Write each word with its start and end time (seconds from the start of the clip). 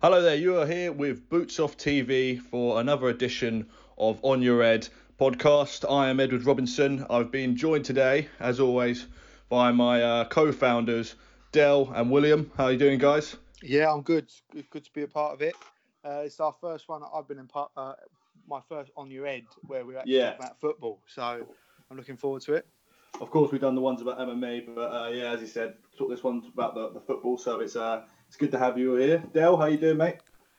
Hello 0.00 0.22
there, 0.22 0.36
you 0.36 0.56
are 0.58 0.66
here 0.66 0.92
with 0.92 1.28
Boots 1.28 1.58
Off 1.58 1.76
TV 1.76 2.40
for 2.40 2.80
another 2.80 3.08
edition 3.08 3.68
of 3.96 4.20
On 4.22 4.40
Your 4.42 4.62
Head 4.62 4.88
podcast. 5.20 5.90
I 5.90 6.08
am 6.08 6.20
Edward 6.20 6.44
Robinson. 6.44 7.04
I've 7.10 7.30
been 7.32 7.56
joined 7.56 7.84
today, 7.84 8.28
as 8.38 8.60
always, 8.60 9.06
by 9.48 9.72
my 9.72 10.02
uh, 10.02 10.24
co-founders 10.26 11.16
Dell 11.52 11.92
and 11.94 12.10
William. 12.10 12.50
How 12.56 12.66
are 12.66 12.72
you 12.72 12.78
doing, 12.78 12.98
guys? 12.98 13.36
Yeah, 13.62 13.92
I'm 13.92 14.02
good. 14.02 14.30
Good, 14.52 14.70
good 14.70 14.84
to 14.84 14.92
be 14.92 15.02
a 15.02 15.08
part 15.08 15.34
of 15.34 15.42
it. 15.42 15.56
Uh, 16.04 16.22
it's 16.24 16.38
our 16.38 16.54
first 16.60 16.88
one. 16.88 17.02
I've 17.12 17.26
been 17.26 17.38
in 17.38 17.48
part, 17.48 17.72
uh, 17.76 17.94
my 18.46 18.60
first 18.68 18.92
on 18.96 19.10
your 19.10 19.26
head 19.26 19.44
where 19.66 19.84
we're 19.84 19.98
actually 19.98 20.14
Yeah. 20.16 20.30
talking 20.30 20.46
about 20.46 20.60
football. 20.60 21.00
So 21.06 21.22
I'm 21.90 21.96
looking 21.96 22.16
forward 22.16 22.42
to 22.42 22.54
it. 22.54 22.66
Of 23.20 23.30
course, 23.30 23.50
we've 23.50 23.60
done 23.60 23.74
the 23.74 23.80
ones 23.80 24.00
about 24.00 24.18
MMA, 24.20 24.60
but 24.76 24.92
uh, 24.92 25.08
yeah, 25.08 25.32
as 25.32 25.40
you 25.40 25.48
said, 25.48 25.74
talk 25.96 26.08
this 26.08 26.22
one 26.22 26.44
about 26.54 26.74
the, 26.76 26.90
the 26.90 27.00
football. 27.00 27.36
So 27.36 27.58
it's 27.58 27.74
uh, 27.74 28.02
it's 28.28 28.36
good 28.36 28.52
to 28.52 28.58
have 28.58 28.78
you 28.78 28.94
here. 28.94 29.24
Dell, 29.32 29.56
how 29.56 29.66
you 29.66 29.78
doing, 29.78 29.96
mate? 29.96 30.16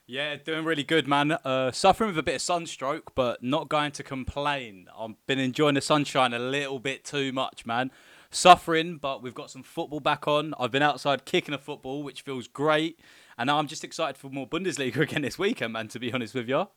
Yeah, 0.08 0.36
doing 0.38 0.66
really 0.66 0.84
good, 0.84 1.08
man. 1.08 1.34
Uh, 1.34 1.72
suffering 1.72 2.10
with 2.10 2.18
a 2.18 2.24
bit 2.24 2.36
of 2.36 2.42
sunstroke, 2.42 3.14
but 3.14 3.44
not 3.44 3.70
going 3.70 3.92
to 3.92 4.04
complain. 4.04 4.88
I've 4.98 5.16
been 5.28 5.38
enjoying 5.38 5.76
the 5.76 5.82
sunshine 5.82 6.34
a 6.34 6.40
little 6.40 6.80
bit 6.80 7.06
too 7.06 7.32
much, 7.32 7.68
man. 7.68 7.92
Suffering, 8.32 8.98
but 8.98 9.22
we've 9.22 9.36
got 9.36 9.52
some 9.52 9.62
football 9.62 10.00
back 10.00 10.28
on. 10.28 10.56
I've 10.60 10.72
been 10.72 10.82
outside 10.82 11.26
kicking 11.26 11.54
a 11.54 11.60
football, 11.60 12.02
which 12.02 12.22
feels 12.22 12.48
great. 12.48 13.00
And 13.38 13.48
now 13.48 13.60
I'm 13.60 13.68
just 13.68 13.84
excited 13.84 14.18
for 14.18 14.32
more 14.32 14.48
Bundesliga 14.48 14.98
again 15.02 15.22
this 15.22 15.38
weekend, 15.38 15.74
man, 15.74 15.90
to 15.90 16.00
be 16.00 16.12
honest 16.12 16.34
with 16.34 16.50
you. 16.50 16.68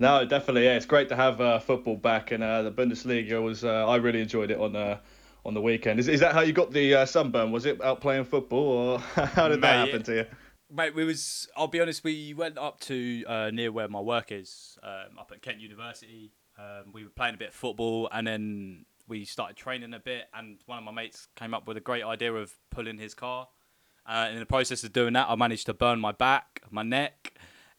No, 0.00 0.24
definitely. 0.24 0.64
Yeah, 0.64 0.74
it's 0.74 0.86
great 0.86 1.08
to 1.10 1.16
have 1.16 1.40
uh, 1.40 1.60
football 1.60 1.96
back, 1.96 2.32
and 2.32 2.42
uh, 2.42 2.62
the 2.62 2.72
Bundesliga 2.72 3.40
was. 3.40 3.64
Uh, 3.64 3.86
I 3.86 3.96
really 3.96 4.20
enjoyed 4.20 4.50
it 4.50 4.58
on 4.58 4.74
uh, 4.74 4.98
on 5.46 5.54
the 5.54 5.60
weekend. 5.60 6.00
Is, 6.00 6.08
is 6.08 6.20
that 6.20 6.32
how 6.32 6.40
you 6.40 6.52
got 6.52 6.72
the 6.72 6.94
uh, 6.94 7.06
sunburn? 7.06 7.52
Was 7.52 7.66
it 7.66 7.82
out 7.82 8.00
playing 8.00 8.24
football, 8.24 8.68
or 8.68 8.98
how 9.26 9.48
did 9.48 9.60
that 9.62 9.86
happen 9.86 10.02
to 10.04 10.14
you? 10.14 10.26
Mate, 10.70 10.94
we 10.94 11.04
was. 11.04 11.48
I'll 11.56 11.68
be 11.68 11.80
honest. 11.80 12.02
We 12.02 12.34
went 12.34 12.58
up 12.58 12.80
to 12.80 13.24
uh, 13.26 13.50
near 13.52 13.70
where 13.70 13.88
my 13.88 14.00
work 14.00 14.32
is, 14.32 14.76
um, 14.82 15.18
up 15.18 15.30
at 15.32 15.42
Kent 15.42 15.60
University. 15.60 16.32
Um, 16.58 16.92
we 16.92 17.04
were 17.04 17.10
playing 17.10 17.34
a 17.34 17.38
bit 17.38 17.48
of 17.48 17.54
football, 17.54 18.08
and 18.12 18.26
then 18.26 18.86
we 19.06 19.24
started 19.24 19.56
training 19.56 19.94
a 19.94 20.00
bit. 20.00 20.24
And 20.34 20.58
one 20.66 20.78
of 20.78 20.84
my 20.84 20.90
mates 20.90 21.28
came 21.36 21.54
up 21.54 21.68
with 21.68 21.76
a 21.76 21.80
great 21.80 22.02
idea 22.02 22.34
of 22.34 22.52
pulling 22.70 22.98
his 22.98 23.14
car. 23.14 23.48
Uh, 24.04 24.28
in 24.32 24.38
the 24.38 24.46
process 24.46 24.82
of 24.84 24.92
doing 24.92 25.12
that, 25.14 25.28
I 25.28 25.36
managed 25.36 25.66
to 25.66 25.74
burn 25.74 26.00
my 26.00 26.12
back, 26.12 26.62
my 26.70 26.82
neck, 26.82 27.38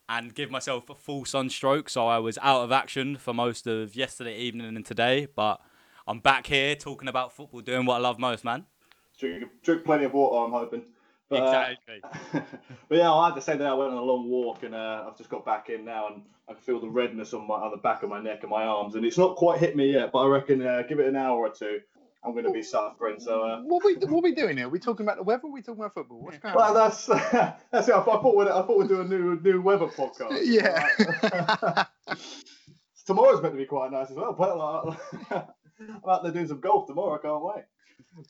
and 0.10 0.34
give 0.34 0.52
myself 0.52 0.90
a 0.90 0.96
full 0.96 1.26
sunstroke. 1.26 1.90
So 1.90 2.08
I 2.08 2.20
was 2.20 2.38
out 2.42 2.62
of 2.62 2.72
action 2.72 3.18
for 3.18 3.34
most 3.34 3.68
of 3.68 3.96
yesterday 3.96 4.38
evening 4.38 4.76
and 4.76 4.86
today. 4.86 5.28
But 5.34 5.60
I'm 6.08 6.20
back 6.20 6.48
here 6.48 6.74
talking 6.76 7.10
about 7.10 7.34
football, 7.34 7.60
doing 7.60 7.86
what 7.86 7.96
I 7.96 8.00
love 8.00 8.18
most, 8.18 8.46
man. 8.46 8.66
Drink, 9.20 9.44
drink 9.62 9.84
plenty 9.84 10.06
of 10.06 10.14
water, 10.14 10.46
I'm 10.46 10.52
hoping. 10.52 10.84
But, 11.30 11.44
uh, 11.44 11.66
Exactly. 11.70 12.02
but 12.88 12.98
yeah, 12.98 13.12
I 13.12 13.28
had 13.28 13.36
to 13.36 13.42
say 13.42 13.58
that 13.58 13.68
I 13.68 13.74
went 13.74 13.92
on 13.92 13.98
a 13.98 14.02
long 14.02 14.30
walk 14.30 14.64
and 14.64 14.74
uh, 14.74 15.04
I've 15.06 15.18
just 15.18 15.30
got 15.30 15.46
back 15.46 15.70
in 15.70 15.84
now 15.84 16.08
and 16.08 16.22
I 16.48 16.54
can 16.54 16.62
feel 16.62 16.80
the 16.80 16.88
redness 16.88 17.34
on 17.34 17.46
my 17.46 17.56
on 17.56 17.72
the 17.72 17.78
back 17.78 18.04
of 18.04 18.10
my 18.10 18.22
neck 18.22 18.44
and 18.44 18.50
my 18.50 18.64
arms 18.64 18.96
and 18.96 19.06
it's 19.06 19.18
not 19.18 19.36
quite 19.36 19.60
hit 19.60 19.76
me 19.76 19.92
yet, 19.92 20.14
but 20.14 20.20
I 20.20 20.28
reckon 20.28 20.66
uh, 20.66 20.84
give 20.88 21.00
it 21.00 21.08
an 21.08 21.18
hour 21.18 21.40
or 21.40 21.50
two, 21.50 21.82
I'm 22.24 22.32
going 22.32 22.46
to 22.46 22.52
be 22.52 22.64
suffering. 22.64 23.20
So 23.20 23.42
uh, 23.42 23.62
What 23.64 23.84
we 23.84 23.96
what 23.96 24.24
we 24.24 24.34
doing 24.34 24.56
here? 24.56 24.68
Are 24.68 24.70
we 24.70 24.80
talking 24.80 25.06
about 25.06 25.18
the 25.18 25.24
weather? 25.24 25.42
Or 25.44 25.50
are 25.50 25.54
we 25.54 25.62
talking 25.62 25.82
about 25.82 25.94
football? 25.94 26.22
What's 26.22 26.38
going 26.38 26.56
well, 26.56 26.70
on? 26.70 26.74
that's 26.74 27.06
that's 27.72 27.90
it. 27.90 27.94
I, 27.94 28.02
thought 28.04 28.36
we'd 28.36 28.48
I 28.48 28.62
thought 28.62 28.78
we'd 28.78 28.88
do 28.88 29.02
a 29.02 29.04
new 29.04 29.38
new 29.42 29.62
weather 29.62 29.88
podcast. 29.88 30.40
Yeah. 30.46 31.86
Tomorrow's 33.06 33.42
meant 33.42 33.54
to 33.54 33.58
be 33.58 33.66
quite 33.66 33.92
nice 33.92 34.10
as 34.10 34.18
well. 34.18 34.34
But 34.34 34.58
like, 34.58 35.48
I'm 35.80 36.10
out 36.10 36.24
there 36.24 36.32
doing 36.32 36.48
some 36.48 36.60
golf 36.60 36.88
tomorrow. 36.88 37.16
I 37.16 37.22
can't 37.22 37.44
wait. 37.44 37.66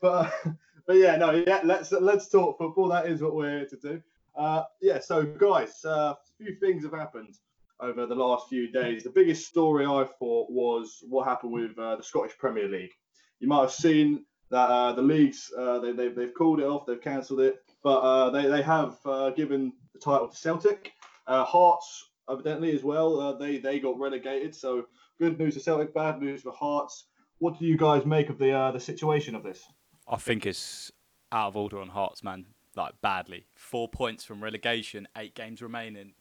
But 0.01 0.33
but 0.87 0.97
yeah, 0.97 1.15
no, 1.15 1.31
yeah. 1.31 1.61
Let's 1.63 1.91
let's 1.91 2.29
talk 2.29 2.57
football. 2.57 2.89
That 2.89 3.07
is 3.07 3.21
what 3.21 3.35
we're 3.35 3.59
here 3.59 3.67
to 3.67 3.77
do. 3.77 4.01
Uh, 4.35 4.63
yeah. 4.81 4.99
So 4.99 5.23
guys, 5.23 5.83
uh, 5.85 6.13
a 6.13 6.17
few 6.37 6.55
things 6.55 6.83
have 6.83 6.93
happened 6.93 7.35
over 7.79 8.05
the 8.05 8.15
last 8.15 8.49
few 8.49 8.71
days. 8.71 9.03
The 9.03 9.09
biggest 9.09 9.47
story 9.47 9.85
I 9.85 10.05
thought 10.19 10.49
was 10.49 11.03
what 11.07 11.27
happened 11.27 11.51
with 11.51 11.77
uh, 11.77 11.95
the 11.97 12.03
Scottish 12.03 12.37
Premier 12.37 12.67
League. 12.67 12.91
You 13.39 13.47
might 13.47 13.61
have 13.61 13.71
seen 13.71 14.25
that 14.49 14.69
uh, 14.69 14.93
the 14.93 15.01
leagues 15.01 15.51
uh, 15.57 15.79
they, 15.79 15.91
they've, 15.91 16.15
they've 16.15 16.33
called 16.33 16.59
it 16.59 16.65
off, 16.65 16.85
they've 16.85 17.01
cancelled 17.01 17.41
it, 17.41 17.63
but 17.83 17.99
uh, 17.99 18.29
they, 18.29 18.47
they 18.47 18.61
have 18.61 18.97
uh, 19.05 19.29
given 19.31 19.73
the 19.93 19.99
title 19.99 20.27
to 20.27 20.37
Celtic. 20.37 20.93
Uh, 21.27 21.43
Hearts, 21.43 22.09
evidently, 22.29 22.73
as 22.73 22.83
well, 22.83 23.19
uh, 23.19 23.33
they, 23.33 23.57
they 23.57 23.79
got 23.79 23.99
relegated. 23.99 24.55
So 24.55 24.85
good 25.19 25.37
news 25.37 25.55
for 25.55 25.59
Celtic, 25.59 25.93
bad 25.93 26.21
news 26.21 26.41
for 26.41 26.53
Hearts. 26.53 27.06
What 27.39 27.59
do 27.59 27.65
you 27.65 27.77
guys 27.77 28.05
make 28.05 28.29
of 28.29 28.37
the 28.37 28.51
uh, 28.51 28.71
the 28.71 28.79
situation 28.79 29.35
of 29.35 29.43
this? 29.43 29.63
I 30.07 30.17
think 30.17 30.45
it's 30.45 30.91
out 31.31 31.49
of 31.49 31.57
order 31.57 31.79
on 31.79 31.89
Hearts, 31.89 32.23
man. 32.23 32.45
Like 32.75 32.93
badly. 33.01 33.47
Four 33.55 33.89
points 33.89 34.23
from 34.23 34.43
relegation, 34.43 35.07
eight 35.17 35.35
games 35.35 35.61
remaining. 35.61 36.13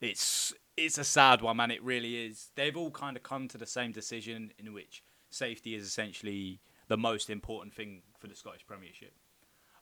It's 0.00 0.52
it's 0.76 0.98
a 0.98 1.04
sad 1.04 1.42
one, 1.42 1.56
man. 1.56 1.70
It 1.70 1.82
really 1.82 2.26
is. 2.26 2.50
They've 2.54 2.76
all 2.76 2.90
kind 2.90 3.16
of 3.16 3.22
come 3.22 3.48
to 3.48 3.58
the 3.58 3.66
same 3.66 3.92
decision 3.92 4.52
in 4.58 4.72
which 4.72 5.02
safety 5.30 5.74
is 5.74 5.86
essentially 5.86 6.60
the 6.88 6.96
most 6.96 7.30
important 7.30 7.74
thing 7.74 8.02
for 8.18 8.28
the 8.28 8.34
Scottish 8.34 8.66
Premiership. 8.66 9.12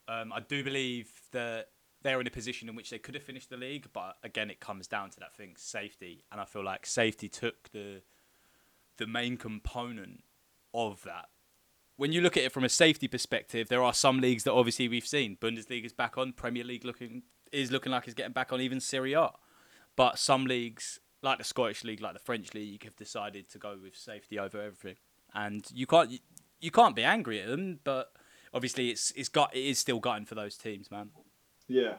Um, 0.09 0.33
I 0.33 0.41
do 0.41 0.62
believe 0.62 1.11
that 1.33 1.69
they're 2.03 2.21
in 2.21 2.27
a 2.27 2.31
position 2.31 2.69
in 2.69 2.77
which 2.77 2.91
they 2.91 2.99
could 2.99 3.15
have 3.15 3.25
finished 3.25 3.50
the 3.50 3.56
league, 3.56 3.88
but 3.93 4.17
again, 4.23 4.50
it 4.50 4.61
comes 4.61 4.87
down 4.87 5.11
to 5.11 5.21
that 5.21 5.34
thing, 5.34 5.55
safety. 5.56 6.25
And 6.31 6.41
I 6.41 6.44
feel 6.44 6.65
like 6.65 6.87
safety 6.87 7.28
took 7.28 7.71
the 7.71 8.03
the 8.99 9.06
main 9.06 9.37
component 9.37 10.23
of 10.76 11.03
that 11.04 11.26
when 11.97 12.12
you 12.12 12.20
look 12.20 12.37
at 12.37 12.44
it 12.44 12.53
from 12.53 12.64
a 12.64 12.69
safety 12.69 13.09
perspective, 13.09 13.69
there 13.69 13.82
are 13.82 13.94
some 13.94 14.20
leagues 14.20 14.44
that 14.44 14.53
obviously 14.53 14.88
we've 14.88 15.06
seen. 15.06 15.37
Bundesliga 15.41 15.87
is 15.87 15.92
back 15.92 16.19
on, 16.19 16.32
Premier 16.32 16.64
League 16.64 16.84
looking 16.84 17.22
is 17.53 17.70
looking 17.70 17.92
like 17.92 18.04
it's 18.04 18.14
getting 18.14 18.32
back 18.32 18.53
on, 18.53 18.60
even 18.60 18.81
Serie 18.81 19.14
A. 19.14 19.31
But 19.94 20.19
some 20.19 20.44
leagues, 20.44 21.00
like 21.22 21.38
the 21.38 21.44
Scottish 21.44 21.84
League, 21.84 22.03
like 22.03 22.12
the 22.12 22.19
French 22.19 22.53
League, 22.53 22.84
have 22.84 22.97
decided 22.97 23.48
to 23.50 23.59
go 23.59 23.78
with 23.82 23.97
safety 23.97 24.38
over 24.38 24.60
everything. 24.60 24.97
And 25.34 25.66
you 25.72 25.87
can't 25.87 26.10
you, 26.10 26.19
you 26.60 26.70
can't 26.70 26.94
be 26.94 27.03
angry 27.04 27.41
at 27.41 27.48
them, 27.48 27.81
but 27.82 28.12
obviously 28.53 28.91
it's 28.91 29.10
it's 29.12 29.31
got 29.31 29.56
it 29.56 29.64
is 29.64 29.78
still 29.78 29.98
gutting 29.98 30.26
for 30.26 30.34
those 30.34 30.56
teams, 30.56 30.91
man. 30.91 31.10
Yeah. 31.66 31.94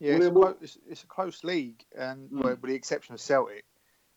Yeah, 0.00 0.14
it's 0.14 0.26
a, 0.26 0.30
Well, 0.30 0.56
it's, 0.62 0.78
it's 0.88 1.02
a 1.02 1.06
close 1.06 1.44
league, 1.44 1.84
and 1.96 2.30
Mm. 2.30 2.42
well, 2.42 2.56
with 2.60 2.70
the 2.70 2.74
exception 2.74 3.14
of 3.14 3.20
Celtic, 3.20 3.64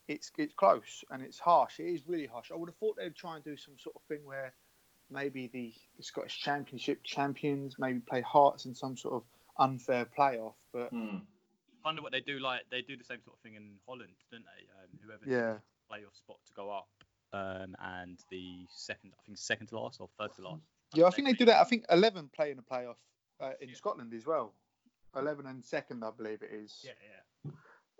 it's 0.07 0.31
it's 0.37 0.53
close 0.53 1.03
and 1.11 1.21
it's 1.21 1.39
harsh. 1.39 1.79
It 1.79 1.85
is 1.87 2.07
really 2.07 2.25
harsh. 2.27 2.51
I 2.51 2.55
would 2.55 2.69
have 2.69 2.75
thought 2.77 2.97
they'd 2.97 3.15
try 3.15 3.35
and 3.35 3.43
do 3.43 3.55
some 3.57 3.75
sort 3.79 3.95
of 3.95 4.01
thing 4.03 4.25
where 4.25 4.53
maybe 5.09 5.47
the, 5.47 5.73
the 5.97 6.03
Scottish 6.03 6.39
Championship 6.39 7.03
champions 7.03 7.75
maybe 7.79 7.99
play 7.99 8.21
Hearts 8.21 8.65
in 8.65 8.73
some 8.73 8.97
sort 8.97 9.13
of 9.15 9.23
unfair 9.59 10.05
playoff, 10.17 10.55
but 10.73 10.89
Hmm. 10.89 11.17
wonder 11.85 12.01
what 12.01 12.11
they 12.11 12.21
do. 12.21 12.39
Like 12.39 12.61
they 12.71 12.81
do 12.81 12.97
the 12.97 13.03
same 13.03 13.21
sort 13.23 13.37
of 13.37 13.41
thing 13.41 13.55
in 13.55 13.75
Holland, 13.87 14.13
don't 14.31 14.43
they? 14.43 14.65
Um, 14.81 14.99
whoever 15.05 15.25
yeah, 15.25 15.57
playoff 15.91 16.15
spot 16.17 16.37
to 16.47 16.53
go 16.53 16.71
up, 16.71 16.87
um, 17.33 17.75
and 17.79 18.17
the 18.29 18.65
second, 18.69 19.13
I 19.17 19.21
think 19.25 19.37
second 19.37 19.67
to 19.67 19.79
last 19.79 19.99
or 20.01 20.09
third 20.19 20.33
to 20.37 20.41
last. 20.41 20.63
yeah. 20.93 21.05
I 21.05 21.11
think 21.11 21.27
they 21.27 21.33
do 21.33 21.45
that. 21.45 21.59
I 21.61 21.63
think 21.65 21.85
eleven 21.89 22.29
play 22.35 22.51
in 22.51 22.59
a 22.59 22.61
playoff 22.63 22.95
uh, 23.39 23.51
in 23.61 23.69
Yeah. 23.69 23.75
Scotland 23.75 24.13
as 24.13 24.25
well. 24.25 24.53
Eleven 25.15 25.45
and 25.45 25.63
second, 25.63 26.03
I 26.03 26.09
believe 26.09 26.41
it 26.41 26.49
is. 26.51 26.79
Yeah, 26.83 26.93
yeah. 27.03 27.21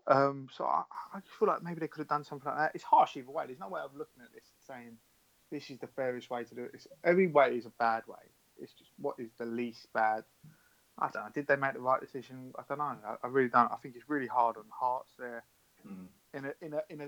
Um, 0.08 0.48
so 0.56 0.66
I, 0.66 0.84
I 1.14 1.20
feel 1.40 1.48
like 1.48 1.64
maybe 1.64 1.80
they 1.80 1.88
could 1.88 2.00
have 2.02 2.10
done 2.10 2.24
something 2.24 2.48
like 2.50 2.58
that. 2.58 2.72
It's 2.76 2.84
harsh 2.84 3.16
either 3.18 3.32
way. 3.32 3.46
There's 3.48 3.60
no 3.60 3.70
way 3.70 3.82
of 3.82 3.92
looking 3.96 4.22
at 4.24 4.34
this 4.34 4.44
and 4.52 4.78
saying 4.78 4.98
this 5.52 5.70
is 5.70 5.80
the 5.80 5.88
fairest 5.88 6.30
way 6.30 6.44
to 6.44 6.56
do 6.56 6.64
it. 6.64 6.72
It's, 6.74 6.88
every 7.04 7.28
way 7.28 7.56
is 7.56 7.66
a 7.66 7.72
bad 7.80 8.04
way. 8.08 8.18
It's 8.60 8.74
just 8.74 8.92
what 8.98 9.16
is 9.20 9.30
the 9.38 9.46
least 9.46 9.88
bad. 9.94 10.24
I 11.00 11.10
don't 11.12 11.24
know. 11.24 11.30
Did 11.34 11.48
they 11.48 11.56
make 11.56 11.74
the 11.74 11.80
right 11.80 12.02
decision? 12.02 12.54
I 12.58 12.64
don't 12.68 12.78
know. 12.78 12.84
I, 13.06 13.16
I 13.24 13.28
really 13.28 13.50
don't. 13.50 13.72
I 13.72 13.78
think 13.82 13.96
it's 13.96 14.10
really 14.10 14.28
hard 14.28 14.58
on 14.58 14.66
Hearts 14.70 15.12
there 15.18 15.44
Hmm. 15.86 16.06
in 16.34 16.46
a 16.46 16.54
in 16.66 16.74
a 16.74 16.82
in 16.90 17.02
a, 17.02 17.08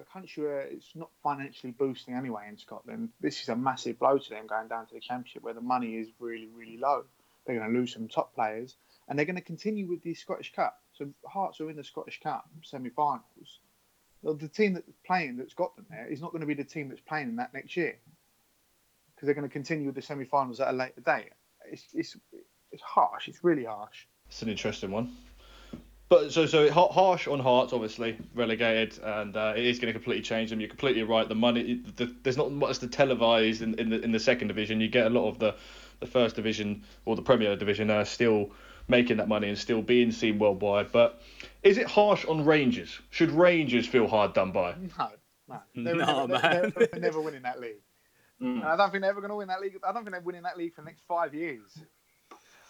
a 0.00 0.04
country 0.04 0.44
where 0.44 0.60
it's 0.60 0.90
not 0.94 1.10
financially 1.22 1.72
boosting 1.72 2.14
anyway 2.14 2.46
in 2.48 2.56
Scotland. 2.58 3.08
This 3.20 3.42
is 3.42 3.48
a 3.48 3.56
massive 3.56 3.98
blow 3.98 4.18
to 4.18 4.30
them 4.30 4.46
going 4.46 4.68
down 4.68 4.86
to 4.86 4.94
the 4.94 5.00
championship 5.00 5.42
where 5.42 5.54
the 5.54 5.60
money 5.60 5.96
is 5.96 6.08
really 6.20 6.48
really 6.54 6.76
low. 6.76 7.04
They're 7.46 7.58
going 7.58 7.72
to 7.72 7.78
lose 7.78 7.94
some 7.94 8.08
top 8.08 8.34
players, 8.34 8.76
and 9.08 9.18
they're 9.18 9.26
going 9.26 9.36
to 9.36 9.42
continue 9.42 9.88
with 9.88 10.02
the 10.02 10.14
Scottish 10.14 10.52
Cup. 10.52 10.80
So 10.98 11.08
Hearts 11.26 11.60
are 11.60 11.70
in 11.70 11.76
the 11.76 11.84
Scottish 11.84 12.20
Cup 12.20 12.48
semi-finals. 12.62 13.60
Well, 14.22 14.34
the 14.34 14.48
team 14.48 14.74
that's 14.74 14.90
playing 15.06 15.36
that's 15.36 15.54
got 15.54 15.76
them 15.76 15.86
there 15.90 16.08
is 16.08 16.20
not 16.20 16.32
going 16.32 16.40
to 16.40 16.46
be 16.46 16.54
the 16.54 16.64
team 16.64 16.88
that's 16.88 17.00
playing 17.00 17.28
in 17.28 17.36
that 17.36 17.54
next 17.54 17.76
year 17.76 17.96
because 19.14 19.26
they're 19.26 19.34
going 19.34 19.48
to 19.48 19.52
continue 19.52 19.86
with 19.86 19.94
the 19.94 20.02
semi-finals 20.02 20.58
at 20.60 20.68
a 20.68 20.76
later 20.76 21.00
date. 21.00 21.30
It's 21.70 21.84
it's 21.94 22.16
it's 22.72 22.82
harsh. 22.82 23.28
It's 23.28 23.44
really 23.44 23.64
harsh. 23.64 24.06
It's 24.28 24.42
an 24.42 24.48
interesting 24.48 24.90
one. 24.90 25.16
But 26.08 26.32
so 26.32 26.46
so 26.46 26.70
ha- 26.70 26.88
harsh 26.88 27.28
on 27.28 27.38
Hearts, 27.38 27.72
obviously 27.72 28.16
relegated, 28.34 28.98
and 29.02 29.36
uh, 29.36 29.52
it 29.56 29.64
is 29.64 29.78
going 29.78 29.92
to 29.92 29.92
completely 29.92 30.22
change 30.22 30.50
them. 30.50 30.58
You're 30.58 30.68
completely 30.68 31.02
right. 31.04 31.28
The 31.28 31.34
money, 31.34 31.82
the, 31.96 32.12
there's 32.22 32.36
not 32.36 32.50
much 32.50 32.78
to 32.78 32.88
televise 32.88 33.62
in, 33.62 33.78
in 33.78 33.90
the 33.90 34.00
in 34.00 34.10
the 34.10 34.18
second 34.18 34.48
division. 34.48 34.80
You 34.80 34.88
get 34.88 35.06
a 35.06 35.10
lot 35.10 35.28
of 35.28 35.38
the, 35.38 35.54
the 36.00 36.06
first 36.06 36.34
division 36.34 36.82
or 37.04 37.14
the 37.14 37.22
Premier 37.22 37.54
Division 37.56 37.90
uh, 37.90 38.04
still 38.04 38.50
making 38.88 39.18
that 39.18 39.28
money 39.28 39.48
and 39.48 39.58
still 39.58 39.82
being 39.82 40.10
seen 40.10 40.38
worldwide. 40.38 40.90
But 40.92 41.20
is 41.62 41.78
it 41.78 41.86
harsh 41.86 42.24
on 42.24 42.44
Rangers? 42.44 42.98
Should 43.10 43.30
Rangers 43.30 43.86
feel 43.86 44.06
hard 44.08 44.34
done 44.34 44.52
by? 44.52 44.74
No, 45.50 45.60
no, 45.74 45.82
they 45.82 45.92
were 45.94 45.98
No, 46.00 46.26
never, 46.26 46.42
man. 46.42 46.72
They're, 46.76 46.86
they're 46.88 47.00
never 47.00 47.22
winning 47.22 47.42
that 47.42 47.58
league. 47.58 47.76
Mm. 48.40 48.60
And 48.60 48.64
I 48.64 48.76
don't 48.76 48.92
think 48.92 49.00
they're 49.00 49.10
ever 49.10 49.20
going 49.20 49.30
to 49.30 49.36
win 49.36 49.48
that 49.48 49.60
league. 49.60 49.76
I 49.82 49.92
don't 49.92 50.04
think 50.04 50.12
they're 50.12 50.20
winning 50.20 50.44
that 50.44 50.56
league 50.56 50.72
for 50.72 50.82
the 50.82 50.84
next 50.84 51.02
five 51.08 51.34
years. 51.34 51.76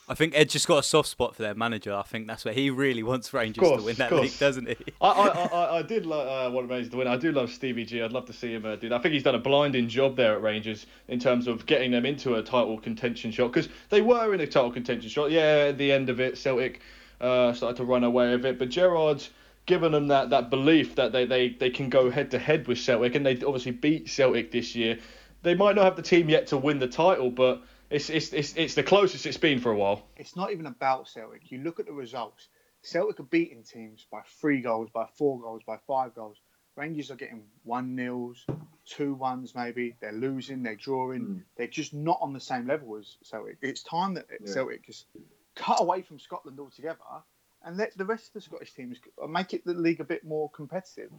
I 0.09 0.15
think 0.15 0.35
Ed 0.35 0.49
just 0.49 0.67
got 0.67 0.79
a 0.79 0.83
soft 0.83 1.09
spot 1.09 1.37
for 1.37 1.43
their 1.43 1.55
manager. 1.55 1.95
I 1.95 2.03
think 2.03 2.27
that's 2.27 2.45
where 2.45 2.55
he 2.55 2.71
really 2.71 3.03
wants 3.03 3.33
Rangers 3.35 3.61
Course, 3.61 3.81
to 3.81 3.87
win 3.87 3.97
that 3.97 4.13
league, 4.13 4.39
doesn't 4.39 4.67
he? 4.67 4.77
I, 5.03 5.09
I, 5.09 5.29
I, 5.29 5.79
I 5.79 5.83
did 5.83 6.07
like, 6.07 6.27
uh, 6.27 6.51
want 6.51 6.71
Rangers 6.71 6.91
to 6.93 6.97
win. 6.97 7.07
I 7.07 7.17
do 7.17 7.31
love 7.31 7.51
Stevie 7.51 7.85
G. 7.85 8.03
I'd 8.03 8.13
love 8.13 8.25
to 8.27 8.33
see 8.33 8.55
him 8.55 8.65
uh, 8.65 8.77
do 8.77 8.89
that. 8.89 8.99
I 8.99 9.03
think 9.03 9.13
he's 9.13 9.23
done 9.23 9.35
a 9.35 9.41
blinding 9.41 9.87
job 9.87 10.17
there 10.17 10.33
at 10.33 10.43
Rangers 10.43 10.87
in 11.09 11.19
terms 11.19 11.47
of 11.47 11.67
getting 11.67 11.91
them 11.91 12.07
into 12.07 12.37
a 12.37 12.43
title 12.43 12.79
contention 12.79 13.31
shot 13.31 13.53
because 13.53 13.69
they 13.91 14.01
were 14.01 14.33
in 14.33 14.41
a 14.41 14.47
title 14.47 14.71
contention 14.71 15.11
shot. 15.11 15.31
Yeah, 15.31 15.67
at 15.69 15.79
the 15.79 15.93
end 15.93 16.09
of 16.09 16.21
it, 16.21 16.39
Celtic 16.39 16.81
uh, 17.21 17.53
started 17.53 17.77
to 17.77 17.85
run 17.85 18.05
away 18.05 18.31
with 18.33 18.47
it, 18.47 18.59
but 18.59 18.71
Gerrard's 18.71 19.31
given 19.67 19.93
them 19.93 20.09
that, 20.09 20.31
that 20.31 20.49
belief 20.49 20.95
that 20.95 21.13
they, 21.13 21.27
they, 21.27 21.51
they 21.51 21.69
can 21.69 21.91
go 21.91 22.11
head 22.11 22.31
to 22.31 22.39
head 22.39 22.67
with 22.67 22.79
Celtic, 22.79 23.15
and 23.15 23.27
they 23.27 23.35
obviously 23.43 23.73
beat 23.73 24.09
Celtic 24.09 24.51
this 24.51 24.75
year. 24.75 24.99
They 25.43 25.55
might 25.55 25.77
not 25.77 25.85
have 25.85 25.97
the 25.97 26.03
team 26.03 26.31
yet 26.31 26.47
to 26.49 26.57
win 26.57 26.79
the 26.79 26.89
title, 26.89 27.31
but 27.31 27.63
it's 27.91 28.11
it's 28.11 28.33
it's, 28.33 28.55
it's 28.57 28.75
the 28.75 28.83
closest 28.83 29.27
it's 29.27 29.37
been 29.37 29.61
for 29.61 29.71
a 29.71 29.77
while. 29.77 30.07
It's 30.17 30.37
not 30.37 30.53
even 30.53 30.67
about 30.67 31.09
Celtic. 31.09 31.51
You 31.51 31.59
look 31.59 31.81
at 31.81 31.87
the 31.87 31.93
results. 31.93 32.49
Celtic 32.83 33.21
are 33.21 33.25
beating 33.25 33.65
teams 33.65 34.07
by 34.11 34.21
three 34.41 34.61
goals, 34.61 34.89
by 34.93 35.07
four 35.17 35.41
goals, 35.41 35.63
by 35.67 35.79
five 35.87 36.15
goals. 36.15 36.37
Rangers 36.77 37.11
are 37.11 37.17
getting 37.17 37.43
one 37.65 37.97
nils, 37.97 38.47
two 38.87 39.15
ones 39.15 39.55
maybe. 39.55 39.97
They're 40.01 40.13
losing, 40.13 40.63
they're 40.63 40.77
drawing. 40.77 41.23
Mm. 41.23 41.43
They're 41.57 41.67
just 41.67 41.93
not 41.93 42.19
on 42.21 42.33
the 42.33 42.41
same 42.41 42.67
level 42.67 42.97
as 42.97 43.17
Celtic. 43.23 43.59
It's 43.63 43.83
time 43.83 44.15
that 44.15 44.27
Yeah. 44.31 44.53
Celtic 44.53 44.87
just 44.87 45.07
cut 45.57 45.81
away 45.81 46.03
from 46.03 46.21
Scotland 46.21 46.61
altogether 46.61 47.01
and 47.63 47.77
let 47.77 47.97
the 47.99 48.05
rest 48.05 48.29
of 48.29 48.33
the 48.35 48.41
Scottish 48.43 48.75
teams 48.75 48.99
make 49.29 49.55
it 49.55 49.65
the 49.65 49.75
league 49.75 50.01
a 50.01 50.05
bit 50.05 50.25
more 50.25 50.49
competitive. 50.51 51.11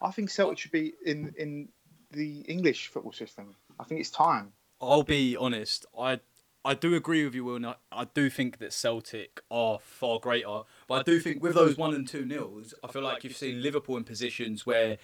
I 0.00 0.12
think 0.12 0.30
Celtic 0.30 0.58
should 0.58 0.70
be 0.70 0.94
in 1.04 1.34
in 1.36 1.68
the 2.12 2.40
English 2.42 2.88
football 2.88 3.12
system. 3.12 3.56
I 3.78 3.84
think 3.84 4.00
it's 4.00 4.10
time. 4.10 4.52
I'll 4.80 5.02
be 5.02 5.36
honest. 5.36 5.86
I 5.98 6.20
I 6.64 6.74
do 6.74 6.94
agree 6.94 7.24
with 7.24 7.34
you, 7.34 7.44
Will. 7.44 7.56
and 7.56 7.66
I, 7.66 7.74
I 7.90 8.06
do 8.12 8.28
think 8.28 8.58
that 8.58 8.72
Celtic 8.72 9.40
are 9.50 9.78
far 9.80 10.18
greater, 10.18 10.62
but 10.86 10.94
I 10.94 11.02
do 11.02 11.20
think 11.20 11.42
with 11.42 11.54
those 11.54 11.76
one 11.78 11.94
and 11.94 12.06
two 12.06 12.24
nils, 12.24 12.74
I 12.82 12.88
feel 12.88 13.02
like 13.02 13.24
you've 13.24 13.36
seen 13.36 13.62
Liverpool 13.62 13.96
in 13.96 14.04
positions 14.04 14.66
where 14.66 14.98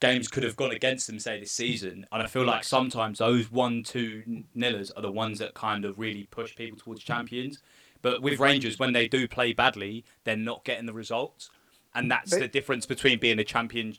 games 0.00 0.28
could 0.28 0.42
have 0.42 0.56
gone 0.56 0.72
against 0.72 1.06
them, 1.06 1.18
say 1.18 1.38
this 1.38 1.52
season, 1.52 2.06
and 2.10 2.22
I 2.22 2.26
feel 2.26 2.44
like 2.44 2.64
sometimes 2.64 3.18
those 3.18 3.50
one 3.50 3.82
two 3.82 4.44
nillers 4.56 4.90
are 4.96 5.02
the 5.02 5.12
ones 5.12 5.38
that 5.38 5.54
kind 5.54 5.84
of 5.84 5.98
really 5.98 6.24
push 6.30 6.56
people 6.56 6.78
towards 6.78 7.02
champions. 7.02 7.60
But 8.02 8.20
with 8.20 8.38
Rangers, 8.38 8.78
when 8.78 8.92
they 8.92 9.08
do 9.08 9.26
play 9.26 9.52
badly, 9.54 10.04
they're 10.24 10.36
not 10.36 10.64
getting 10.64 10.86
the 10.86 10.92
results, 10.92 11.48
and 11.94 12.10
that's 12.10 12.32
the 12.32 12.48
difference 12.48 12.86
between 12.86 13.18
being 13.18 13.38
a 13.38 13.44
champion 13.44 13.96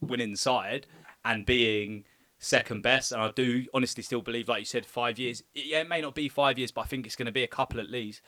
winning 0.00 0.36
side 0.36 0.86
and 1.24 1.44
being 1.46 2.04
second 2.40 2.82
best. 2.82 3.12
And 3.12 3.22
I 3.22 3.30
do 3.30 3.64
honestly 3.72 4.02
still 4.02 4.22
believe, 4.22 4.48
like 4.48 4.60
you 4.60 4.64
said, 4.64 4.84
five 4.84 5.18
years. 5.18 5.44
Yeah, 5.54 5.80
it 5.82 5.88
may 5.88 6.00
not 6.00 6.16
be 6.16 6.28
five 6.28 6.58
years, 6.58 6.72
but 6.72 6.80
I 6.80 6.84
think 6.84 7.06
it's 7.06 7.14
going 7.16 7.26
to 7.26 7.32
be 7.32 7.44
a 7.44 7.48
couple 7.48 7.78
at 7.78 7.88
least. 7.88 8.22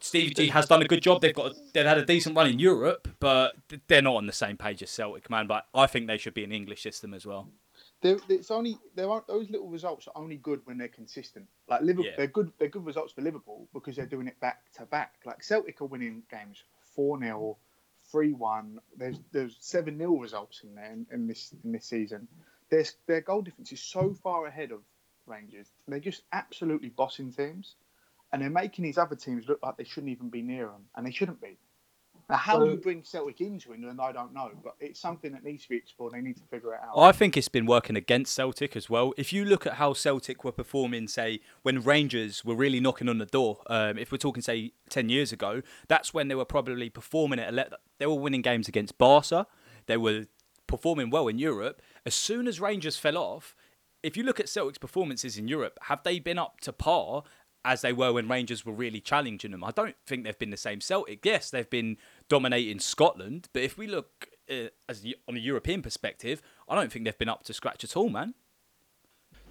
Stevie 0.00 0.32
G 0.32 0.46
has 0.48 0.66
done 0.66 0.80
a 0.80 0.86
good 0.86 1.02
job. 1.02 1.20
They've 1.20 1.34
got 1.34 1.54
they've 1.74 1.84
had 1.84 1.98
a 1.98 2.04
decent 2.06 2.36
run 2.36 2.46
in 2.46 2.60
Europe, 2.60 3.08
but 3.18 3.56
they're 3.88 4.00
not 4.00 4.14
on 4.14 4.26
the 4.26 4.32
same 4.32 4.56
page 4.56 4.80
as 4.82 4.90
Celtic, 4.90 5.28
man. 5.28 5.48
But 5.48 5.66
I 5.74 5.88
think 5.88 6.06
they 6.06 6.18
should 6.18 6.34
be 6.34 6.44
in 6.44 6.50
an 6.50 6.56
English 6.56 6.82
system 6.82 7.12
as 7.14 7.26
well. 7.26 7.48
They're, 8.00 8.18
it's 8.28 8.52
only 8.52 8.78
there 8.94 9.10
aren't 9.10 9.26
those 9.26 9.50
little 9.50 9.68
results 9.68 10.06
are 10.06 10.12
only 10.14 10.36
good 10.36 10.60
when 10.66 10.78
they're 10.78 10.86
consistent. 10.86 11.46
Like 11.68 11.80
Liverpool, 11.82 12.04
Yeah. 12.04 12.16
they're 12.16 12.28
good. 12.28 12.52
They're 12.58 12.68
good 12.68 12.86
results 12.86 13.12
for 13.12 13.22
Liverpool 13.22 13.66
because 13.74 13.96
they're 13.96 14.06
doing 14.06 14.28
it 14.28 14.38
back 14.38 14.70
to 14.74 14.86
back. 14.86 15.14
Like 15.24 15.42
Celtic 15.42 15.80
are 15.80 15.86
winning 15.86 16.22
games 16.30 16.62
four 16.94 17.18
0 17.18 17.56
three 18.08 18.34
one. 18.34 18.78
There's 18.96 19.18
there's 19.32 19.56
seven 19.58 19.98
0 19.98 20.16
results 20.20 20.62
in 20.62 20.76
there 20.76 20.92
in, 20.92 21.06
in 21.10 21.26
this 21.26 21.52
in 21.64 21.72
this 21.72 21.86
season. 21.86 22.28
Their 22.70 22.84
their 23.06 23.20
goal 23.20 23.42
difference 23.42 23.72
is 23.72 23.80
so 23.80 24.12
far 24.14 24.46
ahead 24.46 24.72
of 24.72 24.80
Rangers. 25.26 25.68
They're 25.86 26.00
just 26.00 26.22
absolutely 26.32 26.90
bossing 26.90 27.32
teams, 27.32 27.76
and 28.32 28.42
they're 28.42 28.50
making 28.50 28.84
these 28.84 28.98
other 28.98 29.16
teams 29.16 29.48
look 29.48 29.60
like 29.62 29.76
they 29.76 29.84
shouldn't 29.84 30.10
even 30.12 30.28
be 30.28 30.42
near 30.42 30.66
them, 30.66 30.84
and 30.96 31.06
they 31.06 31.10
shouldn't 31.10 31.40
be. 31.40 31.56
Now, 32.28 32.36
how 32.36 32.58
So- 32.58 32.64
you 32.64 32.76
bring 32.76 33.02
Celtic 33.04 33.40
into 33.40 33.72
England, 33.72 34.00
I 34.02 34.12
don't 34.12 34.34
know, 34.34 34.50
but 34.62 34.74
it's 34.80 35.00
something 35.00 35.32
that 35.32 35.44
needs 35.44 35.62
to 35.62 35.70
be 35.70 35.76
explored. 35.76 36.12
They 36.12 36.20
need 36.20 36.36
to 36.36 36.42
figure 36.42 36.74
it 36.74 36.80
out. 36.82 36.98
I 36.98 37.10
think 37.10 37.38
it's 37.38 37.48
been 37.48 37.64
working 37.64 37.96
against 37.96 38.34
Celtic 38.34 38.76
as 38.76 38.90
well. 38.90 39.14
If 39.16 39.32
you 39.32 39.46
look 39.46 39.66
at 39.66 39.74
how 39.74 39.94
Celtic 39.94 40.44
were 40.44 40.52
performing, 40.52 41.08
say, 41.08 41.40
when 41.62 41.80
Rangers 41.80 42.44
were 42.44 42.54
really 42.54 42.80
knocking 42.80 43.08
on 43.08 43.16
the 43.16 43.24
door, 43.24 43.62
um, 43.68 43.96
if 43.96 44.12
we're 44.12 44.18
talking, 44.18 44.42
say, 44.42 44.72
10 44.90 45.08
years 45.08 45.32
ago, 45.32 45.62
that's 45.86 46.12
when 46.12 46.28
they 46.28 46.34
were 46.34 46.44
probably 46.44 46.90
performing 46.90 47.38
at 47.38 47.48
a 47.48 47.52
level. 47.52 47.78
They 47.96 48.06
were 48.06 48.14
winning 48.14 48.42
games 48.42 48.68
against 48.68 48.98
Barca. 48.98 49.46
They 49.86 49.96
were 49.96 50.26
performing 50.66 51.08
well 51.08 51.28
in 51.28 51.38
Europe. 51.38 51.80
As 52.08 52.14
soon 52.14 52.48
as 52.48 52.58
Rangers 52.58 52.96
fell 52.96 53.18
off, 53.18 53.54
if 54.02 54.16
you 54.16 54.22
look 54.22 54.40
at 54.40 54.48
Celtic's 54.48 54.78
performances 54.78 55.36
in 55.36 55.46
Europe, 55.46 55.78
have 55.82 56.02
they 56.04 56.18
been 56.18 56.38
up 56.38 56.58
to 56.62 56.72
par 56.72 57.22
as 57.66 57.82
they 57.82 57.92
were 57.92 58.14
when 58.14 58.26
Rangers 58.26 58.64
were 58.64 58.72
really 58.72 58.98
challenging 58.98 59.50
them? 59.50 59.62
I 59.62 59.72
don't 59.72 59.94
think 60.06 60.24
they've 60.24 60.38
been 60.38 60.48
the 60.48 60.56
same 60.56 60.80
Celtic. 60.80 61.22
Yes, 61.26 61.50
they've 61.50 61.68
been 61.68 61.98
dominating 62.30 62.78
Scotland, 62.78 63.48
but 63.52 63.62
if 63.62 63.76
we 63.76 63.86
look 63.86 64.26
uh, 64.50 64.68
as 64.88 65.02
the, 65.02 65.16
on 65.28 65.36
a 65.36 65.38
European 65.38 65.82
perspective, 65.82 66.40
I 66.66 66.74
don't 66.76 66.90
think 66.90 67.04
they've 67.04 67.18
been 67.18 67.28
up 67.28 67.42
to 67.42 67.52
scratch 67.52 67.84
at 67.84 67.94
all, 67.94 68.08
man. 68.08 68.32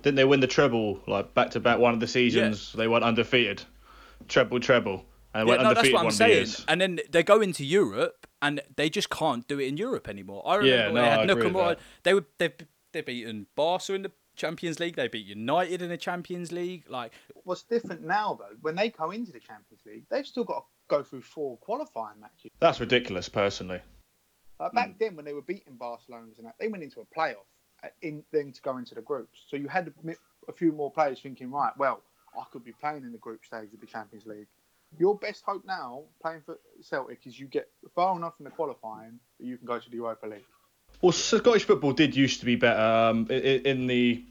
Didn't 0.01 0.15
they 0.15 0.25
win 0.25 0.39
the 0.39 0.47
treble 0.47 0.99
like 1.05 1.35
back 1.35 1.51
to 1.51 1.59
back? 1.59 1.77
One 1.77 1.93
of 1.93 1.99
the 1.99 2.07
seasons 2.07 2.73
they 2.73 2.87
went 2.87 3.03
undefeated, 3.03 3.61
treble 4.27 4.59
treble, 4.59 5.05
and 5.35 5.47
Yeah, 5.47 5.57
went 5.57 5.61
no, 5.61 5.73
that's 5.75 5.89
what 5.91 5.99
I'm 5.99 6.05
one 6.05 6.05
of 6.07 6.11
the 6.13 6.17
saying. 6.17 6.31
years. 6.33 6.65
And 6.67 6.81
then 6.81 6.99
they 7.11 7.21
go 7.21 7.39
into 7.39 7.63
Europe 7.63 8.25
and 8.41 8.61
they 8.75 8.89
just 8.89 9.09
can't 9.09 9.47
do 9.47 9.59
it 9.59 9.67
in 9.67 9.77
Europe 9.77 10.07
anymore. 10.07 10.43
I 10.45 10.55
remember 10.55 10.75
Yeah, 10.75 10.91
no, 10.91 11.01
they 11.01 11.09
had 11.09 11.19
I 11.19 11.23
agree 11.23 11.43
with 11.43 11.53
Nakamura. 11.53 11.67
that. 11.69 11.79
They 12.03 12.13
were 12.13 12.25
they've 12.37 12.53
they've 12.93 13.05
beaten 13.05 13.47
Barca 13.55 13.93
in 13.93 14.03
the 14.03 14.11
Champions 14.35 14.79
League. 14.79 14.95
They 14.95 15.07
beat 15.07 15.25
United 15.25 15.81
in 15.81 15.89
the 15.89 15.97
Champions 15.97 16.51
League. 16.51 16.89
Like 16.89 17.13
What's 17.43 17.63
different 17.63 18.03
now, 18.03 18.37
though, 18.39 18.55
when 18.61 18.75
they 18.75 18.89
go 18.89 19.11
into 19.11 19.31
the 19.31 19.39
Champions 19.39 19.81
League, 19.85 20.05
they've 20.09 20.25
still 20.25 20.43
got 20.43 20.59
to 20.59 20.63
go 20.87 21.03
through 21.03 21.21
four 21.21 21.57
qualifying 21.57 22.19
matches. 22.19 22.51
That's 22.59 22.79
ridiculous, 22.79 23.29
personally. 23.29 23.81
Like 24.59 24.73
back 24.73 24.99
then, 24.99 25.15
when 25.15 25.25
they 25.25 25.33
were 25.33 25.41
beating 25.43 25.75
Barcelona 25.75 26.27
and 26.37 26.47
that, 26.47 26.55
they 26.59 26.67
went 26.67 26.83
into 26.83 27.01
a 27.01 27.05
playoff 27.05 27.45
uh, 27.83 27.89
in 28.01 28.23
then 28.31 28.51
to 28.51 28.61
go 28.61 28.77
into 28.77 28.95
the 28.95 29.01
groups. 29.01 29.45
So 29.47 29.55
you 29.55 29.67
had 29.67 29.93
a 30.47 30.51
few 30.53 30.71
more 30.71 30.91
players 30.91 31.19
thinking, 31.19 31.51
right, 31.51 31.71
well, 31.77 32.01
I 32.35 32.43
could 32.51 32.63
be 32.63 32.71
playing 32.71 33.03
in 33.03 33.11
the 33.11 33.17
group 33.19 33.45
stage 33.45 33.73
of 33.73 33.79
the 33.79 33.85
Champions 33.85 34.25
League. 34.25 34.47
Your 34.97 35.15
best 35.15 35.43
hope 35.45 35.63
now, 35.65 36.03
playing 36.21 36.41
for 36.45 36.59
Celtic, 36.81 37.19
is 37.25 37.39
you 37.39 37.47
get 37.47 37.69
far 37.93 38.15
enough 38.15 38.33
in 38.39 38.45
the 38.45 38.51
qualifying 38.51 39.19
that 39.39 39.45
you 39.45 39.57
can 39.57 39.67
go 39.67 39.79
to 39.79 39.89
the 39.89 39.97
Europa 39.97 40.27
League. 40.27 40.45
Well, 41.01 41.11
Scottish 41.11 41.65
football 41.65 41.93
did 41.93 42.15
used 42.15 42.39
to 42.39 42.45
be 42.45 42.55
better 42.55 42.81
um, 42.81 43.27
in 43.29 43.87
the 43.87 44.23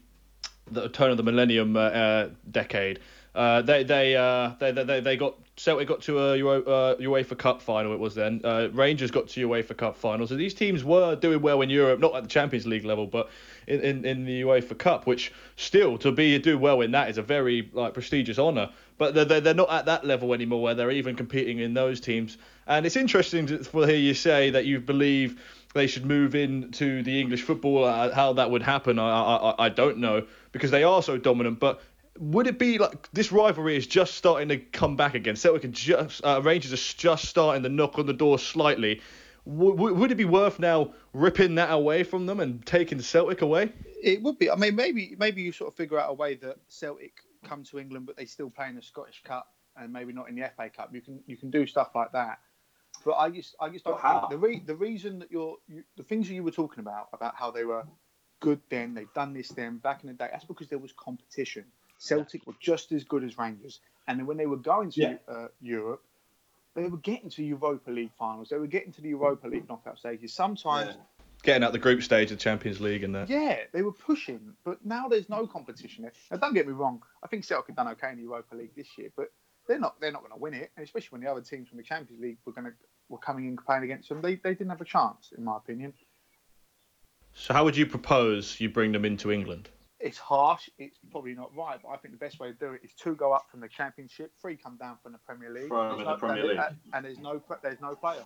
the 0.69 0.89
turn 0.89 1.11
of 1.11 1.17
the 1.17 1.23
millennium 1.23 1.77
uh, 1.77 1.79
uh, 1.79 2.29
decade. 2.51 2.99
Uh, 3.33 3.61
they 3.61 3.83
they, 3.83 4.15
uh, 4.15 4.53
they 4.59 4.71
they 4.71 4.99
they 4.99 5.15
got 5.15 5.35
Celtic 5.57 5.87
got 5.87 6.01
to 6.01 6.19
a 6.19 6.37
Euro, 6.37 6.63
uh, 6.63 6.95
UEFA 6.97 7.37
Cup 7.37 7.61
final. 7.61 7.93
It 7.93 7.99
was 7.99 8.15
then 8.15 8.41
uh, 8.43 8.69
Rangers 8.73 9.11
got 9.11 9.27
to 9.29 9.47
UEFA 9.47 9.77
Cup 9.77 9.95
final. 9.95 10.27
So 10.27 10.35
these 10.35 10.53
teams 10.53 10.83
were 10.83 11.15
doing 11.15 11.41
well 11.41 11.61
in 11.61 11.69
Europe, 11.69 11.99
not 11.99 12.15
at 12.15 12.23
the 12.23 12.29
Champions 12.29 12.65
League 12.65 12.83
level, 12.83 13.05
but 13.05 13.29
in, 13.67 13.81
in, 13.81 14.05
in 14.05 14.25
the 14.25 14.41
UEFA 14.41 14.77
Cup, 14.77 15.05
which 15.05 15.31
still 15.55 15.97
to 15.99 16.11
be 16.11 16.37
do 16.39 16.57
well 16.57 16.81
in 16.81 16.91
that 16.91 17.09
is 17.09 17.17
a 17.17 17.21
very 17.21 17.69
like 17.73 17.93
prestigious 17.93 18.39
honour. 18.39 18.71
But 18.97 19.13
they're, 19.13 19.41
they're, 19.41 19.53
not 19.53 19.69
at 19.71 19.85
that 19.85 20.05
level 20.05 20.33
anymore 20.33 20.61
where 20.61 20.73
they're 20.73 20.91
even 20.91 21.15
competing 21.15 21.59
in 21.59 21.73
those 21.73 21.99
teams. 21.99 22.37
And 22.65 22.85
it's 22.85 22.95
interesting 22.95 23.45
to 23.47 23.57
hear 23.85 23.95
you 23.95 24.15
say 24.15 24.49
that 24.49 24.65
you 24.65 24.79
believe 24.79 25.39
they 25.73 25.85
should 25.85 26.05
move 26.05 26.33
into 26.33 27.03
the 27.03 27.19
English 27.19 27.43
football. 27.43 27.83
Uh, 27.83 28.13
how 28.13 28.33
that 28.33 28.49
would 28.49 28.63
happen, 28.63 28.97
I, 28.97 29.07
I 29.09 29.65
I 29.65 29.69
don't 29.69 29.99
know 29.99 30.25
because 30.51 30.71
they 30.71 30.83
are 30.83 31.03
so 31.03 31.17
dominant. 31.17 31.59
But 31.59 31.81
would 32.19 32.47
it 32.47 32.57
be 32.57 32.77
like 32.77 33.09
this 33.11 33.31
rivalry 33.31 33.77
is 33.77 33.87
just 33.87 34.15
starting 34.15 34.49
to 34.49 34.57
come 34.57 34.95
back 34.95 35.13
again? 35.13 35.35
Celtic 35.35 35.63
and 35.63 35.73
just 35.73 36.23
uh, 36.25 36.41
Rangers 36.43 36.73
are 36.73 36.97
just 36.97 37.25
starting 37.25 37.63
to 37.63 37.69
knock 37.69 37.99
on 37.99 38.05
the 38.05 38.13
door 38.13 38.39
slightly. 38.39 39.01
W- 39.45 39.93
would 39.93 40.11
it 40.11 40.15
be 40.15 40.25
worth 40.25 40.59
now 40.59 40.93
ripping 41.13 41.55
that 41.55 41.71
away 41.71 42.03
from 42.03 42.25
them 42.25 42.39
and 42.39 42.65
taking 42.65 42.99
Celtic 42.99 43.41
away? 43.41 43.71
It 44.03 44.21
would 44.21 44.39
be. 44.39 44.49
I 44.49 44.55
mean, 44.55 44.75
maybe 44.75 45.15
maybe 45.17 45.41
you 45.41 45.51
sort 45.51 45.71
of 45.71 45.77
figure 45.77 45.99
out 45.99 46.09
a 46.09 46.13
way 46.13 46.35
that 46.35 46.57
Celtic 46.67 47.13
come 47.43 47.63
to 47.65 47.79
England, 47.79 48.05
but 48.05 48.17
they 48.17 48.25
still 48.25 48.49
play 48.49 48.69
in 48.69 48.75
the 48.75 48.81
Scottish 48.81 49.21
Cup 49.23 49.47
and 49.75 49.91
maybe 49.93 50.13
not 50.13 50.29
in 50.29 50.35
the 50.35 50.49
FA 50.55 50.69
Cup. 50.69 50.93
You 50.93 51.01
can 51.01 51.19
you 51.27 51.37
can 51.37 51.49
do 51.49 51.65
stuff 51.65 51.91
like 51.95 52.11
that. 52.13 52.39
But 53.05 53.13
I 53.13 53.29
just 53.29 53.55
I 53.59 53.69
just 53.69 53.85
don't 53.85 54.01
think 54.01 54.29
the 54.29 54.37
re- 54.37 54.63
the 54.65 54.75
reason 54.75 55.19
that 55.19 55.31
you're 55.31 55.57
you, 55.67 55.83
the 55.95 56.03
things 56.03 56.27
that 56.27 56.33
you 56.33 56.43
were 56.43 56.51
talking 56.51 56.79
about 56.79 57.09
about 57.13 57.35
how 57.35 57.51
they 57.51 57.63
were 57.63 57.83
good 58.39 58.61
then 58.69 58.93
they've 58.93 59.13
done 59.13 59.33
this 59.33 59.49
then 59.49 59.77
back 59.77 60.03
in 60.03 60.07
the 60.07 60.13
day. 60.13 60.27
That's 60.31 60.45
because 60.45 60.67
there 60.67 60.79
was 60.79 60.93
competition. 60.93 61.65
Celtic 61.99 62.45
were 62.45 62.53
just 62.59 62.91
as 62.91 63.03
good 63.03 63.23
as 63.23 63.37
Rangers, 63.37 63.79
and 64.07 64.19
then 64.19 64.27
when 64.27 64.37
they 64.37 64.45
were 64.45 64.57
going 64.57 64.91
to 64.91 65.01
Yeah. 65.01 65.17
uh, 65.27 65.47
Europe, 65.61 66.03
they 66.75 66.87
were 66.87 66.97
getting 66.97 67.29
to 67.31 67.43
Europa 67.43 67.89
League 67.89 68.11
finals. 68.19 68.49
They 68.49 68.57
were 68.57 68.67
getting 68.67 68.91
to 68.93 69.01
the 69.01 69.09
Europa 69.09 69.47
League 69.47 69.67
knockout 69.67 69.97
stages. 69.97 70.33
Sometimes. 70.33 70.95
Yeah. 70.95 71.01
Getting 71.43 71.63
out 71.63 71.71
the 71.71 71.79
group 71.79 72.01
stage 72.03 72.31
of 72.31 72.37
the 72.37 72.43
Champions 72.43 72.81
League 72.81 73.03
and 73.03 73.13
that. 73.15 73.29
Yeah, 73.29 73.57
they 73.71 73.81
were 73.83 73.91
pushing, 73.93 74.53
but 74.65 74.83
now 74.85 75.07
there's 75.07 75.29
no 75.29 75.45
competition 75.47 76.01
there. 76.03 76.11
Now, 76.31 76.37
don't 76.37 76.53
get 76.53 76.67
me 76.67 76.73
wrong. 76.73 77.01
I 77.23 77.27
think 77.27 77.45
Celtic 77.45 77.67
have 77.67 77.75
done 77.77 77.87
okay 77.89 78.09
in 78.09 78.17
the 78.17 78.23
Europa 78.23 78.55
League 78.55 78.75
this 78.75 78.87
year, 78.97 79.09
but 79.15 79.27
they're 79.67 79.79
not 79.79 79.99
they're 80.01 80.11
not 80.11 80.21
going 80.21 80.33
to 80.33 80.39
win 80.39 80.53
it. 80.53 80.71
And 80.75 80.83
especially 80.83 81.09
when 81.11 81.21
the 81.21 81.29
other 81.31 81.41
teams 81.41 81.69
from 81.69 81.77
the 81.77 81.83
Champions 81.83 82.21
League 82.21 82.37
were 82.45 82.53
going 82.53 82.65
to 82.65 82.73
were 83.09 83.17
coming 83.19 83.45
in 83.47 83.55
playing 83.55 83.83
against 83.83 84.09
them, 84.09 84.21
they, 84.21 84.35
they 84.35 84.51
didn't 84.53 84.69
have 84.69 84.81
a 84.81 84.85
chance, 84.85 85.31
in 85.37 85.43
my 85.43 85.55
opinion. 85.57 85.93
So 87.33 87.53
how 87.53 87.63
would 87.63 87.77
you 87.77 87.85
propose 87.85 88.59
you 88.59 88.69
bring 88.69 88.91
them 88.91 89.05
into 89.05 89.31
England? 89.31 89.69
it's 89.99 90.19
harsh. 90.19 90.69
It's 90.77 90.99
probably 91.11 91.33
not 91.33 91.49
right, 91.55 91.79
but 91.81 91.89
I 91.89 91.97
think 91.97 92.13
the 92.13 92.19
best 92.19 92.39
way 92.39 92.49
to 92.49 92.53
do 92.53 92.73
it 92.73 92.81
is 92.83 92.91
two 92.93 93.15
go 93.15 93.31
up 93.33 93.47
from 93.49 93.61
the 93.61 93.67
Championship, 93.67 94.31
three 94.39 94.55
come 94.55 94.77
down 94.77 94.97
from 95.01 95.11
the 95.13 95.17
Premier 95.17 95.49
League, 95.51 95.69
Throw 95.69 95.81
'em 95.81 95.87
There's 95.89 95.99
in 96.01 96.05
no- 96.05 96.11
the 96.13 96.19
Premier 96.19 96.49
and, 96.51 96.59
League. 96.59 96.79
and 96.93 97.05
there's 97.05 97.17
no 97.19 97.41
there's 97.63 97.81
no 97.81 97.95
playoffs. 97.95 98.25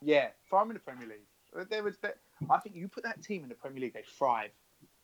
Yeah, 0.00 0.28
throw 0.48 0.60
them 0.60 0.70
in 0.70 0.74
the 0.74 0.80
Premier 0.80 1.08
League. 1.08 1.68
There 1.70 1.82
was 1.82 1.98
that. 1.98 2.18
I 2.50 2.58
think 2.58 2.76
you 2.76 2.88
put 2.88 3.04
that 3.04 3.22
team 3.22 3.42
in 3.42 3.48
the 3.48 3.54
Premier 3.54 3.80
League, 3.80 3.94
they 3.94 4.04
thrive. 4.18 4.50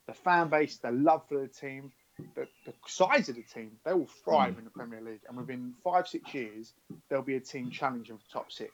The 0.07 0.15
fan 0.15 0.49
base, 0.49 0.77
the 0.79 0.91
love 0.91 1.23
for 1.29 1.39
the 1.41 1.49
team, 1.49 1.93
the, 2.35 2.47
the 2.65 2.73
size 2.87 3.29
of 3.29 3.37
the 3.37 3.43
team, 3.43 3.73
they 3.85 3.93
will 3.93 4.07
thrive 4.25 4.55
Hmm. 4.55 4.61
in 4.61 4.65
the 4.65 4.71
Premier 4.71 5.01
League. 5.01 5.21
And 5.29 5.37
within 5.37 5.75
five 5.85 6.09
six 6.09 6.33
years, 6.35 6.73
there'll 7.09 7.25
be 7.25 7.37
a 7.37 7.41
team 7.41 7.71
challenging 7.71 8.17
for 8.19 8.33
top 8.33 8.51
six. 8.53 8.73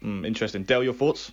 Hmm, 0.00 0.24
interesting. 0.24 0.62
Dale, 0.62 0.84
your 0.84 0.94
thoughts? 0.94 1.32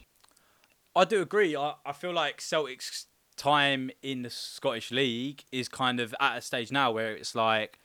I 0.96 1.05
do 1.05 1.22
agree. 1.22 1.55
I, 1.55 1.75
I 1.86 1.91
feel 1.91 2.13
like 2.13 2.41
Celtic's 2.41 3.08
time 3.38 3.91
in 4.01 4.22
the 4.24 4.29
Scottish 4.29 4.91
League 4.91 5.44
is 5.51 5.67
kind 5.67 6.00
of 6.00 6.15
at 6.20 6.38
a 6.38 6.41
stage 6.41 6.72
now 6.72 6.91
where 6.91 7.12
it's 7.15 7.36
like 7.36 7.79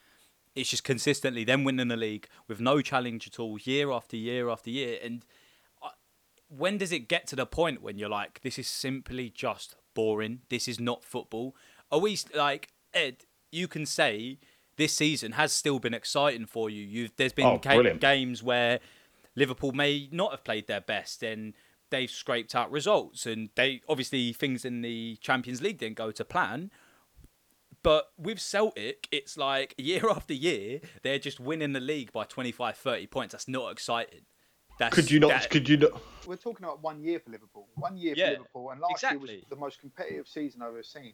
it's 0.55 0.71
just 0.71 0.85
consistently 0.85 1.45
them 1.45 1.63
winning 1.65 1.89
the 1.89 1.97
league 1.97 2.27
with 2.49 2.61
no 2.61 2.81
challenge 2.83 3.27
at 3.27 3.39
all, 3.39 3.59
year 3.59 3.91
after 3.91 4.17
year 4.17 4.49
after 4.49 4.71
year. 4.71 4.99
And 5.03 5.23
I- 5.23 5.27
when 6.51 6.77
does 6.79 6.93
it 6.93 7.09
get 7.09 7.27
to 7.29 7.37
the 7.37 7.47
point 7.47 7.81
when 7.81 7.97
you're 7.97 8.09
like, 8.09 8.41
this 8.43 8.59
is 8.59 8.67
simply 8.67 9.31
just 9.31 9.77
boring? 9.95 10.41
This 10.49 10.67
is 10.69 10.79
not 10.81 11.05
football. 11.05 11.55
Are 11.91 12.01
we 12.01 12.19
like 12.35 12.69
Ed? 12.93 13.25
You 13.53 13.69
can 13.69 13.87
say 13.87 14.39
this 14.77 14.93
season 14.95 15.33
has 15.33 15.53
still 15.53 15.79
been 15.79 15.95
exciting 15.95 16.47
for 16.47 16.69
you. 16.69 16.83
You've 16.85 17.13
there's 17.17 17.33
been 17.33 17.47
Oh, 17.47 17.59
ga- 17.59 17.95
games 18.01 18.43
where 18.43 18.81
Liverpool 19.37 19.73
may 19.73 20.09
not 20.11 20.33
have 20.33 20.45
played 20.45 20.67
their 20.67 20.81
best 20.81 21.23
and 21.23 21.55
they've 21.91 22.11
scraped 22.11 22.55
out 22.55 22.71
results 22.71 23.27
and 23.27 23.51
they 23.57 23.81
obviously 23.89 24.33
things 24.33 24.65
in 24.65 24.83
the 24.83 25.17
Champions 25.21 25.61
League 25.63 25.79
didn't 25.79 25.97
go 25.97 26.11
to 26.11 26.25
plan. 26.25 26.71
But 27.83 28.11
with 28.19 28.41
Celtic, 28.41 29.09
it's 29.11 29.37
like 29.39 29.75
year 29.79 30.09
after 30.11 30.35
year, 30.35 30.81
they're 31.03 31.19
just 31.19 31.41
winning 31.41 31.73
the 31.73 31.81
league 31.81 32.13
by 32.13 32.25
25, 32.25 32.77
30 32.77 33.07
points. 33.07 33.33
That's 33.33 33.49
not 33.49 33.73
exciting. 33.73 34.21
That's, 34.81 34.95
Could 34.95 35.11
you 35.11 35.21
not? 35.21 35.29
that- 35.29 35.51
Could 35.51 35.69
you 35.69 35.77
not? 35.77 35.91
We're 36.27 36.37
talking 36.37 36.65
about 36.65 36.83
one 36.83 37.03
year 37.03 37.21
for 37.21 37.31
Liverpool. 37.31 37.69
One 37.75 37.99
year 37.99 38.15
Yeah, 38.17 38.25
for 38.27 38.31
Liverpool, 38.33 38.71
and 38.71 38.81
last 38.81 39.03
year 39.03 39.19
was 39.19 39.31
the 39.51 39.57
most 39.57 39.79
competitive 39.79 40.27
season 40.27 40.63
I've 40.63 40.69
ever 40.69 40.83
seen. 40.83 41.13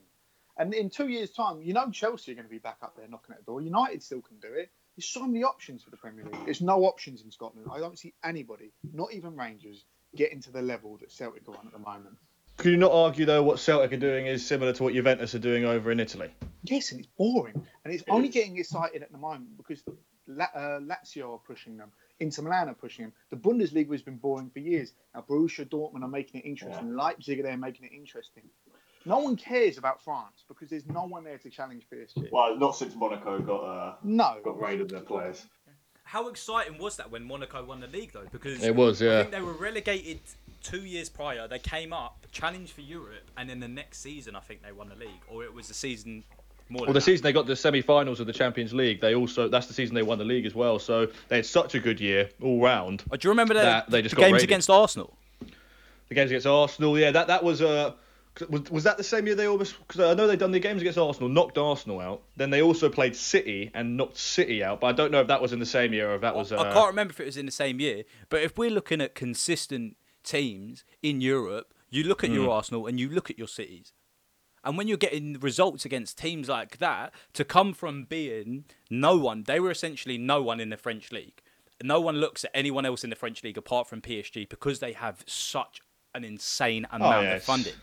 And 0.56 0.72
in 0.72 0.88
two 0.88 1.08
years' 1.08 1.32
time, 1.32 1.60
you 1.62 1.74
know 1.74 1.90
Chelsea 1.90 2.30
are 2.30 2.36
going 2.36 2.46
to 2.46 2.50
be 2.50 2.58
back 2.58 2.78
up 2.82 2.96
there 2.96 3.08
knocking 3.08 3.32
at 3.34 3.38
the 3.40 3.44
door. 3.44 3.60
United 3.60 4.02
still 4.04 4.22
can 4.22 4.38
do 4.38 4.52
it. 4.52 4.70
There's 4.96 5.08
so 5.08 5.26
many 5.26 5.42
options 5.42 5.82
for 5.82 5.90
the 5.90 5.96
Premier 5.96 6.24
League. 6.24 6.44
There's 6.44 6.60
no 6.60 6.84
options 6.84 7.22
in 7.22 7.30
Scotland. 7.32 7.66
I 7.70 7.78
don't 7.80 7.98
see 7.98 8.14
anybody, 8.24 8.72
not 8.92 9.12
even 9.12 9.34
Rangers, 9.36 9.84
getting 10.14 10.40
to 10.42 10.52
the 10.52 10.62
level 10.62 10.96
that 10.98 11.10
Celtic 11.10 11.42
are 11.48 11.56
on 11.56 11.66
at 11.66 11.72
the 11.72 11.78
moment. 11.80 12.16
Could 12.58 12.70
you 12.70 12.76
not 12.78 12.92
argue 12.92 13.26
though 13.26 13.42
what 13.42 13.58
Celtic 13.58 13.92
are 13.92 13.96
doing 13.98 14.26
is 14.26 14.46
similar 14.46 14.72
to 14.74 14.82
what 14.84 14.94
Juventus 14.94 15.34
are 15.34 15.40
doing 15.40 15.64
over 15.64 15.90
in 15.90 15.98
Italy? 15.98 16.30
Yes, 16.62 16.92
and 16.92 17.00
it's 17.00 17.08
boring, 17.18 17.66
and 17.84 17.92
it's 17.92 18.04
only 18.08 18.28
getting 18.28 18.56
excited 18.58 19.02
at 19.02 19.10
the 19.12 19.18
moment 19.18 19.56
because 19.58 19.82
La- 20.28 20.44
uh, 20.54 20.80
Lazio 20.80 21.34
are 21.34 21.38
pushing 21.38 21.76
them, 21.76 21.90
Inter 22.20 22.42
Milan 22.42 22.68
are 22.68 22.74
pushing 22.74 23.04
them. 23.04 23.12
The 23.30 23.36
Bundesliga 23.36 23.90
has 23.92 24.02
been 24.02 24.16
boring 24.16 24.50
for 24.50 24.58
years. 24.60 24.92
Now 25.14 25.24
Borussia 25.28 25.66
Dortmund 25.66 26.02
are 26.02 26.08
making 26.08 26.40
it 26.40 26.46
interesting. 26.46 26.94
Leipzig 26.94 27.40
are 27.40 27.42
there 27.42 27.56
making 27.56 27.86
it 27.86 27.92
interesting. 27.92 28.44
No 29.04 29.18
one 29.18 29.36
cares 29.36 29.78
about 29.78 30.02
France 30.02 30.44
because 30.48 30.68
there's 30.68 30.86
no 30.86 31.04
one 31.04 31.22
there 31.22 31.38
to 31.38 31.50
challenge 31.50 31.86
PSG. 31.92 32.30
Well, 32.32 32.56
not 32.56 32.74
since 32.76 32.94
Monaco 32.96 33.38
got 33.40 33.60
uh, 33.62 33.94
No, 34.02 34.38
got 34.42 34.60
rid 34.60 34.80
of 34.80 34.88
their 34.88 35.00
players. 35.00 35.46
How 36.02 36.28
exciting 36.28 36.78
was 36.78 36.96
that 36.96 37.10
when 37.10 37.24
Monaco 37.24 37.64
won 37.64 37.80
the 37.80 37.88
league, 37.88 38.12
though? 38.12 38.26
Because 38.30 38.62
It 38.62 38.74
was, 38.74 39.00
Yeah, 39.02 39.08
I 39.08 39.12
yeah. 39.12 39.20
think 39.22 39.32
they 39.32 39.40
were 39.42 39.52
relegated 39.52 40.20
two 40.62 40.84
years 40.84 41.08
prior. 41.08 41.46
They 41.48 41.58
came 41.58 41.92
up, 41.92 42.26
challenged 42.32 42.72
for 42.72 42.80
Europe, 42.80 43.30
and 43.36 43.48
then 43.50 43.60
the 43.60 43.68
next 43.68 43.98
season, 43.98 44.34
I 44.36 44.40
think 44.40 44.62
they 44.62 44.72
won 44.72 44.88
the 44.88 44.94
league, 44.96 45.22
or 45.28 45.44
it 45.44 45.52
was 45.52 45.68
the 45.68 45.74
season 45.74 46.24
more. 46.35 46.35
Well, 46.70 46.86
the 46.86 46.94
that. 46.94 47.00
season 47.02 47.22
they 47.22 47.32
got 47.32 47.46
the 47.46 47.54
semi-finals 47.56 48.18
of 48.20 48.26
the 48.26 48.32
Champions 48.32 48.72
League, 48.74 49.00
they 49.00 49.14
also 49.14 49.48
that's 49.48 49.66
the 49.68 49.74
season 49.74 49.94
they 49.94 50.02
won 50.02 50.18
the 50.18 50.24
league 50.24 50.46
as 50.46 50.54
well. 50.54 50.78
So 50.78 51.06
they 51.28 51.36
had 51.36 51.46
such 51.46 51.74
a 51.74 51.78
good 51.78 52.00
year 52.00 52.28
all 52.42 52.60
round. 52.60 53.04
Oh, 53.10 53.16
do 53.16 53.26
you 53.28 53.30
remember 53.30 53.54
the, 53.54 53.60
that 53.60 53.90
they 53.90 54.02
just 54.02 54.14
the 54.14 54.20
got 54.20 54.26
games 54.26 54.32
raided. 54.34 54.48
against 54.48 54.70
Arsenal? 54.70 55.16
The 56.08 56.14
games 56.14 56.30
against 56.30 56.46
Arsenal, 56.46 56.98
yeah, 56.98 57.10
that 57.12 57.26
that 57.28 57.44
was 57.44 57.62
uh, 57.62 57.92
was, 58.48 58.70
was 58.70 58.84
that 58.84 58.96
the 58.96 59.04
same 59.04 59.26
year 59.26 59.34
they 59.36 59.46
almost? 59.46 59.76
Because 59.86 60.00
I 60.00 60.14
know 60.14 60.26
they 60.26 60.36
done 60.36 60.50
the 60.50 60.58
games 60.60 60.80
against 60.80 60.98
Arsenal, 60.98 61.28
knocked 61.28 61.56
Arsenal 61.56 62.00
out. 62.00 62.22
Then 62.36 62.50
they 62.50 62.62
also 62.62 62.88
played 62.88 63.14
City 63.16 63.70
and 63.74 63.96
knocked 63.96 64.18
City 64.18 64.62
out. 64.62 64.80
But 64.80 64.88
I 64.88 64.92
don't 64.92 65.10
know 65.12 65.20
if 65.20 65.28
that 65.28 65.40
was 65.40 65.52
in 65.52 65.58
the 65.58 65.66
same 65.66 65.92
year 65.92 66.10
or 66.10 66.14
if 66.16 66.20
that 66.22 66.34
was. 66.36 66.52
Uh, 66.52 66.58
I 66.58 66.72
can't 66.72 66.88
remember 66.88 67.12
if 67.12 67.20
it 67.20 67.26
was 67.26 67.36
in 67.36 67.46
the 67.46 67.52
same 67.52 67.80
year, 67.80 68.02
but 68.28 68.42
if 68.42 68.58
we're 68.58 68.70
looking 68.70 69.00
at 69.00 69.14
consistent 69.14 69.96
teams 70.24 70.84
in 71.02 71.20
Europe, 71.20 71.72
you 71.90 72.02
look 72.04 72.24
at 72.24 72.30
Hmm. 72.30 72.36
your 72.36 72.50
Arsenal 72.50 72.86
and 72.86 72.98
you 73.00 73.08
look 73.08 73.30
at 73.30 73.38
your 73.38 73.48
cities. 73.48 73.92
And 74.66 74.76
when 74.76 74.88
you're 74.88 74.96
getting 74.96 75.38
results 75.38 75.84
against 75.84 76.18
teams 76.18 76.48
like 76.48 76.78
that, 76.78 77.14
to 77.34 77.44
come 77.44 77.72
from 77.72 78.02
being 78.02 78.64
no 78.90 79.16
one, 79.16 79.44
they 79.44 79.60
were 79.60 79.70
essentially 79.70 80.18
no 80.18 80.42
one 80.42 80.58
in 80.58 80.70
the 80.70 80.76
French 80.76 81.12
league. 81.12 81.40
No 81.82 82.00
one 82.00 82.16
looks 82.16 82.44
at 82.44 82.50
anyone 82.52 82.84
else 82.84 83.04
in 83.04 83.10
the 83.10 83.16
French 83.16 83.44
league 83.44 83.56
apart 83.56 83.88
from 83.88 84.02
PSG 84.02 84.48
because 84.48 84.80
they 84.80 84.92
have 84.92 85.22
such 85.24 85.80
an 86.16 86.24
insane 86.24 86.84
oh, 86.90 86.96
amount 86.96 87.26
yes. 87.26 87.40
of 87.40 87.44
funding. 87.44 87.74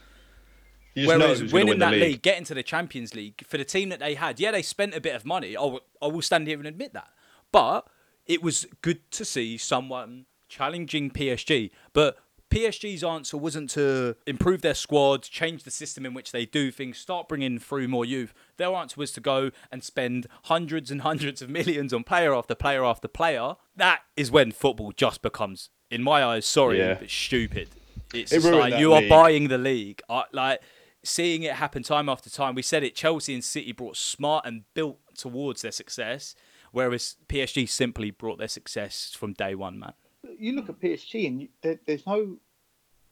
You 0.93 1.05
just 1.05 1.19
know 1.19 1.25
Whereas 1.25 1.53
winning 1.53 1.69
win 1.69 1.79
that 1.79 1.91
league. 1.93 2.01
league. 2.01 2.21
getting 2.21 2.43
to 2.45 2.53
the 2.53 2.63
Champions 2.63 3.15
League 3.15 3.45
for 3.47 3.57
the 3.57 3.65
team 3.65 3.87
that 3.89 3.99
they 3.99 4.15
had, 4.15 4.39
yeah, 4.41 4.51
they 4.51 4.61
spent 4.61 4.93
a 4.93 5.01
bit 5.01 5.15
of 5.15 5.25
money. 5.25 5.55
I 5.55 5.61
will, 5.61 5.81
I 6.01 6.07
will 6.07 6.21
stand 6.21 6.47
here 6.47 6.57
and 6.57 6.67
admit 6.67 6.93
that. 6.93 7.09
But 7.51 7.87
it 8.25 8.43
was 8.43 8.67
good 8.81 9.09
to 9.11 9.23
see 9.23 9.57
someone 9.57 10.25
challenging 10.49 11.11
PSG. 11.11 11.71
But 11.93 12.17
PSG's 12.53 13.03
answer 13.03 13.37
wasn't 13.37 13.69
to 13.71 14.15
improve 14.27 14.61
their 14.61 14.73
squad, 14.75 15.23
change 15.23 15.63
the 15.63 15.71
system 15.71 16.05
in 16.05 16.13
which 16.13 16.31
they 16.31 16.45
do 16.45 16.71
things, 16.71 16.97
start 16.97 17.27
bringing 17.27 17.57
through 17.59 17.87
more 17.87 18.05
youth. 18.05 18.33
Their 18.57 18.73
answer 18.73 18.95
was 18.97 19.11
to 19.13 19.21
go 19.21 19.51
and 19.71 19.83
spend 19.83 20.27
hundreds 20.45 20.91
and 20.91 21.01
hundreds 21.01 21.41
of 21.41 21.49
millions 21.49 21.93
on 21.93 22.03
player 22.03 22.33
after 22.33 22.55
player 22.55 22.83
after 22.85 23.07
player. 23.07 23.55
That 23.75 24.01
is 24.15 24.29
when 24.31 24.51
football 24.51 24.91
just 24.91 25.21
becomes, 25.21 25.69
in 25.89 26.03
my 26.03 26.23
eyes, 26.23 26.45
sorry, 26.45 26.77
Yeah. 26.79 26.95
but 26.95 27.09
stupid. 27.09 27.69
It's 28.13 28.31
It 28.31 28.43
like 28.43 28.75
you 28.79 28.93
are 28.93 29.01
buying 29.09 29.47
the 29.47 29.57
league. 29.57 30.01
I, 30.07 30.25
like 30.31 30.59
seeing 31.03 31.43
it 31.43 31.53
happen 31.53 31.81
time 31.83 32.07
after 32.07 32.29
time. 32.29 32.53
We 32.55 32.61
said 32.61 32.83
it. 32.83 32.95
Chelsea 32.95 33.33
and 33.33 33.43
City 33.43 33.71
brought 33.71 33.97
smart 33.97 34.45
and 34.45 34.63
built 34.75 34.99
towards 35.17 35.63
their 35.63 35.71
success, 35.71 36.35
whereas 36.71 37.15
PSG 37.27 37.67
simply 37.67 38.11
brought 38.11 38.37
their 38.37 38.47
success 38.47 39.15
from 39.17 39.33
day 39.33 39.55
one. 39.55 39.79
Man, 39.79 39.93
you 40.37 40.53
look 40.53 40.69
at 40.69 40.79
PSG 40.79 41.27
and 41.27 41.41
you, 41.41 41.47
there, 41.61 41.79
there's 41.85 42.05
no 42.05 42.37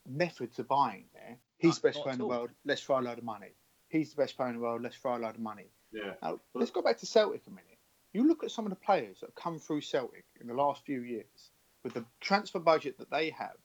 method 0.07 0.53
to 0.55 0.63
buying 0.63 1.05
there. 1.13 1.37
He's 1.57 1.79
the 1.79 1.89
best 1.89 2.01
player 2.01 2.13
in 2.13 2.19
the 2.19 2.25
world. 2.25 2.49
Let's 2.65 2.81
throw 2.81 2.99
a 2.99 3.01
load 3.01 3.19
of 3.19 3.23
money. 3.23 3.53
He's 3.89 4.11
the 4.11 4.21
best 4.21 4.35
player 4.35 4.49
in 4.49 4.55
the 4.55 4.61
world. 4.61 4.81
Let's 4.81 4.95
throw 4.95 5.15
a 5.15 5.19
load 5.19 5.35
of 5.35 5.39
money. 5.39 5.67
Yeah. 5.91 6.13
Now, 6.21 6.39
let's 6.53 6.71
go 6.71 6.81
back 6.81 6.97
to 6.99 7.05
Celtic 7.05 7.41
a 7.47 7.49
minute. 7.49 7.65
You 8.13 8.27
look 8.27 8.43
at 8.43 8.51
some 8.51 8.65
of 8.65 8.71
the 8.71 8.77
players 8.77 9.19
that 9.19 9.27
have 9.27 9.35
come 9.35 9.59
through 9.59 9.81
Celtic 9.81 10.25
in 10.39 10.47
the 10.47 10.53
last 10.53 10.83
few 10.85 11.01
years 11.01 11.51
with 11.83 11.93
the 11.93 12.05
transfer 12.19 12.59
budget 12.59 12.97
that 12.97 13.09
they 13.09 13.29
have, 13.29 13.55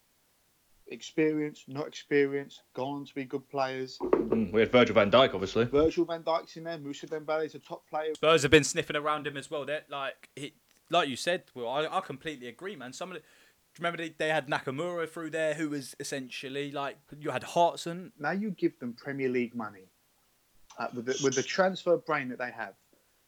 experience, 0.89 1.65
not 1.69 1.87
experience, 1.87 2.61
gone 2.75 3.05
to 3.05 3.15
be 3.15 3.25
good 3.25 3.49
players. 3.49 3.99
Mm, 4.01 4.53
we 4.53 4.61
had 4.61 4.71
Virgil 4.71 4.95
van 4.95 5.11
Dijk, 5.11 5.35
obviously. 5.35 5.65
Virgil 5.65 6.05
van 6.05 6.23
Dijk's 6.23 6.57
in 6.57 6.65
there. 6.65 6.79
Moussa 6.79 7.07
Dembele's 7.07 7.55
a 7.55 7.59
top 7.59 7.89
player. 7.89 8.15
Spurs 8.15 8.43
have 8.43 8.51
been 8.51 8.65
sniffing 8.65 8.97
around 8.97 9.27
him 9.27 9.37
as 9.37 9.51
well. 9.51 9.65
They're 9.65 9.85
like, 9.91 10.29
he, 10.37 10.55
like 10.91 11.09
you 11.09 11.17
said, 11.17 11.45
well, 11.55 11.69
I, 11.69 11.87
I 11.99 12.01
completely 12.01 12.49
agree, 12.49 12.77
man. 12.77 12.93
Some 12.93 13.11
of 13.11 13.15
the, 13.15 13.21
do 13.21 13.25
you 13.79 13.85
remember 13.85 13.99
they, 13.99 14.15
they 14.17 14.29
had 14.29 14.49
Nakamura 14.49 15.09
through 15.09 15.31
there, 15.31 15.55
who 15.55 15.69
was 15.69 15.95
essentially 16.01 16.71
like 16.71 16.97
you 17.19 17.31
had 17.31 17.43
Hartson. 17.43 18.13
Now 18.19 18.31
you 18.33 18.51
give 18.51 18.79
them 18.79 18.95
Premier 18.95 19.29
League 19.29 19.55
money 19.55 19.89
uh, 20.79 20.89
with, 20.95 21.07
the, 21.07 21.21
with 21.23 21.35
the 21.35 21.43
transfer 21.43 21.97
brain 21.99 22.29
that 22.31 22.39
they 22.39 22.51
have. 22.51 22.75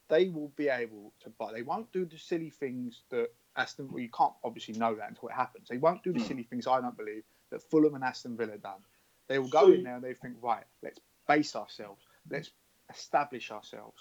They 0.09 0.31
will 0.31 0.53
be 0.57 0.69
able 0.69 1.13
to 1.21 1.31
buy. 1.31 1.53
They 1.53 1.63
won't 1.63 1.93
do 1.93 2.07
the 2.07 2.17
silly 2.17 2.49
things 2.49 3.03
that 3.11 3.29
Aston. 3.57 3.89
Well, 3.91 4.01
you 4.01 4.09
can't 4.09 4.33
obviously 4.43 4.75
know 4.75 4.95
that 4.95 5.09
until 5.11 5.29
it 5.29 5.35
happens. 5.35 5.69
They 5.69 5.77
won't 5.77 6.03
do 6.03 6.13
the 6.15 6.21
silly 6.21 6.45
things. 6.45 6.67
I 6.67 6.81
don't 6.81 6.97
believe 6.97 7.25
that 7.51 7.63
Fulham 7.63 7.95
and 7.95 8.03
Aston 8.05 8.37
Villa 8.37 8.57
done. 8.57 8.81
They 9.27 9.39
will 9.39 9.49
go 9.49 9.71
in 9.71 9.83
there 9.83 9.97
and 9.97 10.05
they 10.05 10.15
think, 10.15 10.37
right, 10.41 10.65
let's 10.83 10.99
base 11.27 11.55
ourselves. 11.55 12.03
Let's 12.31 12.51
establish 12.89 13.51
ourselves. 13.51 13.99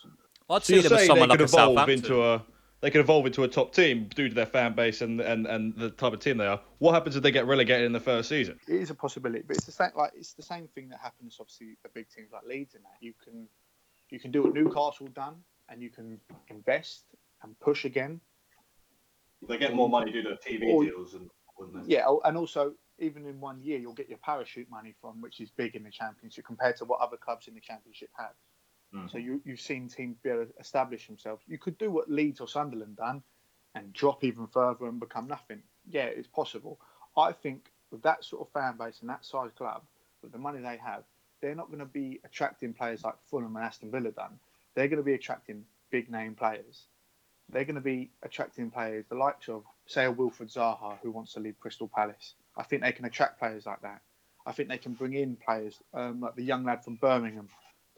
I'd 0.49 0.63
So 0.63 0.75
see 0.75 0.81
them 0.81 0.93
as 0.93 1.07
someone 1.07 1.27
they 1.27 1.33
like 1.33 1.39
could 1.39 1.49
a 1.49 1.53
evolve 1.53 1.77
Southampton. 1.77 1.97
into 1.97 2.23
a 2.23 2.41
they 2.81 2.91
could 2.91 3.01
evolve 3.01 3.25
into 3.25 3.43
a 3.43 3.47
top 3.47 3.73
team 3.73 4.07
due 4.13 4.29
to 4.29 4.35
their 4.35 4.45
fan 4.45 4.73
base 4.73 5.01
and, 5.01 5.19
and, 5.19 5.47
and 5.47 5.75
the 5.75 5.89
type 5.89 6.13
of 6.13 6.19
team 6.19 6.37
they 6.37 6.45
are. 6.45 6.61
What 6.79 6.93
happens 6.93 7.15
if 7.15 7.23
they 7.23 7.31
get 7.31 7.47
relegated 7.47 7.85
in 7.85 7.91
the 7.91 7.99
first 7.99 8.29
season? 8.29 8.59
It 8.67 8.75
is 8.75 8.89
a 8.89 8.95
possibility, 8.95 9.43
but 9.47 9.57
it's 9.57 9.65
the 9.65 9.71
same. 9.71 9.89
Like 9.95 10.11
it's 10.15 10.33
the 10.33 10.43
same 10.43 10.67
thing 10.75 10.89
that 10.89 10.99
happens. 11.01 11.37
Obviously, 11.39 11.77
the 11.83 11.89
big 11.93 12.07
teams 12.09 12.29
like 12.31 12.43
Leeds 12.43 12.75
and 12.75 12.83
that 12.83 12.97
you 13.01 13.13
can 13.23 13.47
you 14.09 14.19
can 14.19 14.31
do 14.31 14.43
what 14.43 14.53
Newcastle 14.53 15.07
done, 15.07 15.35
and 15.69 15.81
you 15.81 15.89
can 15.89 16.19
invest 16.49 17.05
and 17.43 17.59
push 17.59 17.85
again. 17.85 18.21
They 19.47 19.57
get 19.57 19.73
more 19.73 19.89
money 19.89 20.11
due 20.11 20.23
to 20.23 20.37
TV 20.47 20.73
Or- 20.73 20.83
deals 20.83 21.13
and 21.13 21.29
wouldn't 21.57 21.87
they? 21.87 21.95
Yeah, 21.95 22.03
oh, 22.07 22.21
and 22.23 22.37
also 22.37 22.73
even 22.99 23.25
in 23.25 23.39
one 23.39 23.61
year 23.61 23.77
you'll 23.77 23.93
get 23.93 24.09
your 24.09 24.17
parachute 24.19 24.69
money 24.69 24.95
from, 25.01 25.21
which 25.21 25.39
is 25.39 25.49
big 25.51 25.75
in 25.75 25.83
the 25.83 25.91
championship 25.91 26.45
compared 26.45 26.77
to 26.77 26.85
what 26.85 26.99
other 26.99 27.17
clubs 27.17 27.47
in 27.47 27.53
the 27.53 27.59
championship 27.59 28.09
have. 28.17 28.33
Mm. 28.93 29.11
So 29.11 29.17
you 29.17 29.41
you've 29.45 29.59
seen 29.59 29.89
teams 29.89 30.17
be 30.23 30.29
able 30.29 30.45
to 30.45 30.53
establish 30.59 31.07
themselves. 31.07 31.43
You 31.47 31.57
could 31.57 31.77
do 31.77 31.91
what 31.91 32.09
Leeds 32.09 32.39
or 32.39 32.47
Sunderland 32.47 32.95
done, 32.95 33.21
and 33.75 33.93
drop 33.93 34.23
even 34.23 34.47
further 34.47 34.87
and 34.87 34.99
become 34.99 35.27
nothing. 35.27 35.61
Yeah, 35.89 36.05
it's 36.05 36.27
possible. 36.27 36.79
I 37.15 37.31
think 37.31 37.71
with 37.91 38.01
that 38.03 38.23
sort 38.23 38.41
of 38.47 38.51
fan 38.53 38.77
base 38.77 38.99
and 39.01 39.09
that 39.09 39.25
size 39.25 39.51
club, 39.57 39.83
with 40.21 40.31
the 40.31 40.37
money 40.37 40.59
they 40.59 40.77
have, 40.77 41.03
they're 41.41 41.55
not 41.55 41.67
going 41.67 41.79
to 41.79 41.85
be 41.85 42.19
attracting 42.23 42.73
players 42.73 43.03
like 43.03 43.15
Fulham 43.29 43.55
and 43.55 43.65
Aston 43.65 43.91
Villa 43.91 44.11
done. 44.11 44.39
They're 44.75 44.87
going 44.87 44.97
to 44.97 45.03
be 45.03 45.13
attracting 45.13 45.65
big 45.91 46.09
name 46.11 46.35
players. 46.35 46.87
They're 47.49 47.65
going 47.65 47.75
to 47.75 47.81
be 47.81 48.11
attracting 48.23 48.71
players 48.71 49.05
the 49.09 49.15
likes 49.15 49.47
of, 49.47 49.63
say, 49.85 50.05
a 50.05 50.11
Wilfred 50.11 50.49
Zaha 50.49 50.97
who 51.01 51.11
wants 51.11 51.33
to 51.33 51.39
leave 51.39 51.59
Crystal 51.59 51.87
Palace. 51.87 52.33
I 52.57 52.63
think 52.63 52.81
they 52.81 52.91
can 52.91 53.05
attract 53.05 53.39
players 53.39 53.65
like 53.65 53.81
that. 53.81 54.01
I 54.45 54.51
think 54.51 54.69
they 54.69 54.77
can 54.77 54.93
bring 54.93 55.13
in 55.13 55.37
players 55.37 55.79
um, 55.93 56.21
like 56.21 56.35
the 56.35 56.43
young 56.43 56.65
lad 56.65 56.83
from 56.83 56.95
Birmingham, 56.95 57.47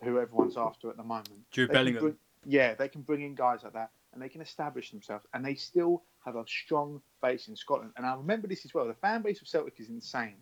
who 0.03 0.19
everyone's 0.19 0.57
after 0.57 0.89
at 0.89 0.97
the 0.97 1.03
moment. 1.03 1.49
Jude 1.51 1.69
They 1.69 1.73
Bellingham. 1.73 2.01
bring- 2.03 2.17
yeah, 2.45 2.73
they 2.73 2.87
can 2.87 3.01
bring 3.01 3.21
in 3.21 3.35
guys 3.35 3.63
like 3.63 3.73
that, 3.73 3.91
and 4.13 4.21
they 4.21 4.29
can 4.29 4.41
establish 4.41 4.91
themselves, 4.91 5.25
and 5.33 5.43
they 5.45 5.55
still 5.55 6.03
have 6.25 6.35
a 6.35 6.43
strong 6.47 7.01
base 7.21 7.47
in 7.47 7.55
Scotland. 7.55 7.91
And 7.97 8.05
I 8.05 8.15
remember 8.15 8.47
this 8.47 8.65
as 8.65 8.73
well. 8.73 8.87
The 8.87 8.93
fan 8.93 9.21
base 9.21 9.41
of 9.41 9.47
Celtic 9.47 9.79
is 9.79 9.89
insane, 9.89 10.37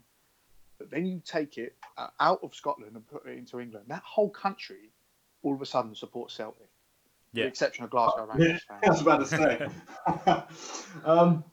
but 0.77 0.89
then 0.91 1.05
you 1.05 1.21
take 1.25 1.57
it 1.57 1.75
uh, 1.97 2.07
out 2.19 2.39
of 2.43 2.53
Scotland 2.53 2.95
and 2.95 3.07
put 3.07 3.25
it 3.25 3.37
into 3.37 3.59
England. 3.59 3.85
That 3.87 4.03
whole 4.03 4.29
country, 4.29 4.91
all 5.43 5.53
of 5.55 5.61
a 5.61 5.65
sudden, 5.65 5.95
supports 5.95 6.35
Celtic. 6.35 6.69
Yeah. 7.33 7.43
the 7.43 7.49
exception 7.49 7.83
of 7.83 7.89
Glasgow 7.89 8.27
Yeah, 8.37 8.45
Rangers 8.47 8.61
I 8.83 8.89
was 8.89 9.01
about 9.01 9.19
to 9.19 9.25
say. 9.27 11.03
um, 11.05 11.43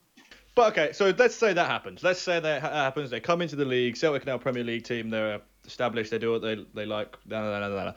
But 0.55 0.71
okay, 0.71 0.93
so 0.93 1.13
let's 1.17 1.35
say 1.35 1.53
that 1.53 1.67
happens. 1.67 2.01
Let's 2.01 2.21
say 2.21 2.39
that 2.39 2.61
happens. 2.61 3.09
They 3.09 3.19
come 3.19 3.41
into 3.41 3.55
the 3.55 3.65
league. 3.65 3.97
Celtic 3.97 4.25
now 4.25 4.37
Premier 4.37 4.63
League 4.63 4.85
team. 4.85 5.09
They're 5.09 5.41
established. 5.67 6.11
They 6.11 6.17
do 6.19 6.31
what 6.31 6.41
they 6.41 6.65
they 6.73 6.85
like. 6.85 7.17
Da, 7.27 7.41
da, 7.41 7.59
da, 7.59 7.69
da, 7.69 7.85
da. 7.85 7.93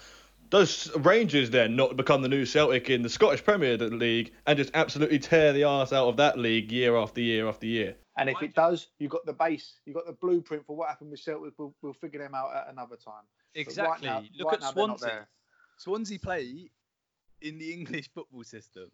Does 0.50 0.90
Rangers 0.96 1.50
then 1.50 1.76
not 1.76 1.96
become 1.96 2.22
the 2.22 2.28
new 2.28 2.46
Celtic 2.46 2.88
in 2.88 3.02
the 3.02 3.10
Scottish 3.10 3.44
Premier 3.44 3.76
League 3.76 4.32
and 4.46 4.56
just 4.56 4.70
absolutely 4.72 5.18
tear 5.18 5.52
the 5.52 5.64
arse 5.64 5.92
out 5.92 6.08
of 6.08 6.16
that 6.16 6.38
league 6.38 6.72
year 6.72 6.96
after 6.96 7.20
year 7.20 7.46
after 7.46 7.66
year? 7.66 7.96
And 8.16 8.30
if 8.30 8.42
it 8.42 8.54
does, 8.54 8.88
you've 8.98 9.10
got 9.10 9.26
the 9.26 9.32
base, 9.32 9.74
you've 9.84 9.94
got 9.94 10.06
the 10.06 10.12
blueprint 10.12 10.66
for 10.66 10.74
what 10.74 10.88
happened 10.88 11.10
with 11.10 11.20
Celtic. 11.20 11.52
We'll, 11.58 11.74
we'll 11.82 11.92
figure 11.92 12.18
them 12.20 12.34
out 12.34 12.56
at 12.56 12.72
another 12.72 12.96
time. 12.96 13.24
But 13.54 13.60
right 13.60 13.66
Exactly. 13.66 14.08
now- 14.08 14.22
Look 14.38 14.46
right 14.48 14.54
at 14.54 14.60
now 14.60 14.72
they're 14.72 14.86
not 14.86 14.98
Swansea. 15.00 15.28
Swansea 15.76 16.18
play 16.18 16.70
in 17.42 17.58
the 17.58 17.72
English 17.78 18.10
football 18.14 18.42
system. 18.42 18.90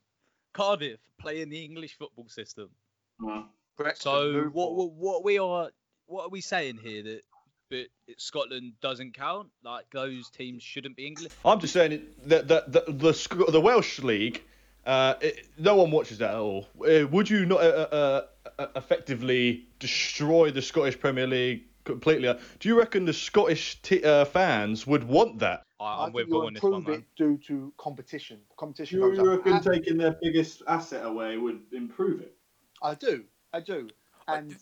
Cardiff 0.53 1.01
play 1.19 1.41
in 1.41 1.51
the 1.51 1.65
English 1.65 1.97
football 1.97 2.29
system. 2.29 2.69
Mm. 3.21 3.47
Brexit, 3.79 4.03
So 4.03 4.43
what, 4.53 4.75
what 4.75 4.93
what 4.93 5.25
we 5.25 5.39
are 5.39 5.71
what 6.07 6.25
are 6.25 6.29
we 6.29 6.41
saying 6.41 6.79
here 6.83 7.03
that 7.03 7.23
but 7.71 7.87
Scotland 8.19 8.75
doesn't 8.81 9.15
count? 9.15 9.49
Like 9.63 9.87
those 9.91 10.31
teams 10.31 10.63
shouldn't 10.63 10.97
be 10.97 11.07
English. 11.07 11.33
I'm 11.45 11.61
just 11.61 11.73
saying 11.73 12.03
that 12.27 12.49
the 12.49 12.65
the 12.67 12.93
the, 12.93 13.13
Sc- 13.15 13.51
the 13.51 13.61
Welsh 13.61 14.01
league. 14.01 14.43
Uh, 14.87 15.15
it, 15.23 15.49
no 15.59 15.77
one 15.77 15.91
watches 15.91 16.19
that 16.19 16.31
at 16.31 16.37
all. 16.37 16.69
Uh, 16.87 17.07
would 17.09 17.31
you 17.31 17.47
not 17.47 17.61
uh, 17.63 17.89
uh, 17.91 18.27
uh, 18.59 18.67
effectively 18.77 19.67
destroy 19.79 20.51
the 20.51 20.61
Scottish 20.61 21.01
Premier 21.01 21.27
League 21.27 21.65
completely? 21.85 22.31
Do 22.59 22.69
you 22.69 22.79
reckon 22.79 23.07
the 23.07 23.13
Scottish 23.15 23.81
t- 23.81 24.05
uh, 24.05 24.27
fans 24.27 24.87
would 24.87 25.05
want 25.05 25.39
that? 25.39 25.63
I, 25.81 25.85
I 25.85 25.97
I'm 25.97 26.05
think 26.07 26.15
with 26.15 26.29
you'll 26.29 26.39
Paul 26.41 26.47
on 26.49 26.55
this 26.55 26.63
one, 26.63 26.75
improve 26.75 26.89
man. 26.89 26.99
it 26.99 27.17
due 27.17 27.39
to 27.47 27.73
competition. 27.79 28.41
Competition 28.59 28.99
you 29.01 29.37
reckon 29.37 29.63
taking 29.63 29.97
their 29.97 30.17
biggest 30.23 30.63
asset 30.67 31.05
away 31.05 31.39
would 31.39 31.61
improve 31.73 32.21
it? 32.21 32.35
I 32.83 32.95
do, 32.95 33.25
I 33.53 33.61
do, 33.61 33.89
and 34.29 34.55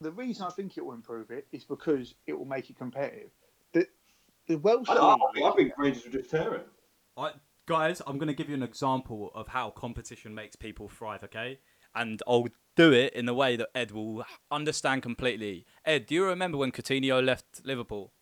the 0.00 0.10
reason 0.12 0.46
I 0.46 0.50
think 0.50 0.76
it 0.76 0.84
will 0.84 0.94
improve 0.94 1.30
it 1.30 1.46
is 1.52 1.64
because 1.64 2.14
it 2.26 2.32
will 2.38 2.44
make 2.44 2.70
it 2.70 2.78
competitive. 2.78 3.30
The 3.72 3.86
the 4.46 4.58
Welsh 4.58 4.88
I, 4.88 4.94
don't- 4.94 5.20
I, 5.20 5.32
think, 5.32 5.46
I 5.46 5.56
think 5.56 5.72
Rangers 5.78 6.04
would 6.04 6.12
just 6.12 6.30
tear 6.30 6.54
it. 6.54 6.68
I, 7.16 7.32
guys, 7.66 8.00
I'm 8.06 8.16
going 8.18 8.28
to 8.28 8.34
give 8.34 8.48
you 8.48 8.54
an 8.54 8.62
example 8.62 9.30
of 9.34 9.48
how 9.48 9.70
competition 9.70 10.34
makes 10.34 10.56
people 10.56 10.88
thrive, 10.88 11.22
okay? 11.24 11.58
And 11.94 12.22
I'll 12.26 12.46
do 12.76 12.92
it 12.92 13.12
in 13.14 13.26
the 13.26 13.34
way 13.34 13.56
that 13.56 13.68
Ed 13.74 13.90
will 13.90 14.24
understand 14.50 15.02
completely. 15.02 15.66
Ed, 15.84 16.06
do 16.06 16.14
you 16.14 16.24
remember 16.24 16.56
when 16.56 16.70
Coutinho 16.70 17.22
left 17.24 17.44
Liverpool? 17.64 18.12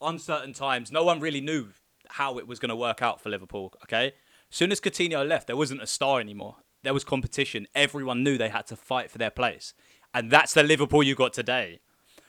Uncertain 0.00 0.52
times. 0.52 0.92
No 0.92 1.02
one 1.02 1.20
really 1.20 1.40
knew 1.40 1.68
how 2.08 2.38
it 2.38 2.46
was 2.46 2.58
going 2.58 2.68
to 2.68 2.76
work 2.76 3.00
out 3.00 3.20
for 3.20 3.30
Liverpool, 3.30 3.72
okay? 3.84 4.12
As 4.50 4.56
soon 4.56 4.70
as 4.70 4.80
Coutinho 4.80 5.26
left, 5.26 5.46
there 5.46 5.56
wasn't 5.56 5.82
a 5.82 5.86
star 5.86 6.20
anymore. 6.20 6.56
There 6.82 6.94
was 6.94 7.02
competition. 7.04 7.66
Everyone 7.74 8.22
knew 8.22 8.38
they 8.38 8.50
had 8.50 8.66
to 8.68 8.76
fight 8.76 9.10
for 9.10 9.18
their 9.18 9.30
place. 9.30 9.74
And 10.16 10.30
that's 10.30 10.54
the 10.54 10.62
Liverpool 10.62 11.02
you 11.02 11.14
got 11.14 11.34
today. 11.34 11.80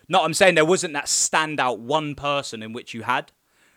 No, 0.09 0.21
I'm 0.21 0.33
saying 0.33 0.55
there 0.55 0.65
wasn't 0.65 0.91
that 0.91 1.05
standout 1.05 1.79
one 1.79 2.15
person 2.15 2.61
in 2.61 2.73
which 2.73 2.93
you 2.93 3.03
had. 3.03 3.31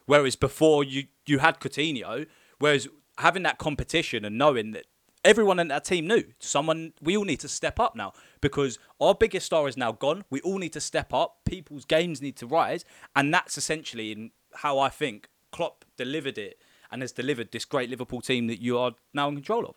Whereas 0.04 0.34
before 0.34 0.82
you 0.82 1.04
you 1.26 1.38
had 1.38 1.60
Coutinho, 1.60 2.26
whereas 2.58 2.88
having 3.18 3.44
that 3.44 3.58
competition 3.58 4.24
and 4.24 4.36
knowing 4.36 4.72
that 4.72 4.86
everyone 5.24 5.60
in 5.60 5.68
that 5.68 5.84
team 5.84 6.08
knew 6.08 6.24
someone 6.40 6.92
we 7.00 7.16
all 7.16 7.24
need 7.24 7.38
to 7.38 7.48
step 7.48 7.78
up 7.78 7.94
now 7.94 8.12
because 8.40 8.80
our 9.00 9.14
biggest 9.14 9.46
star 9.46 9.68
is 9.68 9.76
now 9.76 9.92
gone. 9.92 10.24
We 10.28 10.40
all 10.40 10.58
need 10.58 10.72
to 10.72 10.80
step 10.80 11.14
up. 11.14 11.44
People's 11.44 11.84
games 11.84 12.20
need 12.20 12.36
to 12.38 12.48
rise, 12.48 12.84
and 13.14 13.32
that's 13.32 13.56
essentially 13.56 14.10
in 14.10 14.32
how 14.54 14.80
I 14.80 14.88
think 14.88 15.28
Klopp 15.52 15.84
delivered 15.96 16.36
it 16.36 16.60
and 16.90 17.00
has 17.02 17.12
delivered 17.12 17.52
this 17.52 17.64
great 17.64 17.88
Liverpool 17.88 18.22
team 18.22 18.48
that 18.48 18.60
you 18.60 18.76
are 18.76 18.90
now 19.14 19.28
in 19.28 19.36
control 19.36 19.66
of. 19.66 19.76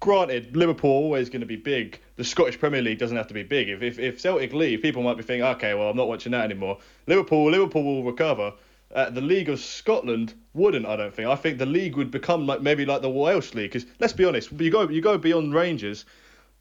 Granted, 0.00 0.56
Liverpool 0.56 0.90
are 0.90 0.94
always 0.94 1.28
going 1.28 1.40
to 1.40 1.46
be 1.46 1.56
big. 1.56 2.00
The 2.16 2.24
Scottish 2.24 2.58
Premier 2.58 2.82
League 2.82 2.98
doesn't 2.98 3.16
have 3.16 3.26
to 3.28 3.34
be 3.34 3.42
big. 3.42 3.68
If, 3.68 3.82
if 3.82 3.98
if 3.98 4.20
Celtic 4.20 4.52
leave, 4.52 4.80
people 4.80 5.02
might 5.02 5.16
be 5.16 5.22
thinking, 5.22 5.44
okay, 5.44 5.74
well, 5.74 5.90
I'm 5.90 5.96
not 5.96 6.08
watching 6.08 6.32
that 6.32 6.44
anymore. 6.44 6.78
Liverpool, 7.06 7.50
Liverpool 7.50 7.82
will 7.82 8.04
recover. 8.04 8.52
Uh, 8.94 9.10
the 9.10 9.20
League 9.20 9.48
of 9.48 9.60
Scotland 9.60 10.34
wouldn't, 10.54 10.86
I 10.86 10.96
don't 10.96 11.14
think. 11.14 11.28
I 11.28 11.36
think 11.36 11.58
the 11.58 11.66
league 11.66 11.96
would 11.96 12.10
become 12.10 12.46
like 12.46 12.62
maybe 12.62 12.86
like 12.86 13.02
the 13.02 13.10
Welsh 13.10 13.54
League. 13.54 13.72
Because 13.72 13.86
let's 13.98 14.12
be 14.12 14.24
honest, 14.24 14.52
you 14.52 14.70
go 14.70 14.88
you 14.88 15.02
go 15.02 15.18
beyond 15.18 15.52
Rangers, 15.52 16.04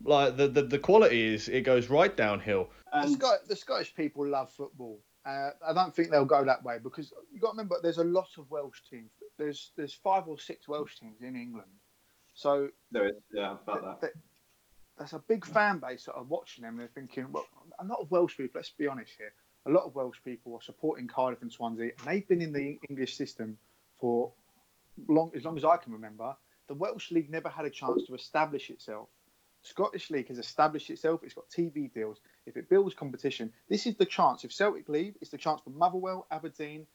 like 0.03 0.35
the, 0.35 0.47
the 0.47 0.63
the 0.63 0.79
quality 0.79 1.33
is 1.33 1.47
it 1.47 1.61
goes 1.61 1.89
right 1.89 2.15
downhill. 2.17 2.69
the, 2.91 3.07
Scot- 3.07 3.47
the 3.47 3.55
Scottish 3.55 3.95
people 3.95 4.27
love 4.27 4.51
football. 4.51 4.99
Uh, 5.25 5.51
I 5.65 5.73
don't 5.73 5.93
think 5.93 6.09
they'll 6.09 6.25
go 6.25 6.43
that 6.45 6.63
way 6.63 6.79
because 6.81 7.13
you 7.33 7.39
got 7.39 7.51
to 7.51 7.57
remember 7.57 7.75
there's 7.83 7.97
a 7.97 8.03
lot 8.03 8.29
of 8.37 8.49
Welsh 8.49 8.81
teams. 8.89 9.11
There's 9.37 9.71
there's 9.77 9.93
five 9.93 10.27
or 10.27 10.39
six 10.39 10.67
Welsh 10.67 10.97
teams 10.99 11.21
in 11.21 11.35
England, 11.35 11.71
so 12.37 12.69
there 12.91 13.07
is, 13.07 13.15
yeah, 13.33 13.55
about 13.63 13.81
that. 13.83 14.01
th- 14.01 14.13
th- 14.13 14.23
there's 14.99 15.13
a 15.13 15.23
big 15.27 15.43
fan 15.43 15.79
base 15.79 16.05
that 16.05 16.13
are 16.13 16.23
watching 16.23 16.63
them. 16.63 16.77
They're 16.77 16.87
thinking, 16.93 17.31
well, 17.31 17.45
a 17.79 17.83
lot 17.83 17.99
of 17.99 18.11
Welsh 18.11 18.37
people. 18.37 18.59
Let's 18.59 18.69
be 18.69 18.87
honest 18.87 19.13
here. 19.17 19.33
A 19.65 19.71
lot 19.71 19.85
of 19.85 19.95
Welsh 19.95 20.19
people 20.23 20.53
are 20.53 20.61
supporting 20.61 21.07
Cardiff 21.07 21.41
and 21.41 21.51
Swansea, 21.51 21.91
and 21.97 22.07
they've 22.07 22.27
been 22.27 22.41
in 22.43 22.53
the 22.53 22.77
English 22.89 23.17
system 23.17 23.57
for 23.99 24.33
long 25.07 25.31
as 25.35 25.43
long 25.43 25.57
as 25.57 25.65
I 25.65 25.77
can 25.77 25.93
remember. 25.93 26.35
The 26.67 26.75
Welsh 26.75 27.11
league 27.11 27.31
never 27.31 27.49
had 27.49 27.65
a 27.65 27.71
chance 27.71 28.05
to 28.05 28.13
establish 28.13 28.69
itself. 28.69 29.09
Scottish 29.63 30.11
league 30.11 30.27
has 30.27 30.37
established 30.37 30.91
itself. 30.91 31.21
It's 31.23 31.33
got 31.33 31.49
TV 31.49 31.91
deals. 31.91 32.19
If 32.45 32.55
it 32.55 32.69
builds 32.69 32.93
competition, 32.93 33.51
this 33.67 33.87
is 33.87 33.95
the 33.95 34.05
chance. 34.05 34.43
If 34.43 34.53
Celtic 34.53 34.87
leave, 34.87 35.15
it's 35.21 35.31
the 35.31 35.37
chance 35.37 35.61
for 35.63 35.71
Motherwell, 35.71 36.27
Aberdeen, 36.29 36.85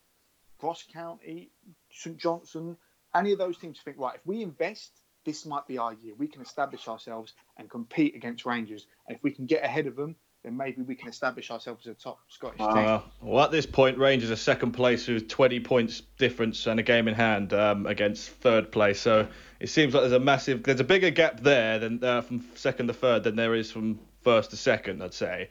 Ross 0.63 0.85
County, 0.93 1.51
St 1.91 2.17
Johnstone, 2.17 2.77
any 3.15 3.33
of 3.33 3.39
those 3.39 3.59
teams 3.59 3.79
to 3.79 3.85
think, 3.85 3.99
right, 3.99 4.15
if 4.15 4.25
we 4.25 4.43
invest, 4.43 5.02
this 5.25 5.47
might 5.47 5.67
be 5.67 5.79
our 5.79 5.95
year. 5.95 6.15
We 6.19 6.27
can 6.27 6.43
establish 6.43 6.89
ourselves 6.89 7.35
and 7.57 7.71
compete 7.71 8.15
against 8.15 8.45
Rangers. 8.45 8.87
And 9.07 9.17
if 9.17 9.23
we 9.23 9.31
can 9.31 9.47
get 9.47 9.65
ahead 9.65 9.87
of 9.87 9.97
them, 9.97 10.17
then 10.43 10.57
maybe 10.57 10.83
we 10.83 10.97
can 10.97 11.09
establish 11.09 11.51
ourselves 11.51 11.87
as 11.87 11.93
a 11.93 11.95
top 11.95 12.19
Scottish 12.29 12.59
team. 12.59 12.69
Uh, 12.69 13.01
well, 13.21 13.45
at 13.45 13.53
this 13.53 13.67
point, 13.67 13.99
Rangers 13.99 14.31
are 14.31 14.37
second 14.37 14.73
place 14.73 15.07
with 15.07 15.29
20 15.29 15.61
points 15.61 16.03
difference 16.19 16.67
and 16.67 16.81
a 16.81 16.83
game 16.83 17.07
in 17.07 17.15
hand 17.15 17.53
um, 17.53 17.87
against 17.87 18.29
third 18.29 18.73
place. 18.73 19.01
So 19.01 19.29
it 19.61 19.69
seems 19.69 19.95
like 19.95 20.03
there's 20.03 20.13
a 20.13 20.19
massive, 20.19 20.65
there's 20.65 20.81
a 20.81 20.85
bigger 20.85 21.11
gap 21.11 21.41
there 21.41 21.79
than 21.79 22.03
uh, 22.03 22.23
from 22.23 22.45
second 22.57 22.89
to 22.89 22.93
third 22.93 23.23
than 23.23 23.37
there 23.37 23.55
is 23.55 23.71
from 23.71 24.01
first 24.23 24.51
to 24.51 24.57
second. 24.57 25.03
I'd 25.03 25.15
say. 25.15 25.49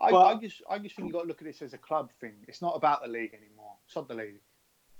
I, 0.00 0.12
But- 0.12 0.26
I 0.26 0.34
just, 0.36 0.62
I 0.70 0.78
just 0.78 0.94
think 0.94 1.06
you've 1.06 1.14
got 1.14 1.22
to 1.22 1.28
look 1.28 1.40
at 1.40 1.46
this 1.46 1.60
as 1.60 1.72
a 1.72 1.78
club 1.78 2.10
thing. 2.20 2.34
It's 2.46 2.62
not 2.62 2.76
about 2.76 3.02
the 3.02 3.08
league 3.08 3.34
anymore. 3.34 3.72
It's 3.86 3.96
not 3.96 4.06
the 4.06 4.14
league. 4.14 4.38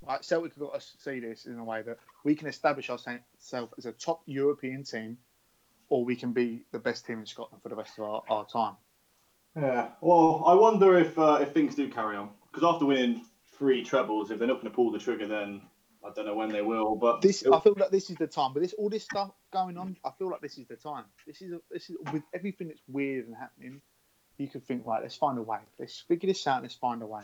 Right, 0.07 0.23
Celtic 0.23 0.53
have 0.53 0.59
got 0.59 0.79
to 0.79 0.81
see 0.81 1.19
this 1.19 1.45
in 1.45 1.59
a 1.59 1.63
way 1.63 1.81
that 1.81 1.97
we 2.23 2.35
can 2.35 2.47
establish 2.47 2.89
ourselves 2.89 3.73
as 3.77 3.85
a 3.85 3.91
top 3.91 4.21
European 4.25 4.83
team, 4.83 5.17
or 5.89 6.05
we 6.05 6.15
can 6.15 6.31
be 6.31 6.63
the 6.71 6.79
best 6.79 7.05
team 7.05 7.19
in 7.19 7.25
Scotland 7.25 7.61
for 7.61 7.69
the 7.69 7.75
rest 7.75 7.97
of 7.97 8.05
our, 8.05 8.23
our 8.29 8.45
time. 8.45 8.75
Yeah. 9.55 9.89
Well, 10.01 10.43
I 10.45 10.53
wonder 10.53 10.97
if 10.97 11.17
uh, 11.19 11.39
if 11.41 11.51
things 11.51 11.75
do 11.75 11.89
carry 11.89 12.15
on 12.15 12.29
because 12.51 12.63
after 12.63 12.85
winning 12.85 13.25
three 13.57 13.83
trebles, 13.83 14.31
if 14.31 14.39
they're 14.39 14.47
not 14.47 14.61
going 14.61 14.71
to 14.71 14.75
pull 14.75 14.91
the 14.91 14.99
trigger, 14.99 15.27
then 15.27 15.61
I 16.03 16.11
don't 16.13 16.25
know 16.25 16.35
when 16.35 16.49
they 16.49 16.61
will. 16.61 16.95
But 16.95 17.21
This, 17.21 17.45
I 17.45 17.59
feel 17.59 17.75
like 17.77 17.91
this 17.91 18.09
is 18.09 18.15
the 18.15 18.27
time. 18.27 18.53
But 18.53 18.61
this, 18.61 18.73
all 18.73 18.89
this 18.89 19.03
stuff 19.03 19.31
going 19.51 19.77
on, 19.77 19.97
I 20.05 20.11
feel 20.17 20.29
like 20.29 20.41
this 20.41 20.57
is 20.57 20.67
the 20.67 20.77
time. 20.77 21.05
This 21.27 21.41
is, 21.41 21.53
this 21.69 21.89
is 21.89 21.97
with 22.13 22.23
everything 22.33 22.69
that's 22.69 22.81
weird 22.87 23.27
and 23.27 23.35
happening. 23.35 23.81
You 24.37 24.47
could 24.47 24.63
think, 24.63 24.85
right, 24.85 25.01
let's 25.01 25.15
find 25.15 25.37
a 25.37 25.41
way. 25.41 25.59
Let's 25.77 25.99
figure 25.99 26.27
this 26.27 26.47
out. 26.47 26.61
Let's 26.61 26.75
find 26.75 27.01
a 27.01 27.05
way. 27.05 27.23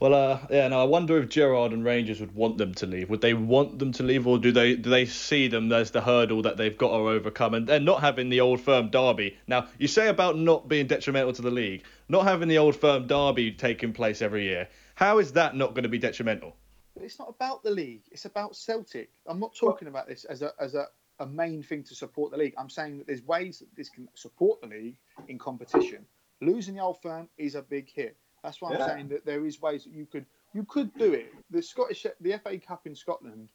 Well, 0.00 0.14
uh, 0.14 0.38
yeah, 0.48 0.66
no, 0.68 0.80
I 0.80 0.84
wonder 0.84 1.18
if 1.18 1.28
Gerrard 1.28 1.72
and 1.72 1.84
Rangers 1.84 2.20
would 2.20 2.34
want 2.34 2.56
them 2.56 2.72
to 2.76 2.86
leave. 2.86 3.10
Would 3.10 3.20
they 3.20 3.34
want 3.34 3.78
them 3.78 3.92
to 3.92 4.02
leave, 4.02 4.26
or 4.26 4.38
do 4.38 4.50
they 4.50 4.74
do 4.74 4.88
they 4.88 5.04
see 5.04 5.46
them 5.46 5.70
as 5.70 5.90
the 5.90 6.00
hurdle 6.00 6.40
that 6.42 6.56
they've 6.56 6.76
got 6.76 6.88
to 6.88 7.08
overcome, 7.10 7.52
and 7.52 7.66
they're 7.66 7.80
not 7.80 8.00
having 8.00 8.30
the 8.30 8.40
old 8.40 8.62
firm 8.62 8.88
derby? 8.88 9.36
Now, 9.46 9.68
you 9.78 9.88
say 9.88 10.08
about 10.08 10.38
not 10.38 10.68
being 10.68 10.86
detrimental 10.86 11.34
to 11.34 11.42
the 11.42 11.50
league, 11.50 11.84
not 12.08 12.24
having 12.24 12.48
the 12.48 12.56
old 12.56 12.76
firm 12.76 13.08
derby 13.08 13.52
taking 13.52 13.92
place 13.92 14.22
every 14.22 14.44
year. 14.44 14.70
How 14.94 15.18
is 15.18 15.32
that 15.32 15.54
not 15.54 15.74
going 15.74 15.82
to 15.82 15.90
be 15.90 15.98
detrimental? 15.98 16.56
It's 16.98 17.18
not 17.18 17.28
about 17.28 17.62
the 17.62 17.70
league. 17.70 18.04
It's 18.10 18.24
about 18.24 18.56
Celtic. 18.56 19.10
I'm 19.26 19.38
not 19.38 19.54
talking 19.54 19.86
about 19.86 20.08
this 20.08 20.24
as 20.24 20.40
a 20.40 20.54
as 20.58 20.74
a, 20.74 20.86
a 21.18 21.26
main 21.26 21.62
thing 21.62 21.84
to 21.84 21.94
support 21.94 22.30
the 22.30 22.38
league. 22.38 22.54
I'm 22.56 22.70
saying 22.70 22.96
that 22.98 23.06
there's 23.06 23.22
ways 23.22 23.58
that 23.58 23.68
this 23.76 23.90
can 23.90 24.08
support 24.14 24.62
the 24.62 24.68
league 24.68 24.96
in 25.28 25.38
competition. 25.38 26.06
Losing 26.40 26.76
the 26.76 26.80
old 26.80 27.02
firm 27.02 27.28
is 27.36 27.54
a 27.54 27.60
big 27.60 27.90
hit. 27.92 28.16
That's 28.42 28.60
why 28.60 28.72
Yeah. 28.72 28.84
I'm 28.84 28.88
saying 28.88 29.08
that 29.08 29.24
there 29.24 29.44
is 29.44 29.60
ways 29.60 29.84
that 29.84 29.92
you 29.92 30.06
could 30.06 30.26
you 30.52 30.64
could 30.64 30.92
do 30.94 31.12
it. 31.12 31.32
The 31.50 31.62
Scottish, 31.62 32.06
the 32.20 32.38
FA 32.38 32.58
Cup 32.58 32.86
in 32.86 32.94
Scotland, 32.94 33.48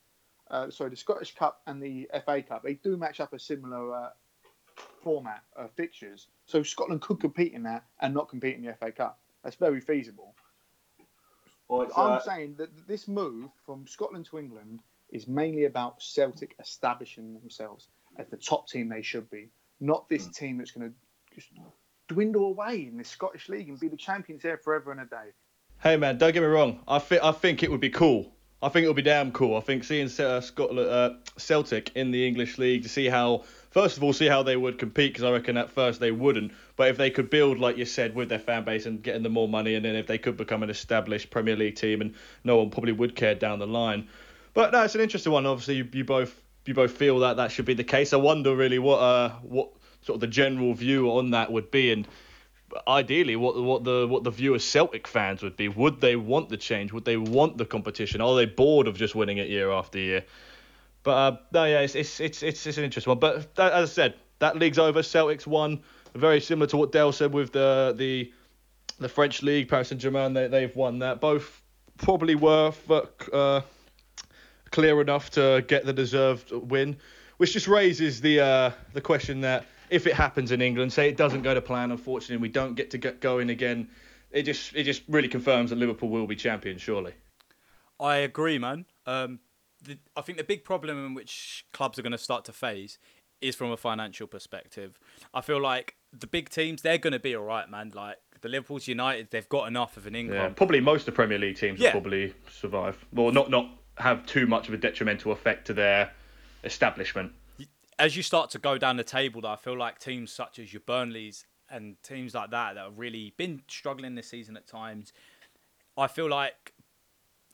uh, 0.50 0.70
sorry, 0.70 0.92
the 0.92 0.96
Scottish 0.96 1.36
Cup 1.36 1.62
and 1.66 1.82
the 1.82 2.10
FA 2.24 2.42
Cup, 2.42 2.64
they 2.64 2.76
do 2.76 2.96
match 2.96 3.20
up 3.20 3.34
a 3.34 3.40
similar 3.40 3.94
uh, 3.94 4.10
format 5.02 5.44
of 5.56 5.72
fixtures. 5.74 6.28
So 6.46 6.64
Scotland 6.64 7.02
could 7.02 7.20
compete 7.20 7.54
in 7.54 7.64
that 7.64 7.84
and 8.00 8.14
not 8.14 8.30
compete 8.30 8.56
in 8.56 8.64
the 8.64 8.74
FA 8.74 8.92
Cup. 8.92 9.20
That's 9.44 9.58
very 9.58 9.82
feasible. 9.82 10.36
Well, 11.68 11.92
I'm 11.98 12.14
uh, 12.14 12.20
saying 12.20 12.56
that 12.58 12.88
this 12.88 13.08
move 13.08 13.50
from 13.66 13.88
Scotland 13.88 14.26
to 14.28 14.40
England 14.40 14.82
is 15.10 15.28
mainly 15.28 15.66
about 15.66 16.02
Celtic 16.02 16.56
establishing 16.60 17.34
themselves 17.34 17.88
as 18.18 18.28
the 18.28 18.38
top 18.38 18.68
team 18.68 18.90
they 18.90 19.02
should 19.02 19.30
be, 19.30 19.50
not 19.80 20.08
this 20.10 20.28
team 20.28 20.58
that's 20.58 20.72
going 20.72 20.90
to 20.90 20.96
just 21.34 21.50
dwindle 22.08 22.46
away 22.46 22.88
in 22.90 22.98
the 22.98 23.04
Scottish 23.04 23.50
League 23.50 23.70
and 23.70 23.80
be 23.80 23.88
the 23.88 23.98
champions 23.98 24.44
there 24.44 24.58
forever 24.58 24.92
and 24.92 25.02
a 25.02 25.06
day. 25.06 25.32
Hey 25.80 25.98
man, 25.98 26.18
don't 26.18 26.34
get 26.34 26.42
me 26.42 26.48
wrong. 26.48 26.80
I 26.88 27.00
think 27.00 27.24
I 27.24 27.32
think 27.32 27.64
it 27.64 27.72
would 27.72 27.82
be 27.82 27.90
cool. 27.90 28.32
I 28.62 28.70
think 28.70 28.86
it 28.86 28.88
would 28.88 28.96
be 28.96 29.04
damn 29.04 29.32
cool. 29.32 29.58
I 29.58 29.60
think 29.60 29.84
seeing 29.84 30.10
uh, 30.20 30.42
Scotland, 30.42 30.80
uh, 30.80 31.12
Celtic 31.38 31.92
in 31.96 32.10
the 32.10 32.26
English 32.26 32.58
league 32.58 32.84
to 32.84 32.90
see 32.90 33.06
how, 33.08 33.44
first 33.70 33.98
of 33.98 34.04
all, 34.04 34.14
see 34.14 34.26
how 34.26 34.42
they 34.42 34.56
would 34.56 34.80
compete 34.80 35.14
because 35.14 35.24
I 35.24 35.32
reckon 35.32 35.58
at 35.58 35.70
first 35.70 36.00
they 36.00 36.12
wouldn't. 36.12 36.52
But 36.76 36.88
if 36.88 36.98
they 36.98 37.12
could 37.12 37.30
build, 37.30 37.60
like 37.60 37.78
you 37.78 37.86
said, 37.86 38.16
with 38.16 38.30
their 38.30 38.40
fan 38.40 38.64
base 38.64 38.88
and 38.88 39.04
getting 39.04 39.22
them 39.22 39.34
more 39.34 39.48
money, 39.48 39.76
and 39.76 39.86
then 39.86 39.96
if 39.96 40.08
they 40.08 40.18
could 40.18 40.38
become 40.38 40.64
an 40.64 40.72
established 40.72 41.30
Premier 41.30 41.56
League 41.56 41.76
team, 41.76 42.02
and 42.02 42.16
no 42.44 42.58
one 42.58 42.72
probably 42.72 42.94
would 42.94 43.16
care 43.16 43.36
down 43.36 43.60
the 43.60 43.68
line. 43.68 44.08
But 44.56 44.72
no, 44.72 44.84
it's 44.84 44.96
an 44.96 45.02
interesting 45.02 45.34
one. 45.34 45.46
Obviously, 45.46 45.76
you, 45.76 45.88
you 45.92 46.04
both 46.04 46.42
you 46.66 46.74
both 46.74 46.94
feel 46.94 47.20
that 47.20 47.38
that 47.38 47.52
should 47.52 47.66
be 47.66 47.76
the 47.76 47.84
case. 47.84 48.14
I 48.14 48.18
wonder 48.18 48.56
really 48.56 48.80
what 48.80 48.98
uh 48.98 49.30
what 49.44 49.70
sort 50.06 50.16
of 50.16 50.22
the 50.22 50.28
general 50.28 50.74
view 50.74 51.10
on 51.10 51.32
that 51.32 51.52
would 51.52 51.72
be, 51.72 51.92
and 51.92 52.08
ideally 52.88 53.36
what 53.36 53.62
what 53.62 53.84
the 53.84 54.08
what 54.08 54.24
the 54.24 54.30
view 54.30 54.54
of 54.54 54.62
Celtic 54.62 55.08
fans 55.08 55.42
would 55.42 55.58
be. 55.58 55.68
Would 55.68 56.00
they 56.00 56.16
want 56.16 56.50
the 56.50 56.58
change? 56.58 56.94
Would 56.94 57.06
they 57.06 57.18
want 57.18 57.58
the 57.58 57.66
competition? 57.66 58.22
Are 58.22 58.36
they 58.36 58.46
bored 58.46 58.88
of 58.88 58.98
just 58.98 59.16
winning 59.16 59.38
it 59.38 59.50
year 59.50 59.72
after 59.72 59.98
year? 59.98 60.24
But 61.04 61.12
uh, 61.12 61.38
no, 61.54 61.66
yeah, 61.66 61.82
it's 61.82 61.96
it's 61.96 62.20
it's 62.20 62.44
it's, 62.44 62.78
an 62.78 62.84
interesting 62.84 63.12
one. 63.12 63.20
But 63.20 63.56
that, 63.56 63.74
as 63.74 63.92
I 63.92 63.94
said, 63.94 64.14
that 64.40 64.58
league's 64.58 64.80
over. 64.80 65.02
Celtics 65.02 65.48
won. 65.48 65.82
Very 66.14 66.40
similar 66.40 66.68
to 66.68 66.78
what 66.78 66.92
Dale 66.92 67.12
said 67.12 67.34
with 67.34 67.52
the 67.52 67.94
the 67.98 68.32
the 69.00 69.10
French 69.10 69.42
league, 69.44 69.68
Paris 69.68 69.90
Saint 69.90 70.02
Germain. 70.02 70.34
They 70.34 70.48
they've 70.48 70.76
won 70.76 71.00
that. 71.00 71.20
Both 71.20 71.62
probably 71.98 72.36
were 72.36 72.74
uh, 73.34 73.62
clear 74.72 75.02
enough 75.02 75.32
to 75.32 75.64
get 75.68 75.86
the 75.86 75.94
deserved 75.94 76.52
win, 76.52 76.98
which 77.38 77.54
just 77.54 77.68
raises 77.68 78.22
the 78.22 78.40
uh, 78.40 78.72
the 78.94 79.02
question 79.02 79.42
that 79.42 79.66
if 79.90 80.08
it 80.08 80.14
happens 80.14 80.52
in 80.52 80.62
England, 80.62 80.94
say 80.94 81.10
it 81.10 81.18
doesn't 81.18 81.42
go 81.42 81.54
to 81.54 81.62
plan, 81.62 81.92
unfortunately, 81.92 82.38
we 82.38 82.50
don't 82.50 82.76
get 82.76 82.92
to 82.92 82.98
get 82.98 83.20
going 83.22 83.50
again. 83.50 83.90
It 84.32 84.44
just 84.44 84.76
it 84.76 84.84
just 84.84 85.04
really 85.08 85.28
confirms 85.28 85.70
that 85.70 85.78
Liverpool 85.78 86.10
will 86.10 86.28
be 86.28 86.36
champion, 86.36 86.78
surely. 86.78 87.14
I 88.00 88.18
agree, 88.18 88.58
man. 88.60 88.86
Um, 89.06 89.40
the, 89.82 89.98
I 90.16 90.22
think 90.22 90.38
the 90.38 90.44
big 90.44 90.64
problem 90.64 91.06
in 91.06 91.14
which 91.14 91.66
clubs 91.72 91.98
are 91.98 92.02
going 92.02 92.12
to 92.12 92.18
start 92.18 92.44
to 92.46 92.52
face 92.52 92.98
is 93.42 93.56
from 93.56 93.72
a 93.72 93.78
financial 93.78 94.28
perspective. 94.28 94.98
I 95.34 95.42
feel 95.42 95.62
like 95.62 95.96
the 96.12 96.28
big 96.28 96.50
teams 96.50 96.82
they're 96.82 96.98
going 96.98 97.14
to 97.14 97.20
be 97.20 97.36
all 97.36 97.44
right, 97.44 97.70
man. 97.70 97.92
Like 97.94 98.18
the 98.42 98.50
Liverpool's 98.50 98.88
United, 98.88 99.30
they've 99.32 99.48
got 99.50 99.68
enough 99.68 99.98
of 99.98 100.08
an 100.08 100.16
income. 100.16 100.36
Yeah, 100.36 100.50
probably 100.50 100.80
most 100.82 101.02
of 101.02 101.06
the 101.08 101.12
Premier 101.14 101.38
League 101.38 101.58
teams 101.58 101.80
Yeah. 101.80 101.94
will 101.94 102.02
probably 102.02 102.34
survive. 102.50 103.04
Well, 103.14 103.32
not 103.32 103.50
not 103.50 103.70
have 103.98 104.26
too 104.26 104.46
much 104.48 104.68
of 104.68 104.74
a 104.74 104.78
detrimental 104.78 105.32
effect 105.32 105.68
to 105.68 105.74
their 105.74 106.12
establishment. 106.64 107.32
As 107.98 108.18
you 108.18 108.24
start 108.24 108.50
to 108.52 108.60
go 108.60 108.78
down 108.78 108.98
the 108.98 109.04
table, 109.04 109.42
though, 109.42 109.50
I 109.50 109.56
feel 109.56 109.78
like 109.78 110.00
teams 110.00 110.32
such 110.32 110.60
as 110.60 110.74
your 110.74 110.82
Burnleys 110.82 111.46
and 111.70 112.02
teams 112.04 112.34
like 112.36 112.52
that 112.52 112.76
that 112.76 112.84
have 112.84 113.00
really 113.00 113.34
been 113.38 113.62
struggling 113.68 114.16
this 114.16 114.30
season 114.30 114.58
at 114.58 114.68
times, 114.68 115.14
I 115.98 116.08
feel 116.08 116.30
like 116.30 116.74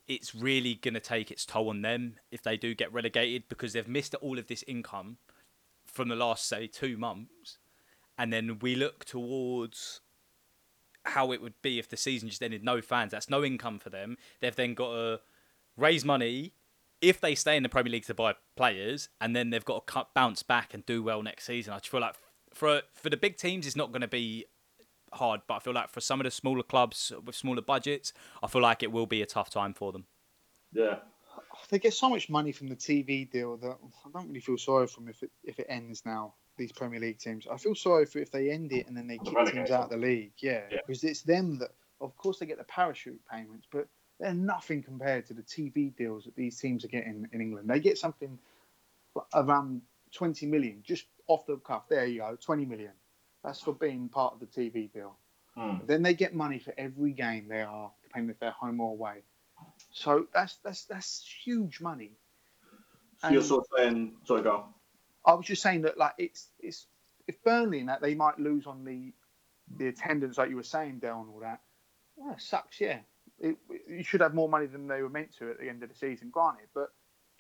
it's 0.08 0.34
really 0.34 0.76
going 0.76 0.96
to 0.96 1.00
take 1.00 1.32
its 1.32 1.46
toll 1.46 1.70
on 1.70 1.84
them 1.84 2.16
if 2.32 2.42
they 2.42 2.58
do 2.58 2.74
get 2.74 2.92
relegated 2.92 3.44
because 3.48 3.74
they've 3.74 3.88
missed 3.88 4.16
all 4.16 4.40
of 4.40 4.48
this 4.48 4.64
income 4.68 5.18
from 5.86 6.10
the 6.10 6.16
last, 6.16 6.48
say, 6.48 6.68
two 6.68 6.98
months. 6.98 7.60
And 8.18 8.34
then 8.34 8.60
we 8.60 8.76
look 8.76 9.06
towards 9.06 10.02
how 11.04 11.32
it 11.32 11.42
would 11.42 11.60
be 11.62 11.80
if 11.80 11.90
the 11.90 11.98
season 11.98 12.30
just 12.30 12.44
ended 12.44 12.64
no 12.64 12.82
fans. 12.82 13.12
That's 13.12 13.30
no 13.30 13.44
income 13.44 13.80
for 13.80 13.90
them. 13.90 14.18
They've 14.40 14.56
then 14.56 14.74
got 14.74 14.92
to 14.92 15.20
raise 15.78 16.04
money 16.04 16.54
if 17.02 17.20
they 17.20 17.36
stay 17.36 17.58
in 17.58 17.64
the 17.64 17.70
Premier 17.70 17.92
League 17.92 18.06
to 18.06 18.14
buy 18.14 18.36
players, 18.56 19.10
and 19.20 19.36
then 19.36 19.50
they've 19.50 19.66
got 19.66 19.86
to 19.88 19.92
cut, 19.94 20.14
bounce 20.14 20.44
back 20.44 20.74
and 20.74 20.86
do 20.86 21.02
well 21.04 21.24
next 21.24 21.46
season. 21.46 21.74
I 21.74 21.78
just 21.78 21.90
feel 21.90 22.02
like 22.02 22.16
for 22.54 22.82
for 22.94 23.10
the 23.10 23.18
big 23.18 23.38
teams, 23.38 23.66
it's 23.68 23.76
not 23.76 23.92
going 23.92 24.02
to 24.02 24.08
be 24.08 24.46
hard, 25.14 25.42
but 25.48 25.56
I 25.56 25.60
feel 25.60 25.74
like 25.74 25.90
for 25.90 26.00
some 26.02 26.20
of 26.22 26.26
the 26.26 26.32
smaller 26.32 26.64
clubs 26.64 27.12
with 27.26 27.36
smaller 27.36 27.62
budgets, 27.62 28.14
I 28.42 28.48
feel 28.48 28.62
like 28.62 28.82
it 28.84 28.92
will 28.92 29.06
be 29.08 29.22
a 29.22 29.26
tough 29.26 29.50
time 29.50 29.74
for 29.74 29.92
them. 29.92 30.06
yeah. 30.74 31.00
They 31.70 31.80
get 31.80 31.94
so 31.94 32.10
much 32.10 32.30
money 32.30 32.52
from 32.52 32.68
the 32.68 32.76
TV 32.76 33.30
deal 33.32 33.56
that 33.58 33.78
I 34.06 34.10
don't 34.14 34.28
really 34.28 34.42
feel 34.42 34.58
sorry 34.58 34.88
for 34.88 35.00
them 35.00 35.10
if 35.10 35.24
it 35.24 35.32
if 35.44 35.60
it 35.60 35.68
ends 35.70 36.04
now. 36.06 36.34
These 36.58 36.74
Premier 36.74 37.00
League 37.00 37.18
teams, 37.20 37.48
I 37.50 37.56
feel 37.58 37.76
sorry 37.76 38.06
for 38.06 38.20
if 38.20 38.30
they 38.30 38.52
end 38.52 38.74
it 38.74 38.88
and 38.88 38.96
then 38.98 39.08
they 39.08 39.18
kick 39.18 39.34
relegate 39.34 39.56
teams 39.56 39.72
out 39.72 39.84
of 39.86 39.90
the 39.90 39.98
league. 39.98 40.34
Yeah, 40.42 40.64
Yeah. 40.70 40.80
because 40.86 41.04
it's 41.06 41.22
them 41.22 41.58
that, 41.60 41.72
of 42.02 42.16
course, 42.18 42.40
they 42.40 42.46
get 42.46 42.58
the 42.58 42.66
parachute 42.66 43.22
payments, 43.32 43.68
but 43.72 43.88
they're 44.22 44.34
nothing 44.34 44.84
compared 44.84 45.26
to 45.26 45.34
the 45.34 45.42
TV 45.42 45.96
deals 45.96 46.26
that 46.26 46.36
these 46.36 46.60
teams 46.60 46.86
are 46.86 46.90
getting 46.90 47.28
in 47.32 47.42
England. 47.42 47.68
They 47.68 47.80
get 47.80 47.98
something 47.98 48.38
around 49.34 49.82
20 50.14 50.46
million 50.46 50.84
just 50.84 51.06
off 51.28 51.46
the 51.48 51.58
cuff. 51.58 51.90
There 51.90 52.06
you 52.06 52.20
go, 52.20 52.38
20 52.40 52.66
million. 52.66 52.92
That's 53.44 53.60
for 53.60 53.74
being 53.74 54.10
part 54.10 54.36
of 54.36 54.40
the 54.40 54.46
TV 54.46 54.94
deal. 54.94 55.18
Hmm. 55.56 55.78
Then 55.88 56.04
they 56.04 56.14
get 56.14 56.36
money 56.36 56.60
for 56.60 56.74
every 56.78 57.12
game 57.14 57.48
they 57.50 57.64
are, 57.64 57.92
depending 58.04 58.30
if 58.30 58.40
they're 58.40 58.52
home 58.52 58.80
or 58.80 58.92
away. 58.92 59.24
So 59.92 60.28
that's 60.34 60.58
that's 60.64 60.86
that's 60.86 61.28
huge 61.44 61.82
money. 61.82 62.12
So 63.18 63.30
you're 63.30 63.42
sort 63.42 63.66
of 63.66 63.68
saying, 63.78 64.14
sorry, 64.26 64.44
go. 64.44 64.66
I 65.26 65.34
was 65.34 65.46
just 65.46 65.64
saying 65.64 65.82
that 65.82 65.98
like 65.98 66.14
it's 66.20 66.48
it's 66.60 66.86
if 67.28 67.44
Burnley 67.44 67.80
and 67.80 67.90
that 67.90 68.02
they 68.02 68.14
might 68.14 68.40
lose 68.40 68.68
on 68.68 68.86
the 68.86 69.12
the 69.78 69.88
attendance 69.88 70.38
like 70.38 70.50
you 70.50 70.56
were 70.56 70.64
saying, 70.64 71.00
Dale, 71.00 71.22
and 71.22 71.30
all 71.34 71.40
that. 71.42 71.62
Well, 72.16 72.34
it 72.34 72.42
sucks, 72.42 72.80
yeah. 72.80 73.00
It, 73.42 73.58
you 73.90 74.04
should 74.04 74.22
have 74.22 74.34
more 74.34 74.48
money 74.48 74.68
than 74.68 74.88
they 74.88 75.02
were 75.02 75.10
meant 75.10 75.36
to 75.40 75.50
at 75.52 75.60
the 75.60 75.68
end 75.68 75.84
of 75.84 75.90
the 75.90 75.96
season, 75.96 76.30
granted. 76.30 76.68
But 76.74 76.94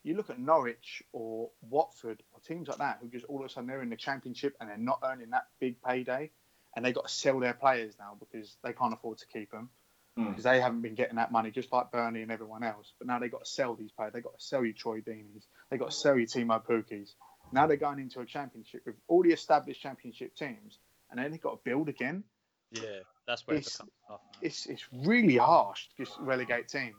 you 0.04 0.16
look 0.16 0.30
at 0.30 0.40
Norwich 0.40 1.04
or 1.14 1.52
Watford 1.62 2.22
or 2.34 2.40
teams 2.40 2.68
like 2.68 2.80
that 2.80 2.98
who 3.02 3.08
just 3.08 3.26
all 3.26 3.40
of 3.40 3.46
a 3.46 3.50
sudden 3.50 3.68
they're 3.68 3.84
in 3.84 3.90
the 3.90 3.96
championship 3.96 4.58
and 4.60 4.70
they're 4.70 4.78
not 4.78 5.00
earning 5.04 5.30
that 5.30 5.46
big 5.60 5.82
payday, 5.82 6.32
and 6.76 6.84
they 6.84 6.92
got 6.92 7.08
to 7.08 7.14
sell 7.14 7.40
their 7.40 7.54
players 7.54 7.94
now 8.00 8.18
because 8.20 8.58
they 8.64 8.74
can't 8.74 8.94
afford 8.94 9.20
to 9.20 9.28
keep 9.28 9.52
them 9.52 9.70
Hmm. 10.18 10.30
because 10.30 10.44
they 10.44 10.60
haven't 10.60 10.82
been 10.82 10.96
getting 10.96 11.16
that 11.16 11.32
money 11.32 11.52
just 11.52 11.72
like 11.72 11.92
Burnley 11.92 12.22
and 12.22 12.32
everyone 12.32 12.64
else. 12.64 12.92
But 12.98 13.08
now 13.08 13.20
they 13.20 13.30
got 13.30 13.46
to 13.46 13.50
sell 13.50 13.76
these 13.76 13.92
players. 13.94 14.12
They 14.14 14.20
got 14.20 14.38
to 14.38 14.44
sell 14.44 14.66
you 14.66 14.74
Troy 14.74 15.00
Deeney's. 15.00 15.48
They 15.70 15.78
got 15.78 15.92
to 15.92 15.96
sell 15.96 16.18
you 16.18 16.26
Teemu 16.28 16.66
Pukki's. 16.66 17.16
Now 17.54 17.68
they're 17.68 17.78
going 17.78 18.00
into 18.00 18.20
a 18.20 18.26
championship 18.26 18.82
with 18.86 18.96
all 19.08 19.24
the 19.24 19.32
established 19.32 19.82
championship 19.82 20.36
teams, 20.36 20.80
and 21.10 21.18
then 21.20 21.32
they've 21.32 21.42
got 21.42 21.52
to 21.52 21.70
build 21.70 21.88
again. 21.88 22.24
Yeah, 22.72 22.82
that's 23.28 23.46
where 23.48 23.58
it 23.58 23.60
It's- 23.60 23.78
becomes 23.78 23.92
tough. 24.08 24.22
It's 24.42 24.66
it's 24.66 24.88
really 25.06 25.38
harsh 25.38 25.88
to 25.90 26.06
just 26.06 26.18
relegate 26.20 26.68
teams. 26.68 26.96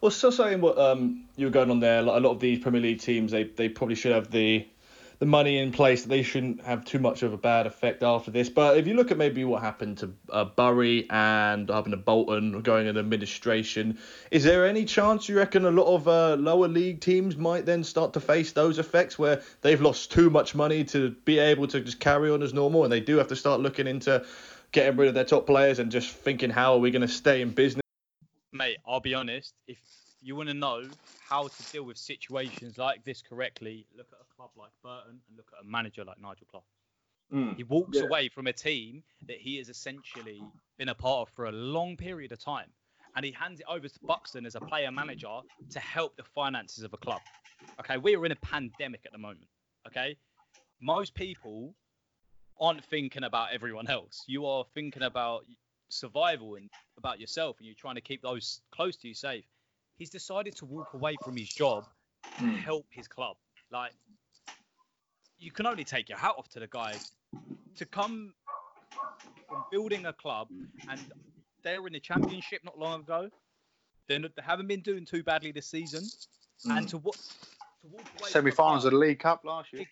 Well, 0.00 0.10
still 0.10 0.32
saying 0.32 0.60
what 0.60 0.78
um 0.78 1.24
you 1.36 1.46
were 1.46 1.52
going 1.52 1.70
on 1.70 1.80
there. 1.80 2.02
Like 2.02 2.16
a 2.16 2.20
lot 2.20 2.30
of 2.32 2.40
these 2.40 2.58
Premier 2.60 2.80
League 2.80 3.00
teams, 3.00 3.32
they 3.32 3.44
they 3.44 3.68
probably 3.68 3.96
should 3.96 4.12
have 4.12 4.30
the 4.30 4.66
the 5.18 5.26
money 5.26 5.58
in 5.58 5.70
place. 5.70 6.04
They 6.04 6.22
shouldn't 6.22 6.62
have 6.64 6.86
too 6.86 6.98
much 6.98 7.22
of 7.22 7.34
a 7.34 7.36
bad 7.36 7.66
effect 7.66 8.02
after 8.02 8.30
this. 8.30 8.48
But 8.48 8.78
if 8.78 8.86
you 8.86 8.94
look 8.94 9.10
at 9.10 9.18
maybe 9.18 9.44
what 9.44 9.60
happened 9.60 9.98
to 9.98 10.14
uh, 10.30 10.46
Bury 10.46 11.06
and 11.10 11.68
what 11.68 11.74
happened 11.74 11.92
to 11.92 11.98
Bolton 11.98 12.62
going 12.62 12.86
in 12.86 12.96
administration, 12.96 13.98
is 14.30 14.44
there 14.44 14.64
any 14.66 14.86
chance 14.86 15.28
you 15.28 15.36
reckon 15.36 15.66
a 15.66 15.70
lot 15.70 15.94
of 15.94 16.08
uh, 16.08 16.36
lower 16.36 16.68
league 16.68 17.02
teams 17.02 17.36
might 17.36 17.66
then 17.66 17.84
start 17.84 18.14
to 18.14 18.20
face 18.20 18.52
those 18.52 18.78
effects 18.78 19.18
where 19.18 19.42
they've 19.60 19.82
lost 19.82 20.10
too 20.10 20.30
much 20.30 20.54
money 20.54 20.84
to 20.84 21.10
be 21.26 21.38
able 21.38 21.66
to 21.66 21.80
just 21.80 22.00
carry 22.00 22.30
on 22.30 22.42
as 22.42 22.54
normal, 22.54 22.84
and 22.84 22.90
they 22.92 23.00
do 23.00 23.18
have 23.18 23.28
to 23.28 23.36
start 23.36 23.60
looking 23.60 23.86
into 23.86 24.24
getting 24.72 24.96
rid 24.96 25.08
of 25.08 25.14
their 25.14 25.24
top 25.24 25.46
players 25.46 25.78
and 25.78 25.90
just 25.90 26.10
thinking 26.10 26.50
how 26.50 26.74
are 26.74 26.78
we 26.78 26.90
going 26.90 27.02
to 27.02 27.08
stay 27.08 27.42
in 27.42 27.50
business? 27.50 27.82
Mate, 28.52 28.78
I'll 28.86 29.00
be 29.00 29.14
honest. 29.14 29.54
If 29.66 29.78
you 30.20 30.36
want 30.36 30.48
to 30.48 30.54
know 30.54 30.90
how 31.28 31.48
to 31.48 31.62
deal 31.72 31.84
with 31.84 31.96
situations 31.96 32.78
like 32.78 33.04
this 33.04 33.22
correctly, 33.22 33.86
look 33.96 34.08
at 34.12 34.18
a 34.20 34.34
club 34.34 34.50
like 34.56 34.70
Burton 34.82 35.20
and 35.28 35.36
look 35.36 35.46
at 35.56 35.64
a 35.64 35.66
manager 35.68 36.04
like 36.04 36.20
Nigel 36.20 36.46
Clough. 36.50 36.64
Hmm. 37.30 37.52
He 37.56 37.62
walks 37.62 37.98
Yeah. 37.98 38.04
away 38.04 38.28
from 38.28 38.46
a 38.48 38.52
team 38.52 39.02
that 39.28 39.38
he 39.38 39.56
has 39.58 39.68
essentially 39.68 40.42
been 40.78 40.88
a 40.88 40.94
part 40.94 41.28
of 41.28 41.34
for 41.34 41.46
a 41.46 41.52
long 41.52 41.96
period 41.96 42.32
of 42.32 42.40
time, 42.40 42.70
and 43.14 43.24
he 43.24 43.30
hands 43.30 43.60
it 43.60 43.66
over 43.68 43.88
to 43.88 44.00
Buxton 44.06 44.46
as 44.46 44.56
a 44.56 44.60
player 44.60 44.90
manager 44.90 45.40
to 45.70 45.80
help 45.80 46.16
the 46.16 46.24
finances 46.24 46.82
of 46.82 46.92
a 46.92 46.96
club. 46.96 47.20
Okay, 47.78 47.96
we 47.98 48.16
are 48.16 48.26
in 48.26 48.32
a 48.32 48.36
pandemic 48.36 49.02
at 49.06 49.12
the 49.12 49.18
moment. 49.18 49.46
Okay, 49.86 50.16
most 50.80 51.14
people 51.14 51.74
aren't 52.60 52.84
thinking 52.84 53.24
about 53.24 53.52
everyone 53.52 53.88
else. 53.88 54.24
You 54.26 54.46
are 54.46 54.64
thinking 54.74 55.02
about 55.02 55.44
survival 55.88 56.56
and 56.56 56.68
about 56.98 57.18
yourself, 57.18 57.56
and 57.58 57.66
you're 57.66 57.74
trying 57.74 57.94
to 57.94 58.00
keep 58.00 58.22
those 58.22 58.60
close 58.70 58.96
to 58.98 59.08
you 59.08 59.14
safe. 59.14 59.44
He's 59.98 60.10
decided 60.10 60.54
to 60.56 60.66
walk 60.66 60.92
away 60.94 61.16
from 61.24 61.36
his 61.36 61.48
job 61.48 61.84
to 62.38 62.44
Hmm. 62.44 62.56
help 62.56 62.86
his 62.90 63.08
club. 63.08 63.36
Like, 63.70 63.92
you 65.38 65.50
can 65.50 65.66
only 65.66 65.84
take 65.84 66.08
your 66.08 66.18
hat 66.18 66.34
off 66.36 66.48
to 66.50 66.60
the 66.60 66.66
guy 66.66 66.98
to 67.76 67.86
come 67.86 68.34
from 69.48 69.64
building 69.70 70.06
a 70.06 70.12
club 70.12 70.48
and 70.88 71.00
they 71.62 71.78
were 71.78 71.86
in 71.86 71.92
the 71.92 72.00
championship 72.00 72.62
not 72.64 72.78
long 72.78 73.00
ago. 73.00 73.30
They're 74.06 74.18
not, 74.18 74.34
they 74.36 74.42
haven't 74.42 74.66
been 74.66 74.80
doing 74.80 75.04
too 75.04 75.22
badly 75.22 75.52
this 75.52 75.66
season, 75.66 76.02
Mm. 76.66 76.76
and 76.76 76.88
to 76.88 76.98
what 76.98 77.14
to 77.14 77.88
walk 77.88 78.04
away 78.18 78.28
Semi-finals 78.30 78.84
of 78.84 78.90
the 78.92 78.98
League 78.98 79.18
Cup 79.20 79.44
last 79.44 79.72
year. 79.72 79.86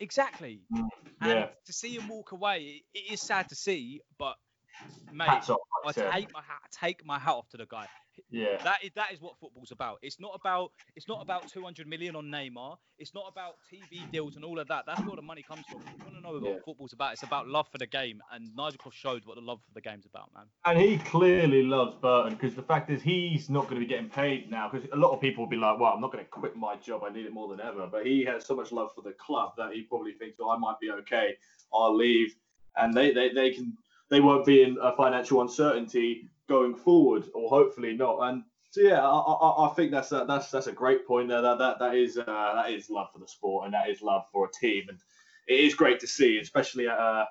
Exactly. 0.00 0.60
Mm, 0.72 0.88
And 1.20 1.30
yeah. 1.30 1.46
to 1.66 1.72
see 1.72 1.96
him 1.96 2.08
walk 2.08 2.32
away, 2.32 2.82
it, 2.94 2.98
it 2.98 3.12
is 3.12 3.20
sad 3.20 3.48
to 3.48 3.54
see, 3.54 4.00
but 4.18 4.36
mate, 5.12 5.28
Hats 5.28 5.50
off, 5.50 5.60
I 5.86 5.92
take 5.92 6.32
my 6.32 6.40
hat, 6.40 6.62
take 6.72 7.04
my 7.04 7.18
hat 7.18 7.32
off 7.32 7.48
to 7.50 7.56
the 7.56 7.66
guy. 7.66 7.86
Yeah. 8.30 8.62
That 8.62 8.84
is 8.84 8.90
that 8.94 9.12
is 9.12 9.20
what 9.20 9.36
football's 9.40 9.72
about. 9.72 9.98
It's 10.02 10.20
not 10.20 10.32
about 10.34 10.70
it's 10.94 11.08
not 11.08 11.20
about 11.20 11.48
200 11.48 11.86
million 11.88 12.14
on 12.14 12.26
Neymar. 12.26 12.76
It's 12.98 13.12
not 13.12 13.24
about 13.28 13.54
TV 13.72 14.08
deals 14.12 14.36
and 14.36 14.44
all 14.44 14.60
of 14.60 14.68
that. 14.68 14.84
That's 14.86 15.00
where 15.04 15.16
the 15.16 15.22
money 15.22 15.42
comes 15.42 15.64
from. 15.68 15.80
If 15.80 15.98
you 15.98 16.04
want 16.04 16.14
to 16.16 16.20
know 16.22 16.34
Yeah. 16.48 16.54
what 16.54 16.64
football's 16.64 16.92
about, 16.92 17.14
it's 17.14 17.24
about 17.24 17.48
love 17.48 17.66
for 17.72 17.78
the 17.78 17.88
game. 17.88 18.20
And 18.32 18.54
Nigel 18.56 18.78
Cross 18.78 18.94
showed 18.94 19.24
what 19.24 19.34
the 19.34 19.40
love 19.42 19.58
for 19.66 19.74
the 19.74 19.80
game's 19.80 20.06
about, 20.06 20.30
man. 20.32 20.44
And 20.64 20.78
he 20.78 20.98
clearly 20.98 21.64
loves 21.64 21.96
Burton 22.00 22.34
because 22.34 22.54
the 22.54 22.62
fact 22.62 22.88
is 22.88 23.02
he's 23.02 23.50
not 23.50 23.64
going 23.64 23.80
to 23.80 23.80
be 23.80 23.86
getting 23.86 24.08
paid 24.10 24.48
now 24.48 24.68
because 24.70 24.88
a 24.92 24.96
lot 24.96 25.10
of 25.12 25.20
people 25.20 25.42
will 25.42 25.50
be 25.50 25.56
like, 25.56 25.80
well, 25.80 25.92
I'm 25.92 26.00
not 26.00 26.12
going 26.12 26.24
to 26.24 26.30
quit 26.30 26.54
my 26.54 26.76
job. 26.76 27.02
I 27.04 27.12
need 27.12 27.26
it 27.26 27.32
more 27.32 27.48
than 27.48 27.60
ever. 27.60 27.88
But 27.90 28.06
he 28.06 28.24
has 28.26 28.46
so 28.46 28.54
much 28.54 28.70
love 28.70 28.90
for 28.94 29.02
the 29.02 29.12
club 29.14 29.54
that 29.58 29.72
he 29.72 29.82
probably 29.82 30.12
thinks, 30.12 30.36
oh, 30.40 30.50
I 30.50 30.56
might 30.56 30.78
be 30.80 30.90
okay. 30.90 31.34
I'll 31.72 31.96
leave. 31.96 32.32
And 32.76 32.94
they, 32.94 33.12
they, 33.12 33.30
they 33.32 33.50
can 33.50 33.76
they 34.14 34.20
won't 34.20 34.46
be 34.46 34.62
in 34.62 34.78
a 34.80 34.94
financial 34.94 35.40
uncertainty 35.42 36.28
going 36.48 36.74
forward 36.76 37.24
or 37.34 37.48
hopefully 37.48 37.94
not. 37.96 38.20
And 38.28 38.44
so 38.70 38.80
yeah, 38.80 39.00
I, 39.02 39.18
I, 39.18 39.66
I 39.66 39.74
think 39.74 39.90
that's 39.90 40.12
a, 40.12 40.24
that's 40.28 40.50
that's 40.50 40.68
a 40.68 40.72
great 40.72 41.06
point 41.06 41.28
there. 41.28 41.42
That 41.42 41.58
that, 41.58 41.78
that 41.80 41.94
is 41.96 42.16
uh, 42.16 42.24
that 42.54 42.70
is 42.70 42.90
love 42.90 43.08
for 43.12 43.18
the 43.18 43.26
sport 43.26 43.64
and 43.64 43.74
that 43.74 43.88
is 43.88 44.02
love 44.02 44.24
for 44.32 44.46
a 44.46 44.50
team. 44.60 44.84
And 44.88 44.98
it 45.48 45.60
is 45.60 45.74
great 45.74 45.98
to 46.00 46.06
see, 46.06 46.38
especially 46.38 46.86
at 46.86 46.96
uh, 46.98 47.24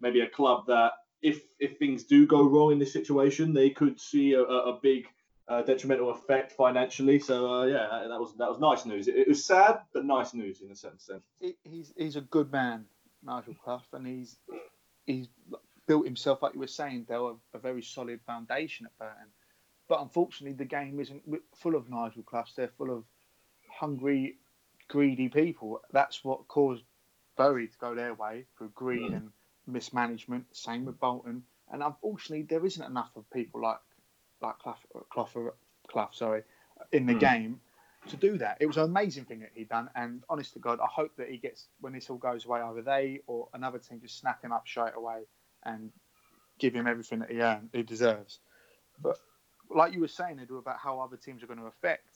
maybe 0.00 0.20
a 0.20 0.28
club 0.28 0.66
that 0.68 0.92
if 1.20 1.42
if 1.60 1.76
things 1.78 2.04
do 2.04 2.26
go 2.26 2.42
wrong 2.42 2.72
in 2.72 2.78
this 2.78 2.92
situation, 2.92 3.52
they 3.52 3.70
could 3.70 4.00
see 4.00 4.32
a, 4.32 4.42
a 4.42 4.78
big 4.82 5.06
uh, 5.48 5.60
detrimental 5.62 6.10
effect 6.10 6.52
financially. 6.52 7.18
So 7.18 7.52
uh, 7.52 7.64
yeah, 7.66 8.06
that, 8.08 8.18
was 8.20 8.34
that 8.38 8.48
was 8.48 8.58
nice 8.58 8.86
news. 8.86 9.06
It, 9.06 9.16
it 9.16 9.28
was 9.28 9.44
sad, 9.44 9.80
but 9.92 10.04
nice 10.06 10.32
news 10.32 10.62
in 10.62 10.70
a 10.70 10.76
sense. 10.76 11.06
Then. 11.08 11.20
he- 11.40 11.56
he's 11.64 11.92
he's 11.96 12.16
a 12.16 12.22
good 12.22 12.50
man, 12.50 12.86
Nigel 13.22 13.54
Clough, 13.62 13.82
and 13.92 14.06
he's 14.06 14.38
he's 15.06 15.28
built 15.92 16.06
himself 16.06 16.42
like 16.42 16.54
you 16.54 16.60
were 16.60 16.66
saying. 16.66 17.04
They're 17.06 17.18
a, 17.18 17.34
a 17.52 17.58
very 17.58 17.82
solid 17.82 18.20
foundation 18.26 18.86
at 18.86 18.98
Burton, 18.98 19.28
but 19.88 20.00
unfortunately, 20.00 20.56
the 20.56 20.64
game 20.64 20.98
isn't 20.98 21.22
full 21.54 21.74
of 21.74 21.90
Nigel 21.90 22.22
Cloughs. 22.22 22.54
They're 22.56 22.72
full 22.78 22.90
of 22.96 23.04
hungry, 23.70 24.38
greedy 24.88 25.28
people. 25.28 25.82
That's 25.92 26.24
what 26.24 26.48
caused 26.48 26.82
Bury 27.36 27.68
to 27.68 27.78
go 27.78 27.94
their 27.94 28.14
way 28.14 28.46
through 28.56 28.70
greed 28.74 29.12
and 29.12 29.32
mismanagement. 29.66 30.46
Same 30.52 30.86
with 30.86 30.98
Bolton, 30.98 31.42
and 31.70 31.82
unfortunately, 31.82 32.46
there 32.48 32.64
isn't 32.64 32.86
enough 32.86 33.10
of 33.14 33.28
people 33.30 33.60
like 33.60 33.80
like 34.40 34.58
Clough, 34.60 34.76
Clough, 35.10 35.52
Clough 35.88 36.08
sorry, 36.12 36.42
in 36.92 37.04
the 37.04 37.14
Mm. 37.14 37.20
game 37.20 37.60
to 38.08 38.16
do 38.16 38.38
that. 38.38 38.56
It 38.60 38.66
was 38.66 38.78
an 38.78 38.84
amazing 38.84 39.26
thing 39.26 39.40
that 39.40 39.50
he 39.54 39.64
done, 39.64 39.90
and 39.94 40.24
honest 40.30 40.54
to 40.54 40.58
God, 40.58 40.80
I 40.80 40.86
hope 40.86 41.14
that 41.16 41.28
he 41.28 41.36
gets 41.36 41.68
when 41.80 41.92
this 41.92 42.08
all 42.08 42.16
goes 42.16 42.46
away, 42.46 42.62
either 42.62 42.80
they 42.80 43.20
or 43.26 43.50
another 43.52 43.78
team 43.78 44.00
just 44.00 44.18
snap 44.18 44.42
him 44.42 44.52
up 44.52 44.66
straight 44.66 44.94
away 44.96 45.26
and 45.64 45.90
give 46.58 46.74
him 46.74 46.86
everything 46.86 47.20
that 47.20 47.30
he 47.30 47.40
earned, 47.40 47.70
he 47.72 47.82
deserves. 47.82 48.40
But 49.02 49.16
like 49.70 49.92
you 49.92 50.00
were 50.00 50.08
saying, 50.08 50.38
Edu, 50.38 50.58
about 50.58 50.78
how 50.78 51.00
other 51.00 51.16
teams 51.16 51.42
are 51.42 51.46
going 51.46 51.58
to 51.58 51.66
affect 51.66 52.06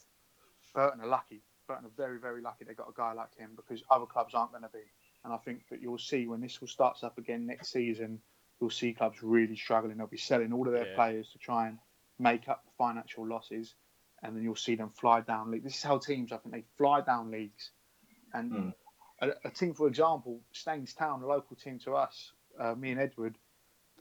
Burton 0.75 1.01
are 1.01 1.07
lucky. 1.07 1.43
Burton 1.67 1.87
are 1.87 1.97
very, 1.97 2.19
very 2.19 2.43
lucky 2.43 2.65
they 2.65 2.75
got 2.75 2.89
a 2.89 2.93
guy 2.97 3.13
like 3.13 3.35
him 3.37 3.51
because 3.57 3.83
other 3.91 4.07
clubs 4.07 4.35
aren't 4.35 4.53
going 4.53 4.63
to 4.63 4.69
be. 4.69 4.85
And 5.25 5.33
I 5.33 5.39
think 5.39 5.63
that 5.71 5.83
you'll 5.83 5.99
see 5.99 6.27
when 6.27 6.41
this 6.41 6.59
all 6.61 6.69
starts 6.69 7.03
up 7.03 7.19
again 7.19 7.47
next 7.47 7.73
season, 7.73 8.21
you'll 8.61 8.71
see 8.71 8.93
clubs 8.93 9.23
really 9.23 9.57
struggling. 9.57 9.97
They'll 9.97 10.07
be 10.07 10.17
selling 10.17 10.53
all 10.53 10.67
of 10.67 10.73
their 10.73 10.87
Yeah. 10.87 10.95
players 10.95 11.31
to 11.33 11.39
try 11.39 11.69
and 11.69 11.79
make 12.19 12.49
up 12.49 12.65
the 12.65 12.71
financial 12.79 13.27
losses, 13.27 13.75
and 14.23 14.37
then 14.37 14.43
you'll 14.45 14.55
see 14.55 14.77
them 14.77 14.91
fly 14.91 15.21
down 15.23 15.51
league. 15.51 15.65
This 15.65 15.77
is 15.77 15.83
how 15.83 15.99
teams, 15.99 16.31
I 16.33 16.37
think, 16.37 16.55
they 16.55 16.65
fly 16.77 17.01
down 17.01 17.31
leagues. 17.31 17.73
And 18.33 18.53
Mm. 18.53 18.75
a, 19.21 19.33
a 19.45 19.51
team, 19.51 19.75
for 19.75 19.89
example, 19.89 20.41
Staines 20.53 20.95
Town, 20.95 21.23
a 21.23 21.27
local 21.27 21.57
team 21.57 21.79
to 21.81 21.97
us, 21.97 22.33
uh, 22.59 22.75
me 22.75 22.91
and 22.91 23.01
Edward, 23.01 23.37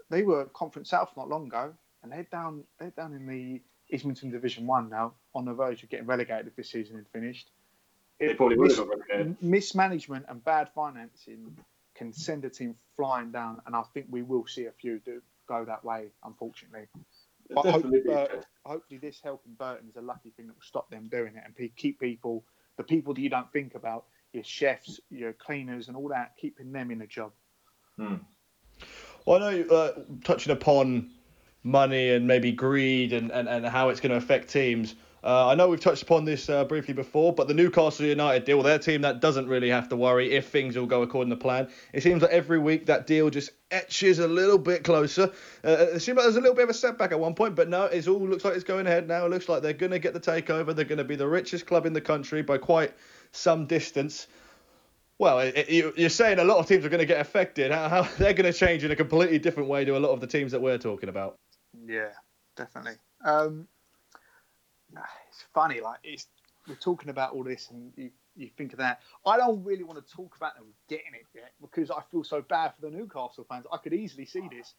they 0.10 0.24
were 0.24 0.46
Conference 0.46 0.90
South 0.90 1.12
not 1.18 1.30
long 1.30 1.48
ago, 1.48 1.74
and 2.04 2.12
they're 2.12 2.28
down, 2.32 2.64
they're 2.80 2.92
down 2.92 3.14
in 3.14 3.26
the 3.28 3.62
Isthmian 3.90 4.32
Division 4.32 4.66
One 4.68 4.90
now, 4.90 5.14
on 5.34 5.46
the 5.46 5.54
verge 5.54 5.84
of 5.84 5.90
getting 5.90 6.06
relegated 6.08 6.48
if 6.48 6.56
this 6.56 6.70
season 6.70 6.96
had 6.96 7.08
finished. 7.10 7.52
They 8.20 8.28
It- 8.28 8.38
probably 8.38 8.58
would 8.58 8.68
mis- 8.70 8.78
have 8.78 8.88
got 8.88 8.98
relegated. 9.10 9.42
mismanagement 9.42 10.26
and 10.30 10.44
bad 10.44 10.70
financing 10.74 11.58
can 11.96 12.12
send 12.14 12.46
a 12.46 12.50
team 12.50 12.76
flying 12.96 13.32
down, 13.32 13.62
and 13.66 13.76
I 13.76 13.84
think 13.94 14.08
we 14.10 14.22
will 14.22 14.46
see 14.48 14.66
a 14.66 14.72
few 14.72 15.00
do 15.00 15.22
go 15.48 15.64
that 15.66 15.84
way, 15.84 16.12
unfortunately. 16.24 16.88
But 17.50 17.64
definitely 17.64 18.02
be 18.02 18.12
hope- 18.12 18.32
a 18.32 18.36
case. 18.38 18.46
Hopefully, 18.66 18.98
this 18.98 19.22
helping 19.22 19.54
Burton 19.54 19.88
is 19.90 19.96
a 19.96 20.02
lucky 20.02 20.32
thing 20.32 20.48
that 20.48 20.56
will 20.56 20.62
stop 20.64 20.90
them 20.90 21.08
doing 21.08 21.36
it 21.36 21.44
and 21.46 21.56
pe- 21.56 21.70
keep 21.70 22.00
people, 22.00 22.44
the 22.78 22.84
people 22.84 23.14
that 23.14 23.22
you 23.22 23.30
don't 23.30 23.52
think 23.54 23.76
about, 23.76 24.06
your 24.34 24.44
chefs, 24.44 25.00
your 25.10 25.32
cleaners, 25.34 25.88
and 25.88 25.96
all 25.96 26.08
that, 26.10 26.36
keeping 26.38 26.72
them 26.72 26.90
in 26.92 27.02
a 27.02 27.08
job. 27.08 27.32
Hmm. 27.98 28.16
Well, 29.26 29.44
I 29.44 29.54
know 29.54 29.64
uh, 29.76 29.92
touching 30.24 30.54
upon 30.54 31.10
money 31.64 32.12
and 32.12 32.28
maybe 32.28 32.52
greed 32.52 33.12
and, 33.12 33.32
and, 33.32 33.50
and 33.50 33.66
how 33.66 33.90
it's 33.90 34.00
going 34.00 34.12
to 34.12 34.18
affect 34.18 34.50
teams. 34.50 34.94
Uh, 35.24 35.48
I 35.48 35.56
know 35.56 35.68
we've 35.70 35.80
touched 35.80 36.04
upon 36.04 36.24
this 36.24 36.48
uh, 36.48 36.66
briefly 36.66 36.94
before, 36.94 37.34
but 37.34 37.48
the 37.48 37.56
Newcastle 37.56 38.06
United 38.06 38.46
deal, 38.46 38.62
their 38.62 38.78
team 38.78 39.02
that 39.02 39.22
doesn't 39.22 39.48
really 39.48 39.70
have 39.70 39.90
to 39.90 39.96
worry 39.96 40.32
if 40.32 40.50
things 40.50 40.78
will 40.78 40.86
go 40.86 41.02
according 41.02 41.32
to 41.32 41.36
plan. 41.36 41.68
It 41.94 42.04
seems 42.04 42.22
like 42.22 42.30
every 42.30 42.60
week 42.60 42.86
that 42.86 43.08
deal 43.08 43.32
just 43.32 43.50
etches 43.72 44.20
a 44.20 44.28
little 44.28 44.60
bit 44.60 44.84
closer. 44.84 45.32
Uh, 45.64 45.88
it 45.96 46.02
seemed 46.02 46.18
like 46.20 46.26
there's 46.26 46.36
a 46.36 46.42
little 46.42 46.54
bit 46.54 46.66
of 46.66 46.70
a 46.70 46.76
setback 46.76 47.12
at 47.12 47.20
one 47.20 47.34
point, 47.34 47.56
but 47.56 47.68
no, 47.68 47.86
it 47.86 48.08
all 48.08 48.20
looks 48.20 48.46
like 48.46 48.54
it's 48.54 48.64
going 48.64 48.86
ahead 48.86 49.08
now. 49.08 49.26
It 49.26 49.32
looks 49.32 49.50
like 49.50 49.64
they're 49.64 49.74
going 49.74 49.94
to 49.94 49.98
get 49.98 50.14
the 50.14 50.20
takeover. 50.20 50.76
They're 50.76 50.86
going 50.86 51.00
to 51.00 51.04
be 51.04 51.16
the 51.16 51.28
richest 51.28 51.66
club 51.66 51.88
in 51.88 51.94
the 51.94 52.02
country 52.02 52.44
by 52.44 52.60
quite 52.60 52.94
some 53.32 53.66
distance. 53.66 54.28
Well, 55.18 55.40
it, 55.40 55.56
it, 55.58 55.70
you- 55.70 55.94
you're 55.96 56.10
saying 56.10 56.40
a 56.40 56.44
lot 56.44 56.58
of 56.58 56.68
teams 56.68 56.86
are 56.86 56.90
going 56.90 57.00
to 57.00 57.06
get 57.06 57.22
affected. 57.22 57.72
How, 57.72 57.88
how 57.90 58.02
they're 58.18 58.34
going 58.34 58.52
to 58.52 58.58
change 58.58 58.84
in 58.84 58.92
a 58.92 58.96
completely 58.96 59.40
different 59.40 59.70
way 59.70 59.86
to 59.86 59.98
a 59.98 60.00
lot 60.00 60.12
of 60.12 60.20
the 60.22 60.28
teams 60.28 60.52
that 60.52 60.62
we're 60.62 60.78
talking 60.78 61.10
about. 61.10 61.38
Yeah, 61.86 62.10
definitely. 62.56 62.94
Um, 63.24 63.68
it's 65.30 65.44
funny, 65.54 65.82
like 65.82 66.00
it's 66.04 66.28
we're 66.68 66.76
talking 66.76 67.10
about 67.10 67.34
all 67.34 67.44
this, 67.44 67.70
and 67.70 67.92
you, 67.96 68.10
you 68.36 68.50
think 68.58 68.74
of 68.74 68.80
that. 68.80 69.02
I 69.26 69.38
don't 69.38 69.64
really 69.64 69.84
want 69.84 70.06
to 70.06 70.14
talk 70.14 70.36
about 70.36 70.56
them 70.56 70.66
getting 70.90 71.14
it 71.14 71.26
yet 71.34 71.52
because 71.62 71.92
I 71.92 72.02
feel 72.12 72.24
so 72.24 72.42
bad 72.42 72.74
for 72.76 72.90
the 72.90 72.96
Newcastle 72.96 73.46
fans. 73.50 73.66
I 73.72 73.78
could 73.78 73.94
easily 73.94 74.26
see 74.26 74.48
this. 74.52 74.74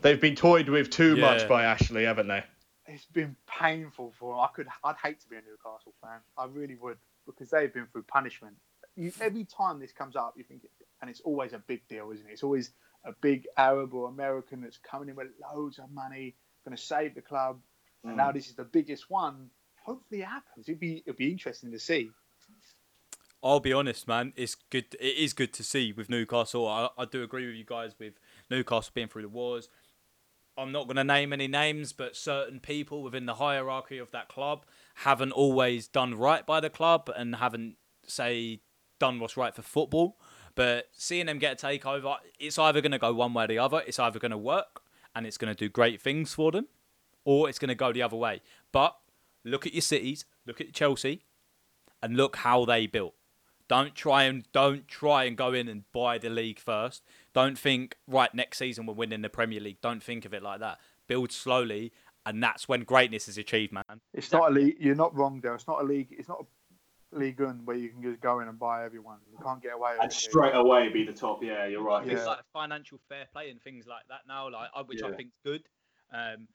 They've 0.00 0.20
been 0.20 0.36
toyed 0.36 0.68
with 0.68 0.90
too 0.90 1.16
Yeah. 1.16 1.22
much 1.22 1.48
by 1.48 1.64
Ashley, 1.64 2.04
haven't 2.04 2.28
they? 2.28 2.44
It's 2.86 3.04
been 3.06 3.34
painful 3.46 4.12
for 4.18 4.34
them. 4.34 4.40
I 4.40 4.48
could, 4.54 4.66
I'd 4.84 4.96
hate 5.02 5.20
to 5.20 5.28
be 5.28 5.36
a 5.36 5.40
Newcastle 5.40 5.94
fan. 6.02 6.20
I 6.38 6.44
really 6.46 6.76
would 6.76 6.98
because 7.26 7.50
they've 7.50 7.72
been 7.72 7.86
through 7.86 8.02
punishment. 8.04 8.54
You, 8.96 9.12
every 9.20 9.44
time 9.44 9.80
this 9.80 9.92
comes 9.92 10.16
up, 10.16 10.34
you 10.36 10.44
think, 10.44 10.62
and 11.00 11.10
it's 11.10 11.20
always 11.20 11.52
a 11.52 11.58
big 11.58 11.86
deal, 11.88 12.10
isn't 12.12 12.26
it? 12.26 12.32
It's 12.32 12.42
always 12.42 12.72
a 13.04 13.12
big 13.20 13.46
Arab 13.56 13.94
or 13.94 14.08
American 14.08 14.60
that's 14.60 14.78
coming 14.78 15.08
in 15.08 15.16
with 15.16 15.28
loads 15.54 15.78
of 15.78 15.90
money, 15.90 16.34
going 16.64 16.76
to 16.76 16.82
save 16.82 17.14
the 17.14 17.22
club, 17.22 17.58
and 18.04 18.16
now 18.16 18.30
mm. 18.30 18.34
this 18.34 18.48
is 18.48 18.54
the 18.54 18.64
biggest 18.64 19.10
one. 19.10 19.50
Hopefully, 19.84 20.20
it 20.20 20.26
happens. 20.26 20.68
It'd 20.68 20.80
be, 20.80 21.02
it'd 21.06 21.16
be 21.16 21.30
interesting 21.30 21.72
to 21.72 21.78
see. 21.78 22.10
I'll 23.42 23.60
be 23.60 23.72
honest, 23.72 24.06
man. 24.06 24.32
It's 24.36 24.54
good. 24.54 24.94
It 25.00 25.16
is 25.16 25.32
good 25.32 25.52
to 25.54 25.64
see 25.64 25.92
with 25.92 26.08
Newcastle. 26.08 26.68
I, 26.68 26.88
I 26.96 27.04
do 27.06 27.24
agree 27.24 27.46
with 27.46 27.56
you 27.56 27.64
guys 27.64 27.92
with 27.98 28.14
Newcastle 28.50 28.92
being 28.94 29.08
through 29.08 29.22
the 29.22 29.28
wars. 29.28 29.68
I'm 30.56 30.70
not 30.70 30.84
going 30.84 30.96
to 30.96 31.04
name 31.04 31.32
any 31.32 31.48
names, 31.48 31.92
but 31.92 32.14
certain 32.14 32.60
people 32.60 33.02
within 33.02 33.26
the 33.26 33.34
hierarchy 33.34 33.98
of 33.98 34.10
that 34.12 34.28
club 34.28 34.64
haven't 34.96 35.32
always 35.32 35.88
done 35.88 36.14
right 36.14 36.46
by 36.46 36.60
the 36.60 36.70
club 36.70 37.10
and 37.16 37.36
haven't, 37.36 37.76
say, 38.06 38.60
done 39.02 39.18
what's 39.18 39.36
right 39.36 39.54
for 39.54 39.62
football. 39.62 40.16
But 40.54 40.88
seeing 40.92 41.26
them 41.26 41.38
get 41.38 41.62
a 41.62 41.66
takeover, 41.66 42.16
it's 42.38 42.58
either 42.58 42.80
going 42.80 42.92
to 42.92 42.98
go 42.98 43.12
one 43.12 43.34
way 43.34 43.44
or 43.44 43.48
the 43.48 43.58
other. 43.58 43.82
It's 43.84 43.98
either 43.98 44.20
going 44.20 44.30
to 44.30 44.38
work 44.38 44.82
and 45.14 45.26
it's 45.26 45.36
going 45.36 45.52
to 45.52 45.58
do 45.58 45.68
great 45.68 46.00
things 46.00 46.32
for 46.34 46.52
them, 46.52 46.68
or 47.24 47.48
it's 47.48 47.58
going 47.58 47.68
to 47.68 47.74
go 47.74 47.92
the 47.92 48.02
other 48.02 48.16
way. 48.16 48.42
But 48.70 48.96
look 49.44 49.66
at 49.66 49.74
your 49.74 49.82
cities, 49.82 50.24
look 50.46 50.60
at 50.60 50.72
Chelsea, 50.72 51.24
and 52.02 52.16
look 52.16 52.36
how 52.36 52.64
they 52.64 52.86
built. 52.86 53.14
Don't 53.68 53.94
try 53.94 54.24
and 54.24 54.44
don't 54.52 54.86
try 54.86 55.24
and 55.24 55.36
go 55.36 55.52
in 55.52 55.66
and 55.68 55.84
buy 55.92 56.18
the 56.18 56.30
league 56.30 56.58
first. 56.58 57.02
Don't 57.32 57.58
think 57.58 57.96
right 58.06 58.32
next 58.34 58.58
season 58.58 58.86
we're 58.86 58.94
winning 58.94 59.22
the 59.22 59.30
Premier 59.30 59.60
League. 59.60 59.80
Don't 59.80 60.02
think 60.02 60.24
of 60.24 60.34
it 60.34 60.42
like 60.42 60.60
that. 60.60 60.78
Build 61.08 61.32
slowly, 61.32 61.92
and 62.24 62.42
that's 62.42 62.68
when 62.68 62.84
greatness 62.84 63.28
is 63.28 63.38
achieved, 63.38 63.72
man. 63.72 64.00
It's 64.12 64.30
not 64.30 64.50
a 64.50 64.54
league. 64.54 64.76
You're 64.78 64.94
not 64.94 65.16
wrong 65.16 65.40
there. 65.40 65.54
It's 65.54 65.66
not 65.66 65.80
a 65.80 65.84
league. 65.84 66.08
It's 66.10 66.28
not 66.28 66.40
a 66.42 66.46
league 67.12 67.40
one 67.40 67.60
where 67.64 67.76
you 67.76 67.90
can 67.90 68.02
just 68.02 68.20
go 68.20 68.40
in 68.40 68.48
and 68.48 68.58
buy 68.58 68.84
everyone. 68.84 69.18
You 69.30 69.38
can't 69.44 69.62
get 69.62 69.74
away 69.74 69.92
with 69.92 70.02
And 70.02 70.10
it. 70.10 70.14
straight 70.14 70.54
away 70.54 70.88
be 70.88 71.04
the 71.04 71.12
top. 71.12 71.42
Yeah, 71.42 71.66
you're 71.66 71.82
right. 71.82 72.06
Yeah. 72.06 72.14
It's 72.14 72.26
like 72.26 72.38
financial 72.52 72.98
fair 73.08 73.26
play 73.32 73.50
and 73.50 73.60
things 73.62 73.86
like 73.86 74.02
that 74.08 74.20
now, 74.26 74.50
like 74.50 74.70
which 74.86 75.02
I 75.02 75.08
Yeah. 75.10 75.16
think's 75.16 75.36
good. 75.44 75.62
Um, 76.12 76.48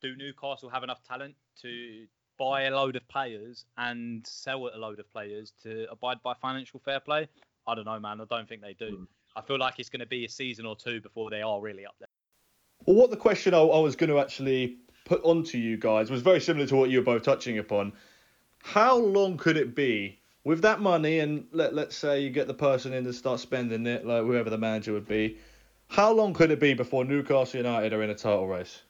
do 0.00 0.16
Newcastle 0.16 0.68
have 0.68 0.82
enough 0.82 1.02
talent 1.02 1.36
to 1.62 2.06
buy 2.38 2.62
a 2.62 2.70
load 2.74 2.96
of 2.96 3.06
players 3.08 3.64
and 3.76 4.26
sell 4.26 4.68
a 4.74 4.76
load 4.78 4.98
of 4.98 5.08
players 5.10 5.52
to 5.62 5.86
abide 5.90 6.22
by 6.22 6.34
financial 6.34 6.80
fair 6.80 6.98
play? 7.00 7.28
I 7.66 7.74
don't 7.74 7.84
know, 7.84 8.00
man. 8.00 8.20
I 8.20 8.24
don't 8.24 8.48
think 8.48 8.62
they 8.62 8.74
do. 8.74 8.96
Hmm. 8.96 9.04
I 9.36 9.40
feel 9.42 9.58
like 9.58 9.78
it's 9.78 9.88
going 9.88 10.00
to 10.00 10.06
be 10.06 10.24
a 10.24 10.28
season 10.28 10.66
or 10.66 10.76
two 10.76 11.00
before 11.00 11.30
they 11.30 11.42
are 11.42 11.60
really 11.60 11.86
up 11.86 11.94
there. 12.00 12.08
Well, 12.84 12.96
what 12.96 13.10
the 13.10 13.16
question 13.16 13.54
I, 13.54 13.60
I 13.60 13.78
was 13.78 13.94
going 13.96 14.10
to 14.10 14.18
actually 14.18 14.78
put 15.04 15.22
onto 15.24 15.56
you 15.58 15.76
guys 15.76 16.10
was 16.10 16.22
very 16.22 16.40
similar 16.40 16.66
to 16.66 16.76
what 16.76 16.90
you 16.90 16.98
were 16.98 17.04
both 17.04 17.22
touching 17.22 17.58
upon. 17.58 17.92
How 18.62 18.96
long 18.96 19.36
could 19.36 19.56
it 19.56 19.74
be 19.74 20.18
with 20.44 20.62
that 20.62 20.80
money, 20.80 21.20
and 21.20 21.46
let 21.52 21.74
let's 21.74 21.96
say 21.96 22.20
you 22.20 22.30
get 22.30 22.46
the 22.46 22.54
person 22.54 22.92
in 22.92 23.04
to 23.04 23.12
start 23.12 23.40
spending 23.40 23.86
it, 23.86 24.06
like 24.06 24.22
whoever 24.22 24.50
the 24.50 24.58
manager 24.58 24.92
would 24.92 25.06
be. 25.06 25.38
How 25.88 26.12
long 26.12 26.32
could 26.32 26.50
it 26.50 26.58
be 26.58 26.74
before 26.74 27.04
Newcastle 27.04 27.58
United 27.58 27.92
are 27.92 28.02
in 28.02 28.10
a 28.10 28.14
title 28.14 28.48
race? 28.48 28.82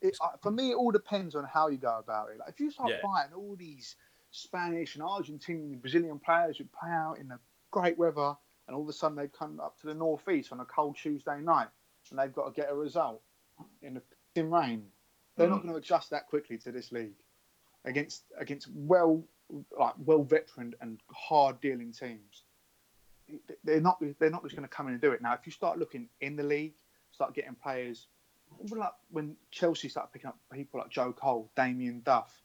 It, 0.00 0.16
uh, 0.20 0.28
for 0.40 0.50
me, 0.50 0.70
it 0.70 0.74
all 0.74 0.90
depends 0.90 1.34
on 1.34 1.44
how 1.44 1.68
you 1.68 1.78
go 1.78 1.98
about 1.98 2.30
it. 2.30 2.38
Like 2.38 2.50
if 2.50 2.60
you 2.60 2.70
start 2.70 2.90
Yeah. 2.90 3.00
buying 3.02 3.32
all 3.34 3.56
these 3.56 3.96
Spanish 4.30 4.94
and 4.94 5.04
Argentinian, 5.04 5.72
and 5.72 5.80
Brazilian 5.80 6.18
players 6.18 6.58
who 6.58 6.64
play 6.64 6.90
out 6.90 7.18
in 7.18 7.28
the 7.28 7.38
great 7.70 7.98
weather, 7.98 8.36
and 8.66 8.76
all 8.76 8.82
of 8.82 8.88
a 8.88 8.92
sudden 8.92 9.16
they 9.16 9.28
come 9.28 9.60
up 9.60 9.78
to 9.80 9.86
the 9.86 9.94
northeast 9.94 10.52
on 10.52 10.60
a 10.60 10.64
cold 10.64 10.96
Tuesday 10.96 11.40
night, 11.40 11.68
and 12.10 12.18
they've 12.18 12.32
got 12.32 12.46
to 12.46 12.60
get 12.60 12.70
a 12.70 12.74
result 12.74 13.20
in 13.82 13.94
the 13.94 14.02
in 14.34 14.50
rain, 14.50 14.90
they're 15.36 15.48
not 15.48 15.60
going 15.62 15.72
to 15.72 15.78
adjust 15.78 16.10
that 16.10 16.26
quickly 16.26 16.56
to 16.56 16.72
this 16.72 16.90
league 16.90 17.21
against 17.84 18.24
against 18.38 18.68
well 18.72 19.22
like 19.78 19.94
well 19.98 20.22
veteran 20.22 20.74
and 20.80 21.00
hard 21.10 21.60
dealing 21.60 21.92
teams. 21.92 22.44
They're 23.64 23.80
not 23.80 24.02
they're 24.18 24.30
not 24.30 24.42
just 24.42 24.54
going 24.54 24.68
to 24.68 24.74
come 24.74 24.86
in 24.88 24.92
and 24.92 25.02
do 25.02 25.12
it. 25.12 25.22
Now, 25.22 25.34
if 25.34 25.40
you 25.46 25.52
start 25.52 25.78
looking 25.78 26.08
in 26.20 26.36
the 26.36 26.42
league, 26.42 26.74
start 27.12 27.34
getting 27.34 27.54
players 27.54 28.06
like 28.70 28.90
when 29.10 29.36
Chelsea 29.50 29.88
started 29.88 30.12
picking 30.12 30.28
up 30.28 30.38
people 30.52 30.80
like 30.80 30.90
Joe 30.90 31.12
Cole, 31.12 31.50
Damien 31.56 32.02
Duff. 32.04 32.42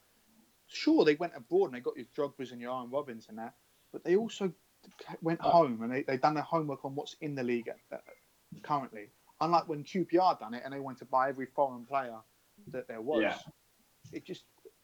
Sure, 0.67 1.05
they 1.05 1.15
went 1.15 1.33
abroad 1.35 1.67
and 1.67 1.75
they 1.75 1.79
got 1.79 1.95
your 1.95 2.05
Drogbas 2.15 2.51
and 2.51 2.59
your 2.59 2.71
Arjen 2.71 2.91
Robbens 2.91 3.27
and 3.29 3.37
that, 3.37 3.55
but 3.91 4.03
they 4.03 4.15
also 4.15 4.51
went 5.21 5.41
home 5.41 5.81
and 5.81 5.91
they 5.91 6.03
they 6.03 6.17
done 6.17 6.33
their 6.33 6.43
homework 6.43 6.83
on 6.85 6.95
what's 6.95 7.15
in 7.21 7.35
the 7.35 7.43
league 7.43 7.69
currently. 8.63 9.09
Unlike 9.39 9.67
when 9.67 9.83
QPR 9.83 10.39
done 10.39 10.53
it 10.53 10.63
and 10.65 10.73
they 10.73 10.79
went 10.79 10.97
to 10.99 11.05
buy 11.05 11.29
every 11.29 11.45
foreign 11.45 11.85
player 11.85 12.17
that 12.71 12.87
there 12.87 13.01
was. 13.01 13.21
Yeah. 13.21 13.37
It 14.11 14.25
just, 14.25 14.43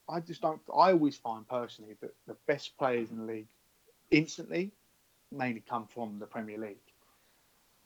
I 0.09 0.19
just 0.19 0.41
don't. 0.41 0.61
I 0.75 0.91
always 0.91 1.17
find 1.17 1.47
personally 1.47 1.95
that 2.01 2.13
the 2.27 2.35
best 2.47 2.77
players 2.77 3.11
in 3.11 3.17
the 3.17 3.23
league 3.23 3.47
instantly 4.11 4.71
mainly 5.31 5.63
come 5.67 5.87
from 5.87 6.19
the 6.19 6.25
Premier 6.25 6.57
League. 6.57 6.77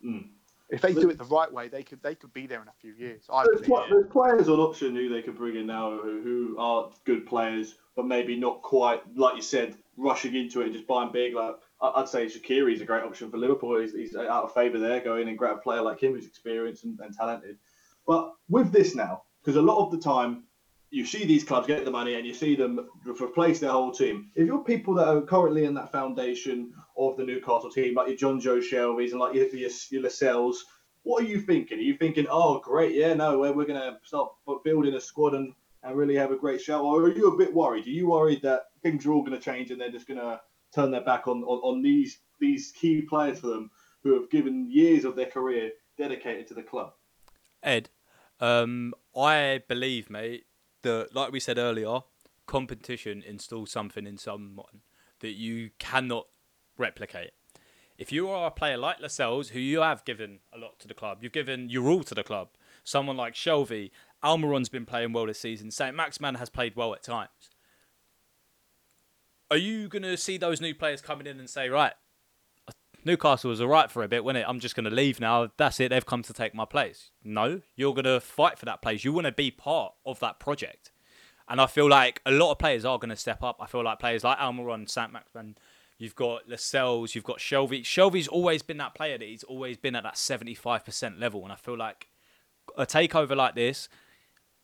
Mm. 0.05 0.27
If 0.69 0.81
they 0.81 0.93
do 0.93 1.09
it 1.09 1.17
the 1.17 1.23
right 1.23 1.51
way, 1.51 1.69
they 1.69 1.83
could 1.83 2.01
they 2.03 2.13
could 2.13 2.33
be 2.33 2.45
there 2.45 2.61
in 2.61 2.67
a 2.67 2.73
few 2.81 2.93
years. 2.93 3.23
I 3.29 3.45
There's, 3.45 3.67
there's 3.89 4.11
players 4.11 4.49
on 4.49 4.59
option 4.59 4.95
who 4.95 5.07
they 5.07 5.21
could 5.21 5.37
bring 5.37 5.55
in 5.55 5.67
now 5.67 5.91
who, 5.91 6.21
who 6.21 6.57
are 6.59 6.89
good 7.05 7.25
players, 7.25 7.75
but 7.95 8.05
maybe 8.05 8.35
not 8.35 8.61
quite, 8.63 9.01
like 9.15 9.37
you 9.37 9.41
said, 9.41 9.77
rushing 9.95 10.35
into 10.35 10.59
it 10.61 10.65
and 10.65 10.73
just 10.73 10.85
buying 10.85 11.11
big. 11.13 11.35
Like 11.35 11.55
I'd 11.81 12.09
say 12.09 12.25
Shaqiri 12.25 12.73
is 12.73 12.81
a 12.81 12.85
great 12.85 13.03
option 13.03 13.31
for 13.31 13.37
Liverpool. 13.37 13.79
He's, 13.79 13.93
he's 13.93 14.15
out 14.15 14.43
of 14.43 14.53
favour 14.53 14.77
there. 14.77 14.99
Go 14.99 15.15
in 15.15 15.29
and 15.29 15.37
grab 15.37 15.57
a 15.57 15.61
player 15.61 15.81
like 15.81 16.01
him 16.01 16.13
who's 16.13 16.27
experienced 16.27 16.83
and, 16.83 16.99
and 16.99 17.15
talented. 17.15 17.57
But 18.05 18.33
with 18.49 18.73
this 18.73 18.93
now, 18.93 19.23
because 19.41 19.55
a 19.55 19.61
lot 19.61 19.85
of 19.85 19.91
the 19.91 19.99
time 19.99 20.43
you 20.89 21.05
see 21.05 21.25
these 21.25 21.43
clubs 21.43 21.67
get 21.67 21.83
the 21.83 21.91
money 21.91 22.15
and 22.15 22.25
you 22.25 22.33
see 22.33 22.55
them 22.55 22.87
replace 23.05 23.59
their 23.59 23.71
whole 23.71 23.91
team. 23.91 24.31
If 24.35 24.45
you're 24.45 24.63
people 24.63 24.93
that 24.95 25.07
are 25.07 25.21
currently 25.21 25.65
in 25.65 25.73
that 25.73 25.91
foundation 25.91 26.73
of 26.97 27.17
the 27.17 27.25
Newcastle 27.25 27.69
team, 27.69 27.95
like 27.95 28.07
your 28.07 28.17
Jonjo 28.17 28.61
Shelvey's 28.61 29.11
and 29.11 29.19
like 29.19 29.33
your, 29.33 29.47
your, 29.47 29.69
your 29.91 30.03
Lascelles, 30.03 30.65
what 31.03 31.23
are 31.23 31.27
you 31.27 31.41
thinking? 31.41 31.79
Are 31.79 31.81
you 31.81 31.97
thinking, 31.97 32.27
oh, 32.29 32.59
great, 32.59 32.95
yeah, 32.95 33.13
no, 33.13 33.39
we're, 33.39 33.53
we're 33.53 33.65
going 33.65 33.79
to 33.79 33.97
start 34.03 34.29
building 34.63 34.93
a 34.93 35.01
squad 35.01 35.33
and, 35.33 35.53
and 35.83 35.95
really 35.95 36.15
have 36.15 36.31
a 36.31 36.37
great 36.37 36.61
show? 36.61 36.85
Or 36.85 37.03
are 37.03 37.13
you 37.13 37.27
a 37.27 37.37
bit 37.37 37.53
worried? 37.53 37.85
Are 37.85 37.91
you 37.91 38.09
worried 38.09 38.41
that 38.43 38.63
things 38.81 39.05
are 39.05 39.11
all 39.11 39.23
going 39.23 39.37
to 39.37 39.43
change 39.43 39.71
and 39.71 39.79
they're 39.79 39.91
just 39.91 40.07
going 40.07 40.19
to 40.19 40.39
turn 40.73 40.91
their 40.91 41.01
back 41.01 41.27
on, 41.27 41.43
on, 41.43 41.59
on 41.59 41.81
these 41.81 42.19
these 42.39 42.71
key 42.71 43.01
players 43.01 43.39
for 43.39 43.47
them 43.47 43.71
who 44.03 44.13
have 44.13 44.29
given 44.29 44.69
years 44.69 45.05
of 45.05 45.15
their 45.15 45.25
career 45.25 45.71
dedicated 45.97 46.47
to 46.47 46.53
the 46.53 46.61
club? 46.61 46.93
Ed, 47.63 47.89
um, 48.39 48.93
I 49.15 49.61
believe, 49.67 50.09
mate, 50.09 50.45
that 50.83 51.13
like 51.13 51.31
we 51.31 51.39
said 51.39 51.57
earlier, 51.57 51.99
competition 52.45 53.23
installs 53.25 53.71
something 53.71 54.05
in 54.07 54.17
someone 54.17 54.81
that 55.19 55.33
you 55.33 55.71
cannot 55.79 56.27
replicate. 56.77 57.31
If 57.97 58.11
you 58.11 58.29
are 58.29 58.47
a 58.47 58.51
player 58.51 58.77
like 58.77 58.99
Lascelles, 58.99 59.49
who 59.49 59.59
you 59.59 59.81
have 59.81 60.05
given 60.05 60.39
a 60.53 60.57
lot 60.57 60.79
to 60.79 60.87
the 60.87 60.93
club, 60.93 61.19
you've 61.21 61.31
given 61.31 61.69
your 61.69 61.89
all 61.89 62.03
to 62.03 62.13
the 62.13 62.23
club. 62.23 62.49
Someone 62.83 63.17
like 63.17 63.33
Shelvey, 63.33 63.89
Almiron's 64.23 64.69
been 64.69 64.85
playing 64.85 65.13
well 65.13 65.25
this 65.25 65.39
season. 65.39 65.71
Saint-Maximin 65.71 66.35
has 66.35 66.49
played 66.49 66.75
well 66.75 66.93
at 66.93 67.01
times. 67.01 67.49
Are 69.49 69.57
you 69.57 69.87
going 69.87 70.03
to 70.03 70.15
see 70.15 70.37
those 70.37 70.61
new 70.61 70.75
players 70.75 71.01
coming 71.01 71.25
in 71.25 71.39
and 71.39 71.49
say, 71.49 71.69
right, 71.69 71.93
Newcastle 73.07 73.49
was 73.49 73.59
all 73.59 73.67
right 73.67 73.89
for 73.89 74.03
a 74.03 74.07
bit, 74.07 74.23
wasn't 74.23 74.43
it? 74.43 74.45
I'm 74.47 74.59
just 74.59 74.75
going 74.75 74.83
to 74.83 74.91
leave 74.91 75.19
now. 75.19 75.49
That's 75.57 75.79
it. 75.79 75.89
They've 75.89 76.05
come 76.05 76.21
to 76.23 76.33
take 76.33 76.53
my 76.53 76.65
place. 76.65 77.09
No, 77.23 77.61
you're 77.75 77.93
going 77.93 78.05
to 78.05 78.19
fight 78.19 78.59
for 78.59 78.65
that 78.65 78.81
place. 78.81 79.03
You 79.03 79.13
want 79.13 79.25
to 79.25 79.31
be 79.31 79.49
part 79.49 79.93
of 80.05 80.19
that 80.19 80.39
project. 80.39 80.91
And 81.49 81.59
I 81.61 81.65
feel 81.65 81.89
like 81.89 82.21
a 82.25 82.31
lot 82.31 82.51
of 82.51 82.59
players 82.59 82.85
are 82.85 82.99
going 82.99 83.09
to 83.09 83.15
step 83.15 83.41
up. 83.41 83.57
I 83.59 83.65
feel 83.65 83.83
like 83.83 83.99
players 83.99 84.23
like 84.23 84.37
Almiron, 84.37 84.89
Saint-Maximin, 84.89 85.57
you've 85.97 86.15
got 86.15 86.47
Lascelles, 86.47 87.15
you've 87.15 87.23
got 87.23 87.39
Shelvey. 87.39 87.83
Shelvey's 87.83 88.27
always 88.27 88.61
been 88.61 88.77
that 88.77 88.93
player 88.93 89.17
that 89.17 89.27
he's 89.27 89.43
always 89.43 89.77
been 89.77 89.95
at 89.95 90.03
that 90.03 90.15
75% 90.15 91.19
level. 91.19 91.43
And 91.43 91.51
I 91.51 91.55
feel 91.55 91.77
like 91.77 92.07
a 92.77 92.85
takeover 92.85 93.35
like 93.35 93.55
this, 93.55 93.87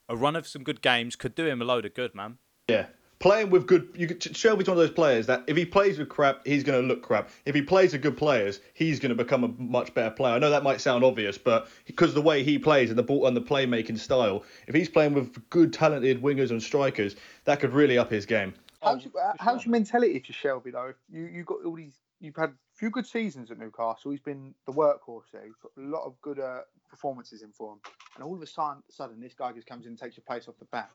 a 0.10 0.16
run 0.16 0.36
of 0.36 0.46
some 0.46 0.64
good 0.64 0.82
games 0.82 1.16
could 1.16 1.34
do 1.34 1.46
him 1.46 1.62
a 1.62 1.66
load 1.66 1.86
of 1.86 1.94
good, 1.94 2.14
man. 2.14 2.38
Yeah. 2.68 2.88
Playing 3.24 3.52
with 3.52 3.68
good, 3.68 3.88
you 3.96 4.06
could, 4.08 4.20
Shelvey's 4.20 4.68
one 4.68 4.76
of 4.76 4.84
those 4.84 4.92
players 4.92 5.28
that 5.28 5.46
if 5.48 5.56
he 5.56 5.64
plays 5.64 5.98
with 5.98 6.10
crap, 6.10 6.46
he's 6.46 6.62
going 6.62 6.82
to 6.82 6.86
look 6.86 7.02
crap. 7.02 7.30
If 7.46 7.56
he 7.56 7.62
plays 7.62 7.94
with 7.94 8.02
good 8.02 8.18
players, 8.18 8.60
he's 8.74 9.00
going 9.00 9.16
to 9.16 9.24
become 9.24 9.46
a 9.46 9.48
much 9.48 9.94
better 9.94 10.14
player. 10.14 10.34
I 10.34 10.40
know 10.40 10.50
that 10.50 10.62
might 10.62 10.82
sound 10.82 11.06
obvious, 11.06 11.38
but 11.38 11.70
because 11.86 12.14
the 12.14 12.22
way 12.22 12.44
he 12.44 12.60
plays 12.60 12.90
and 12.90 13.00
the 13.00 13.04
ball 13.04 13.26
and 13.26 13.38
the 13.38 13.40
playmaking 13.40 13.98
style, 13.98 14.44
if 14.68 14.76
he's 14.76 14.90
playing 14.90 15.14
with 15.14 15.50
good, 15.50 15.72
talented 15.72 16.22
wingers 16.22 16.50
and 16.50 16.62
strikers, 16.62 17.16
that 17.46 17.62
could 17.62 17.72
really 17.72 17.98
up 17.98 18.12
his 18.12 18.26
game. 18.26 18.54
How's, 18.82 19.06
your, 19.06 19.14
Oh, 19.16 19.32
how's 19.40 19.64
your 19.64 19.72
mentality 19.72 20.20
for 20.20 20.34
Shelvey 20.34 20.74
though? 20.74 20.88
If 20.88 20.98
you 21.10 21.24
you 21.28 21.44
got 21.46 21.64
all 21.64 21.78
these, 21.78 22.02
you've 22.20 22.36
had 22.36 22.50
a 22.50 22.54
few 22.76 22.90
good 22.90 23.08
seasons 23.08 23.52
at 23.52 23.58
Newcastle. 23.58 24.12
He's 24.12 24.20
been 24.20 24.54
the 24.66 24.74
workhorse 24.74 25.32
there. 25.32 25.46
He's 25.46 25.56
got 25.62 25.72
a 25.78 25.88
lot 25.88 26.04
of 26.04 26.20
good 26.22 26.42
uh, 26.42 26.64
performances 26.90 27.42
in 27.42 27.54
for 27.54 27.72
him, 27.72 27.80
and 28.16 28.24
all 28.26 28.36
of 28.36 28.42
a 28.42 28.48
sudden, 28.48 28.84
sudden 28.90 29.22
this 29.22 29.34
guy 29.34 29.54
just 29.54 29.66
comes 29.66 29.86
in 29.86 29.92
and 29.92 29.98
takes 29.98 30.18
your 30.18 30.26
place 30.28 30.50
off 30.50 30.60
the 30.60 30.66
bat. 30.66 30.90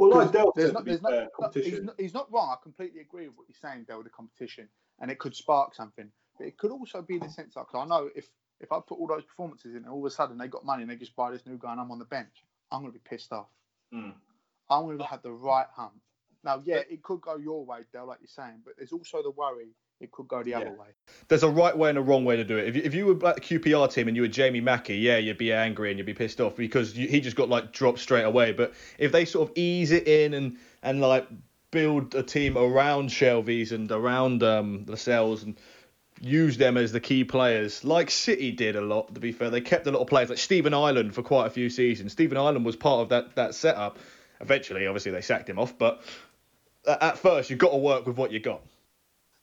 Well, 0.00 0.18
like 0.18 0.32
Del 0.32 0.50
There's 0.56 0.68
said, 0.68 0.74
not, 0.74 0.84
there's 0.86 1.02
not, 1.02 1.12
fair, 1.12 1.28
no, 1.38 1.50
he's, 1.52 1.82
not, 1.82 1.94
he's 2.00 2.14
not 2.14 2.32
wrong. 2.32 2.48
I 2.50 2.56
completely 2.62 3.02
agree 3.02 3.28
with 3.28 3.36
what 3.36 3.46
you're 3.50 3.70
saying, 3.70 3.84
Del, 3.84 4.02
the 4.02 4.08
competition, 4.08 4.66
and 4.98 5.10
it 5.10 5.18
could 5.18 5.36
spark 5.36 5.74
something. 5.74 6.10
But 6.38 6.46
it 6.46 6.56
could 6.56 6.70
also 6.70 7.02
be 7.02 7.16
in 7.16 7.20
the 7.20 7.28
sense 7.28 7.52
that, 7.54 7.66
because 7.68 7.84
I 7.84 7.86
know 7.86 8.08
if 8.16 8.26
if 8.60 8.72
I 8.72 8.78
put 8.80 8.98
all 8.98 9.06
those 9.06 9.24
performances 9.24 9.72
in, 9.72 9.82
and 9.84 9.88
all 9.88 9.98
of 9.98 10.04
a 10.06 10.10
sudden 10.10 10.38
they 10.38 10.48
got 10.48 10.64
money 10.64 10.82
and 10.84 10.90
they 10.90 10.96
just 10.96 11.14
buy 11.14 11.30
this 11.30 11.44
new 11.44 11.58
guy 11.58 11.72
and 11.72 11.80
I'm 11.82 11.90
on 11.90 11.98
the 11.98 12.06
bench, 12.06 12.44
I'm 12.72 12.80
going 12.80 12.92
to 12.92 12.98
be 12.98 13.04
pissed 13.06 13.30
off. 13.30 13.48
Mm. 13.92 14.14
I'm 14.70 14.84
going 14.86 14.96
to 14.98 15.04
have 15.04 15.22
the 15.22 15.32
right 15.32 15.66
hump. 15.74 16.00
Now, 16.44 16.62
yeah, 16.64 16.80
it 16.88 17.02
could 17.02 17.20
go 17.20 17.36
your 17.36 17.66
way, 17.66 17.80
Del, 17.92 18.06
like 18.06 18.20
you're 18.22 18.28
saying, 18.28 18.62
but 18.64 18.74
there's 18.78 18.92
also 18.92 19.22
the 19.22 19.30
worry 19.30 19.74
it 20.00 20.10
could 20.12 20.26
go 20.28 20.42
the 20.42 20.54
other 20.54 20.70
way. 20.70 20.86
There's 21.28 21.42
a 21.42 21.50
right 21.50 21.76
way 21.76 21.90
and 21.90 21.98
a 21.98 22.02
wrong 22.02 22.24
way 22.24 22.36
to 22.36 22.44
do 22.44 22.56
it. 22.56 22.68
If 22.68 22.76
you, 22.76 22.82
if 22.84 22.94
you 22.94 23.06
were 23.06 23.14
like 23.14 23.34
the 23.36 23.40
QPR 23.42 23.92
team 23.92 24.08
and 24.08 24.16
you 24.16 24.22
were 24.22 24.28
Jamie 24.28 24.60
Mackie, 24.60 24.96
yeah, 24.96 25.18
you'd 25.18 25.38
be 25.38 25.52
angry 25.52 25.90
and 25.90 25.98
you'd 25.98 26.06
be 26.06 26.14
pissed 26.14 26.40
off 26.40 26.56
because 26.56 26.96
you, 26.96 27.06
he 27.06 27.20
just 27.20 27.36
got 27.36 27.50
like 27.50 27.72
dropped 27.72 27.98
straight 27.98 28.24
away. 28.24 28.52
But 28.52 28.72
if 28.98 29.12
they 29.12 29.26
sort 29.26 29.50
of 29.50 29.56
ease 29.58 29.92
it 29.92 30.08
in 30.08 30.32
and 30.34 30.56
and 30.82 31.00
like 31.00 31.28
build 31.70 32.14
a 32.14 32.22
team 32.22 32.56
around 32.56 33.10
Shelvey's 33.10 33.72
and 33.72 33.92
around 33.92 34.42
um, 34.42 34.86
Lascelles 34.88 35.42
and 35.42 35.56
use 36.20 36.56
them 36.56 36.78
as 36.78 36.92
the 36.92 37.00
key 37.00 37.24
players, 37.24 37.84
like 37.84 38.10
City 38.10 38.52
did 38.52 38.76
a 38.76 38.80
lot. 38.80 39.14
To 39.14 39.20
be 39.20 39.32
fair, 39.32 39.50
they 39.50 39.60
kept 39.60 39.86
a 39.86 39.90
lot 39.90 40.00
of 40.00 40.06
players 40.06 40.30
like 40.30 40.38
Stephen 40.38 40.72
Ireland 40.72 41.14
for 41.14 41.22
quite 41.22 41.46
a 41.46 41.50
few 41.50 41.68
seasons. 41.68 42.12
Stephen 42.12 42.38
Ireland 42.38 42.64
was 42.64 42.76
part 42.76 43.00
of 43.00 43.10
that 43.10 43.34
that 43.34 43.54
setup. 43.54 43.98
Eventually, 44.40 44.86
obviously, 44.86 45.12
they 45.12 45.20
sacked 45.20 45.50
him 45.50 45.58
off, 45.58 45.76
but 45.76 46.02
at 46.88 47.02
at 47.02 47.18
first, 47.18 47.50
you've 47.50 47.58
got 47.58 47.72
to 47.72 47.76
work 47.76 48.06
with 48.06 48.16
what 48.16 48.32
you 48.32 48.40
got. 48.40 48.62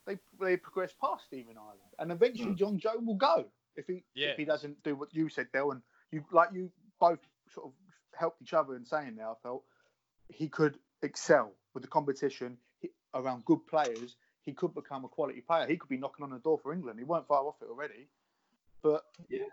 They 0.08 0.18
they 0.40 0.58
progress 0.58 0.94
past 1.00 1.26
Stephen 1.26 1.56
Ireland, 1.58 1.94
and 2.00 2.12
eventually 2.12 2.54
hmm. 2.54 2.64
Jonjo 2.64 3.06
will 3.06 3.16
go 3.16 3.46
if 3.76 3.86
he 3.88 4.04
Yeah. 4.16 4.30
if 4.30 4.38
he 4.38 4.46
doesn't 4.46 4.82
do 4.84 4.96
what 4.96 5.14
you 5.14 5.30
said, 5.30 5.48
Del, 5.54 5.72
and 5.72 5.82
you 6.12 6.24
like 6.32 6.50
you 6.54 6.72
both 7.00 7.20
sort 7.54 7.68
of 7.68 7.74
helped 8.18 8.42
each 8.42 8.54
other 8.54 8.76
in 8.76 8.86
saying 8.86 9.16
there. 9.18 9.30
I 9.30 9.34
felt 9.44 9.64
he 10.30 10.48
could 10.48 10.80
excel 11.04 11.52
with 11.74 11.84
the 11.84 11.90
competition 11.90 12.58
he, 12.80 12.90
around 13.14 13.46
good 13.46 13.68
players. 13.68 14.16
He 14.42 14.54
could 14.54 14.74
become 14.74 15.04
a 15.04 15.10
quality 15.10 15.42
player. 15.42 15.68
He 15.68 15.76
could 15.76 15.90
be 15.90 15.98
knocking 15.98 16.24
on 16.24 16.30
the 16.32 16.40
door 16.40 16.58
for 16.58 16.72
England. 16.74 16.98
He 17.00 17.06
weren't 17.06 17.28
far 17.28 17.46
off 17.46 17.62
it 17.62 17.68
already, 17.70 18.08
but 18.82 19.06
Yeah. 19.30 19.44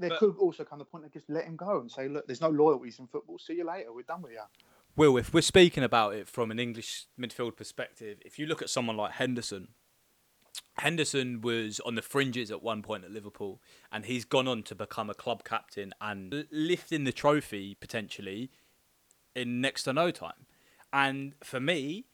there 0.00 0.10
But- 0.10 0.18
could 0.18 0.36
also 0.38 0.64
come 0.64 0.80
the 0.80 0.84
point 0.84 1.04
of 1.04 1.12
just 1.12 1.30
let 1.30 1.44
him 1.44 1.54
go 1.54 1.80
and 1.80 1.88
say, 1.90 2.08
look, 2.08 2.26
there's 2.26 2.40
no 2.40 2.50
loyalties 2.50 2.98
in 2.98 3.06
football. 3.06 3.38
See 3.38 3.54
you 3.54 3.64
later. 3.64 3.92
We're 3.92 4.02
done 4.02 4.22
with 4.22 4.32
you. 4.32 4.42
Will, 4.96 5.16
if 5.16 5.32
we're 5.32 5.40
speaking 5.40 5.82
about 5.84 6.14
it 6.14 6.28
from 6.28 6.50
an 6.50 6.58
English 6.58 7.06
midfield 7.18 7.56
perspective, 7.56 8.18
if 8.24 8.38
you 8.38 8.46
look 8.46 8.60
at 8.60 8.70
someone 8.70 8.96
like 8.96 9.12
Henderson, 9.12 9.68
Henderson 10.78 11.40
was 11.40 11.80
on 11.80 11.94
the 11.94 12.02
fringes 12.02 12.50
at 12.50 12.62
one 12.62 12.82
point 12.82 13.04
at 13.04 13.12
Liverpool, 13.12 13.60
and 13.92 14.04
he's 14.04 14.24
gone 14.24 14.48
on 14.48 14.62
to 14.64 14.74
become 14.74 15.08
a 15.08 15.14
club 15.14 15.44
captain 15.44 15.92
and 16.00 16.46
lifting 16.50 17.04
the 17.04 17.12
trophy 17.12 17.76
potentially 17.80 18.50
in 19.34 19.60
next 19.60 19.84
to 19.84 19.92
no 19.92 20.10
time. 20.10 20.46
And 20.92 21.34
for 21.42 21.60
me, 21.60 22.06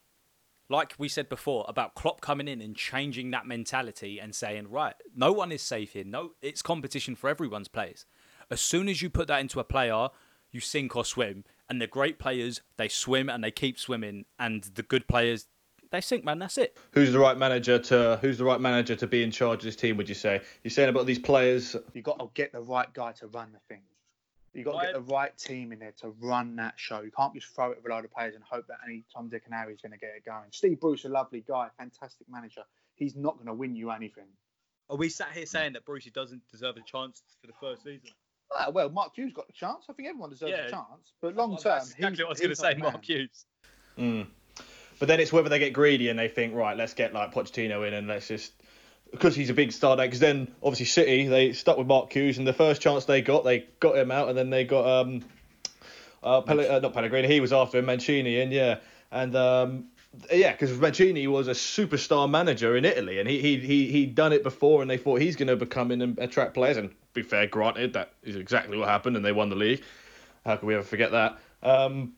like 0.68 0.94
we 0.98 1.08
said 1.08 1.28
before 1.28 1.64
about 1.68 1.94
Klopp 1.94 2.20
coming 2.20 2.48
in 2.48 2.60
and 2.60 2.76
changing 2.76 3.30
that 3.32 3.46
mentality 3.46 4.20
and 4.20 4.34
saying, 4.34 4.70
right, 4.70 4.94
no 5.14 5.32
one 5.32 5.52
is 5.52 5.62
safe 5.62 5.94
here. 5.94 6.04
No, 6.04 6.32
it's 6.40 6.62
competition 6.62 7.16
for 7.16 7.28
everyone's 7.28 7.68
place. 7.68 8.06
As 8.50 8.60
soon 8.60 8.88
as 8.88 9.02
you 9.02 9.10
put 9.10 9.28
that 9.28 9.40
into 9.40 9.58
a 9.60 9.64
player, 9.64 10.08
you 10.50 10.60
sink 10.60 10.94
or 10.96 11.04
swim. 11.04 11.44
And 11.68 11.80
the 11.80 11.86
great 11.86 12.18
players, 12.18 12.62
they 12.76 12.88
swim 12.88 13.28
and 13.28 13.42
they 13.42 13.50
keep 13.50 13.78
swimming, 13.78 14.24
and 14.38 14.62
the 14.62 14.82
good 14.82 15.06
players, 15.06 15.46
they 15.90 16.00
sink, 16.00 16.24
man. 16.24 16.38
That's 16.38 16.58
it. 16.58 16.76
Who's 16.92 17.12
the 17.12 17.18
right 17.18 17.36
manager 17.36 17.78
to 17.78 18.18
Who's 18.20 18.38
the 18.38 18.44
right 18.44 18.60
manager 18.60 18.96
to 18.96 19.06
be 19.06 19.22
in 19.22 19.30
charge 19.30 19.60
of 19.60 19.64
this 19.64 19.76
team? 19.76 19.96
Would 19.96 20.08
you 20.08 20.14
say? 20.14 20.40
You're 20.62 20.70
saying 20.70 20.88
about 20.88 21.06
these 21.06 21.18
players. 21.18 21.76
You 21.94 22.02
got 22.02 22.18
to 22.18 22.30
get 22.34 22.52
the 22.52 22.60
right 22.60 22.92
guy 22.94 23.12
to 23.12 23.26
run 23.28 23.52
the 23.52 23.58
thing. 23.68 23.82
You 24.52 24.64
got 24.64 24.80
to 24.80 24.86
get 24.86 24.94
the 24.94 25.12
right 25.12 25.36
team 25.38 25.70
in 25.72 25.78
there 25.78 25.92
to 26.00 26.08
run 26.20 26.56
that 26.56 26.74
show. 26.76 27.02
You 27.02 27.12
can't 27.12 27.32
just 27.34 27.46
throw 27.54 27.70
it 27.70 27.78
with 27.82 27.90
a 27.90 27.94
load 27.94 28.04
of 28.04 28.12
players 28.12 28.34
and 28.34 28.42
hope 28.42 28.66
that 28.66 28.78
any 28.84 29.04
Tom 29.14 29.28
Dick 29.28 29.42
and 29.44 29.54
Harry 29.54 29.72
is 29.72 29.80
going 29.80 29.92
to 29.92 29.98
get 29.98 30.10
it 30.16 30.24
going. 30.24 30.46
Steve 30.50 30.80
Bruce, 30.80 31.04
a 31.04 31.08
lovely 31.08 31.44
guy, 31.46 31.68
fantastic 31.78 32.26
manager. 32.28 32.62
He's 32.96 33.14
not 33.14 33.36
going 33.36 33.46
to 33.46 33.54
win 33.54 33.76
you 33.76 33.90
anything. 33.92 34.26
Are 34.88 34.96
we 34.96 35.08
sat 35.08 35.28
here 35.32 35.46
saying 35.46 35.74
that 35.74 35.84
Brucey 35.84 36.10
doesn't 36.10 36.42
deserve 36.50 36.76
a 36.76 36.80
chance 36.82 37.22
for 37.40 37.46
the 37.46 37.52
first 37.60 37.84
season? 37.84 38.10
Ah, 38.52 38.70
well, 38.70 38.88
Mark 38.90 39.14
Hughes 39.14 39.32
got 39.32 39.46
the 39.46 39.52
chance. 39.52 39.84
I 39.88 39.92
think 39.92 40.08
everyone 40.08 40.30
deserves 40.30 40.50
Yeah. 40.50 40.66
a 40.66 40.70
chance. 40.70 41.12
But 41.22 41.36
long 41.36 41.56
term, 41.56 41.78
That's 41.78 41.92
exactly 41.92 42.24
what 42.24 42.30
I 42.30 42.32
was 42.32 42.40
going 42.40 42.50
to 42.50 42.56
say, 42.56 42.74
Mark 42.74 43.04
Hughes. 43.04 43.46
Mm. 43.96 44.26
But 45.00 45.08
then 45.08 45.18
it's 45.18 45.32
whether 45.32 45.48
they 45.48 45.58
get 45.58 45.72
greedy 45.72 46.10
and 46.10 46.18
they 46.18 46.28
think, 46.28 46.54
right, 46.54 46.76
let's 46.76 46.94
get 46.94 47.12
like 47.12 47.32
Pochettino 47.32 47.88
in 47.88 47.94
and 47.94 48.06
let's 48.06 48.28
just 48.28 48.52
because 49.10 49.34
he's 49.34 49.50
a 49.50 49.54
big 49.54 49.72
star. 49.72 49.96
Because 49.96 50.20
then 50.20 50.52
obviously 50.62 50.86
City 50.86 51.26
they 51.26 51.54
stuck 51.54 51.78
with 51.78 51.86
Mark 51.86 52.12
Hughes 52.12 52.36
and 52.38 52.46
the 52.46 52.52
first 52.52 52.82
chance 52.82 53.06
they 53.06 53.22
got, 53.22 53.42
they 53.42 53.66
got 53.80 53.96
him 53.96 54.10
out 54.10 54.28
and 54.28 54.36
then 54.36 54.50
they 54.50 54.64
got 54.64 54.86
um, 54.86 55.24
uh, 56.22 56.42
Pelle- 56.42 56.70
uh 56.70 56.78
not 56.80 56.92
Pellegrini, 56.92 57.26
he 57.28 57.40
was 57.40 57.50
after 57.52 57.78
him, 57.78 57.86
Mancini, 57.86 58.40
and 58.40 58.52
yeah, 58.52 58.76
and 59.10 59.34
um, 59.34 59.86
yeah, 60.30 60.52
because 60.52 60.78
Mancini 60.78 61.26
was 61.26 61.48
a 61.48 61.52
superstar 61.52 62.28
manager 62.28 62.76
in 62.76 62.84
Italy 62.84 63.20
and 63.20 63.28
he 63.28 63.40
he 63.40 63.56
he 63.56 63.90
he'd 63.90 64.14
done 64.14 64.34
it 64.34 64.42
before 64.42 64.82
and 64.82 64.90
they 64.90 64.98
thought 64.98 65.22
he's 65.22 65.34
going 65.34 65.48
to 65.48 65.56
become 65.56 65.90
in 65.90 66.02
and 66.02 66.18
attract 66.18 66.52
players. 66.52 66.76
And 66.76 66.90
be 67.14 67.22
fair, 67.22 67.46
granted 67.46 67.94
that 67.94 68.12
is 68.22 68.36
exactly 68.36 68.76
what 68.76 68.88
happened 68.88 69.16
and 69.16 69.24
they 69.24 69.32
won 69.32 69.48
the 69.48 69.56
league. 69.56 69.82
How 70.44 70.56
can 70.56 70.68
we 70.68 70.74
ever 70.74 70.84
forget 70.84 71.12
that? 71.12 71.38
Um, 71.62 72.12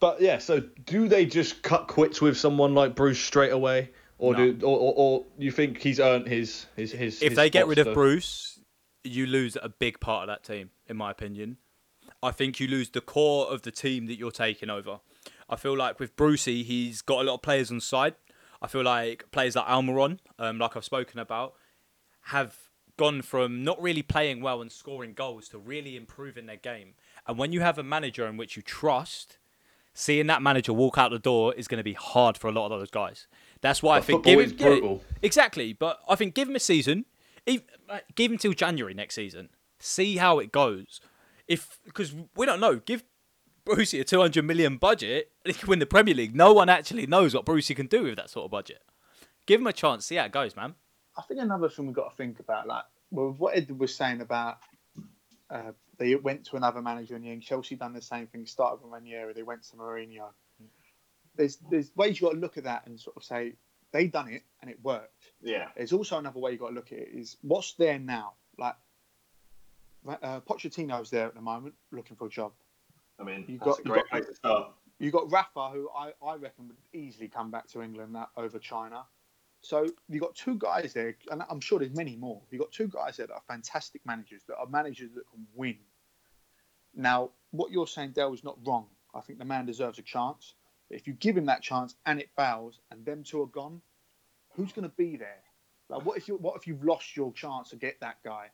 but 0.00 0.20
yeah, 0.20 0.38
so 0.38 0.60
do 0.84 1.08
they 1.08 1.26
just 1.26 1.62
cut 1.62 1.88
quits 1.88 2.20
with 2.20 2.36
someone 2.36 2.74
like 2.74 2.94
Bruce 2.94 3.18
straight 3.20 3.52
away, 3.52 3.90
or 4.18 4.32
No. 4.34 4.52
do 4.52 4.66
or, 4.66 4.78
or, 4.78 4.94
or 4.96 5.26
you 5.38 5.50
think 5.50 5.78
he's 5.80 6.00
earned 6.00 6.26
his 6.26 6.66
his 6.76 6.92
his? 6.92 7.22
If 7.22 7.30
his 7.30 7.36
they 7.36 7.50
get 7.50 7.66
rid 7.66 7.78
of 7.78 7.94
Bruce, 7.94 8.60
you 9.04 9.26
lose 9.26 9.56
a 9.60 9.68
big 9.68 10.00
part 10.00 10.28
of 10.28 10.34
that 10.34 10.44
team, 10.44 10.70
in 10.86 10.96
my 10.96 11.10
opinion. 11.10 11.58
I 12.22 12.30
think 12.32 12.58
you 12.58 12.66
lose 12.66 12.90
the 12.90 13.00
core 13.00 13.46
of 13.46 13.62
the 13.62 13.70
team 13.70 14.06
that 14.06 14.18
you're 14.18 14.30
taking 14.30 14.70
over. 14.70 15.00
I 15.48 15.56
feel 15.56 15.76
like 15.76 16.00
with 16.00 16.16
Brucey, 16.16 16.62
he's 16.62 17.00
got 17.00 17.20
a 17.20 17.24
lot 17.24 17.34
of 17.34 17.42
players 17.42 17.70
on 17.70 17.80
side. 17.80 18.14
I 18.60 18.66
feel 18.66 18.82
like 18.82 19.30
players 19.30 19.54
like 19.54 19.66
Almiron, 19.66 20.18
um, 20.38 20.58
like 20.58 20.76
I've 20.76 20.84
spoken 20.84 21.20
about, 21.20 21.54
have 22.22 22.56
gone 22.96 23.22
from 23.22 23.62
not 23.62 23.80
really 23.80 24.02
playing 24.02 24.40
well 24.40 24.60
and 24.60 24.72
scoring 24.72 25.12
goals 25.14 25.48
to 25.50 25.58
really 25.58 25.96
improving 25.96 26.46
their 26.46 26.56
game. 26.56 26.94
And 27.26 27.38
when 27.38 27.52
you 27.52 27.60
have 27.60 27.78
a 27.78 27.84
manager 27.84 28.26
in 28.26 28.36
which 28.36 28.56
you 28.56 28.62
trust, 28.62 29.38
seeing 29.98 30.28
that 30.28 30.40
manager 30.40 30.72
walk 30.72 30.96
out 30.96 31.10
the 31.10 31.18
door 31.18 31.52
is 31.54 31.66
going 31.66 31.78
to 31.78 31.84
be 31.84 31.92
hard 31.92 32.38
for 32.38 32.46
a 32.46 32.52
lot 32.52 32.70
of 32.70 32.78
those 32.78 32.90
guys. 32.90 33.26
That's 33.60 33.82
why 33.82 33.96
I 33.96 34.00
think 34.00 34.24
give 34.24 34.38
him, 34.38 34.50
yeah, 34.56 34.66
brutal. 34.66 35.02
exactly. 35.22 35.72
But 35.72 35.98
I 36.08 36.14
think 36.14 36.34
give 36.34 36.48
him 36.48 36.54
a 36.54 36.60
season, 36.60 37.04
ev- 37.48 37.64
give 38.14 38.30
him 38.30 38.38
till 38.38 38.52
January 38.52 38.94
next 38.94 39.16
season. 39.16 39.48
See 39.80 40.18
how 40.18 40.38
it 40.38 40.52
goes. 40.52 41.00
If 41.48 41.80
because 41.84 42.14
we 42.36 42.46
don't 42.46 42.60
know, 42.60 42.76
give 42.76 43.02
Brucey 43.64 43.98
a 43.98 44.04
200 44.04 44.44
million 44.44 44.76
budget, 44.76 45.32
he 45.44 45.52
can 45.52 45.68
win 45.68 45.80
the 45.80 45.86
Premier 45.86 46.14
League. 46.14 46.36
No 46.36 46.52
one 46.52 46.68
actually 46.68 47.08
knows 47.08 47.34
what 47.34 47.44
Brucey 47.44 47.74
can 47.74 47.86
do 47.86 48.04
with 48.04 48.16
that 48.16 48.30
sort 48.30 48.44
of 48.44 48.52
budget. 48.52 48.82
Give 49.46 49.60
him 49.60 49.66
a 49.66 49.72
chance. 49.72 50.06
See 50.06 50.14
how 50.14 50.26
it 50.26 50.32
goes, 50.32 50.54
man. 50.54 50.76
I 51.16 51.22
think 51.22 51.40
another 51.40 51.68
thing 51.68 51.86
we've 51.86 51.96
got 51.96 52.10
to 52.10 52.16
think 52.16 52.38
about, 52.38 52.68
like, 52.68 52.84
well, 53.10 53.34
what 53.36 53.56
Ed 53.56 53.76
was 53.76 53.92
saying 53.96 54.20
about 54.20 54.58
uh, 55.50 55.72
they 55.98 56.14
went 56.14 56.44
to 56.46 56.56
another 56.56 56.82
manager 56.82 57.16
in 57.16 57.22
the 57.22 57.30
end. 57.30 57.42
Chelsea 57.42 57.74
done 57.76 57.92
the 57.92 58.02
same 58.02 58.26
thing. 58.26 58.46
Started 58.46 58.82
with 58.82 58.92
Ranieri, 58.92 59.32
they 59.32 59.42
went 59.42 59.62
to 59.64 59.76
Mourinho. 59.76 60.28
There's 61.36 61.56
there's 61.70 61.90
ways 61.96 62.20
you 62.20 62.26
got 62.28 62.34
to 62.34 62.40
look 62.40 62.56
at 62.58 62.64
that 62.64 62.86
and 62.86 62.98
sort 62.98 63.16
of 63.16 63.22
say 63.24 63.54
they 63.92 64.06
done 64.08 64.28
it 64.28 64.42
and 64.60 64.70
it 64.70 64.78
worked. 64.82 65.30
Yeah. 65.42 65.68
There's 65.76 65.92
also 65.92 66.18
another 66.18 66.38
way 66.40 66.52
you 66.52 66.58
got 66.58 66.68
to 66.68 66.74
look 66.74 66.92
at 66.92 66.98
it 66.98 67.08
is 67.14 67.36
what's 67.42 67.72
there 67.74 67.98
now. 67.98 68.32
Like 68.58 68.74
uh, 70.22 70.40
Pochettino's 70.40 71.10
there 71.10 71.26
at 71.26 71.34
the 71.34 71.40
moment 71.40 71.74
looking 71.92 72.16
for 72.16 72.26
a 72.26 72.30
job. 72.30 72.52
I 73.20 73.24
mean, 73.24 73.44
You 73.48 73.58
that's 73.58 73.78
got- 73.78 73.80
a 73.80 73.82
you 73.84 73.90
great 73.92 74.04
got- 74.04 74.10
place 74.10 74.26
to 74.26 74.34
start. 74.34 74.72
You 75.00 75.12
got 75.12 75.30
Rafa, 75.30 75.68
who 75.70 75.88
I, 75.96 76.12
I 76.24 76.34
reckon 76.34 76.66
would 76.66 76.76
easily 76.92 77.28
come 77.28 77.52
back 77.52 77.68
to 77.68 77.82
England 77.82 78.16
that, 78.16 78.30
over 78.36 78.58
China. 78.58 79.04
So 79.60 79.86
you've 80.08 80.22
got 80.22 80.34
two 80.34 80.56
guys 80.56 80.92
there, 80.92 81.16
and 81.30 81.42
I'm 81.50 81.60
sure 81.60 81.78
there's 81.78 81.94
many 81.94 82.16
more. 82.16 82.40
You've 82.50 82.60
got 82.60 82.72
two 82.72 82.88
guys 82.88 83.16
there 83.16 83.26
that 83.26 83.34
are 83.34 83.42
fantastic 83.48 84.00
managers, 84.06 84.42
that 84.48 84.56
are 84.56 84.68
managers 84.68 85.10
that 85.14 85.28
can 85.30 85.46
win. 85.54 85.78
Now, 86.94 87.30
what 87.50 87.70
you're 87.70 87.86
saying, 87.86 88.12
Dale, 88.12 88.32
is 88.32 88.44
not 88.44 88.58
wrong. 88.66 88.86
I 89.14 89.20
think 89.20 89.38
the 89.38 89.44
man 89.44 89.66
deserves 89.66 89.98
a 89.98 90.02
chance. 90.02 90.54
But 90.88 90.98
if 90.98 91.06
you 91.06 91.12
give 91.14 91.36
him 91.36 91.46
that 91.46 91.62
chance 91.62 91.96
and 92.06 92.20
it 92.20 92.30
fails, 92.36 92.80
and 92.90 93.04
them 93.04 93.22
two 93.22 93.42
are 93.42 93.46
gone, 93.46 93.82
who's 94.54 94.72
going 94.72 94.88
to 94.88 94.94
be 94.96 95.16
there? 95.16 95.42
Like, 95.88 96.04
what 96.04 96.16
if 96.16 96.28
you 96.28 96.36
what 96.36 96.56
if 96.56 96.66
you've 96.66 96.84
lost 96.84 97.16
your 97.16 97.32
chance 97.32 97.70
to 97.70 97.76
get 97.76 98.00
that 98.00 98.16
guy? 98.24 98.50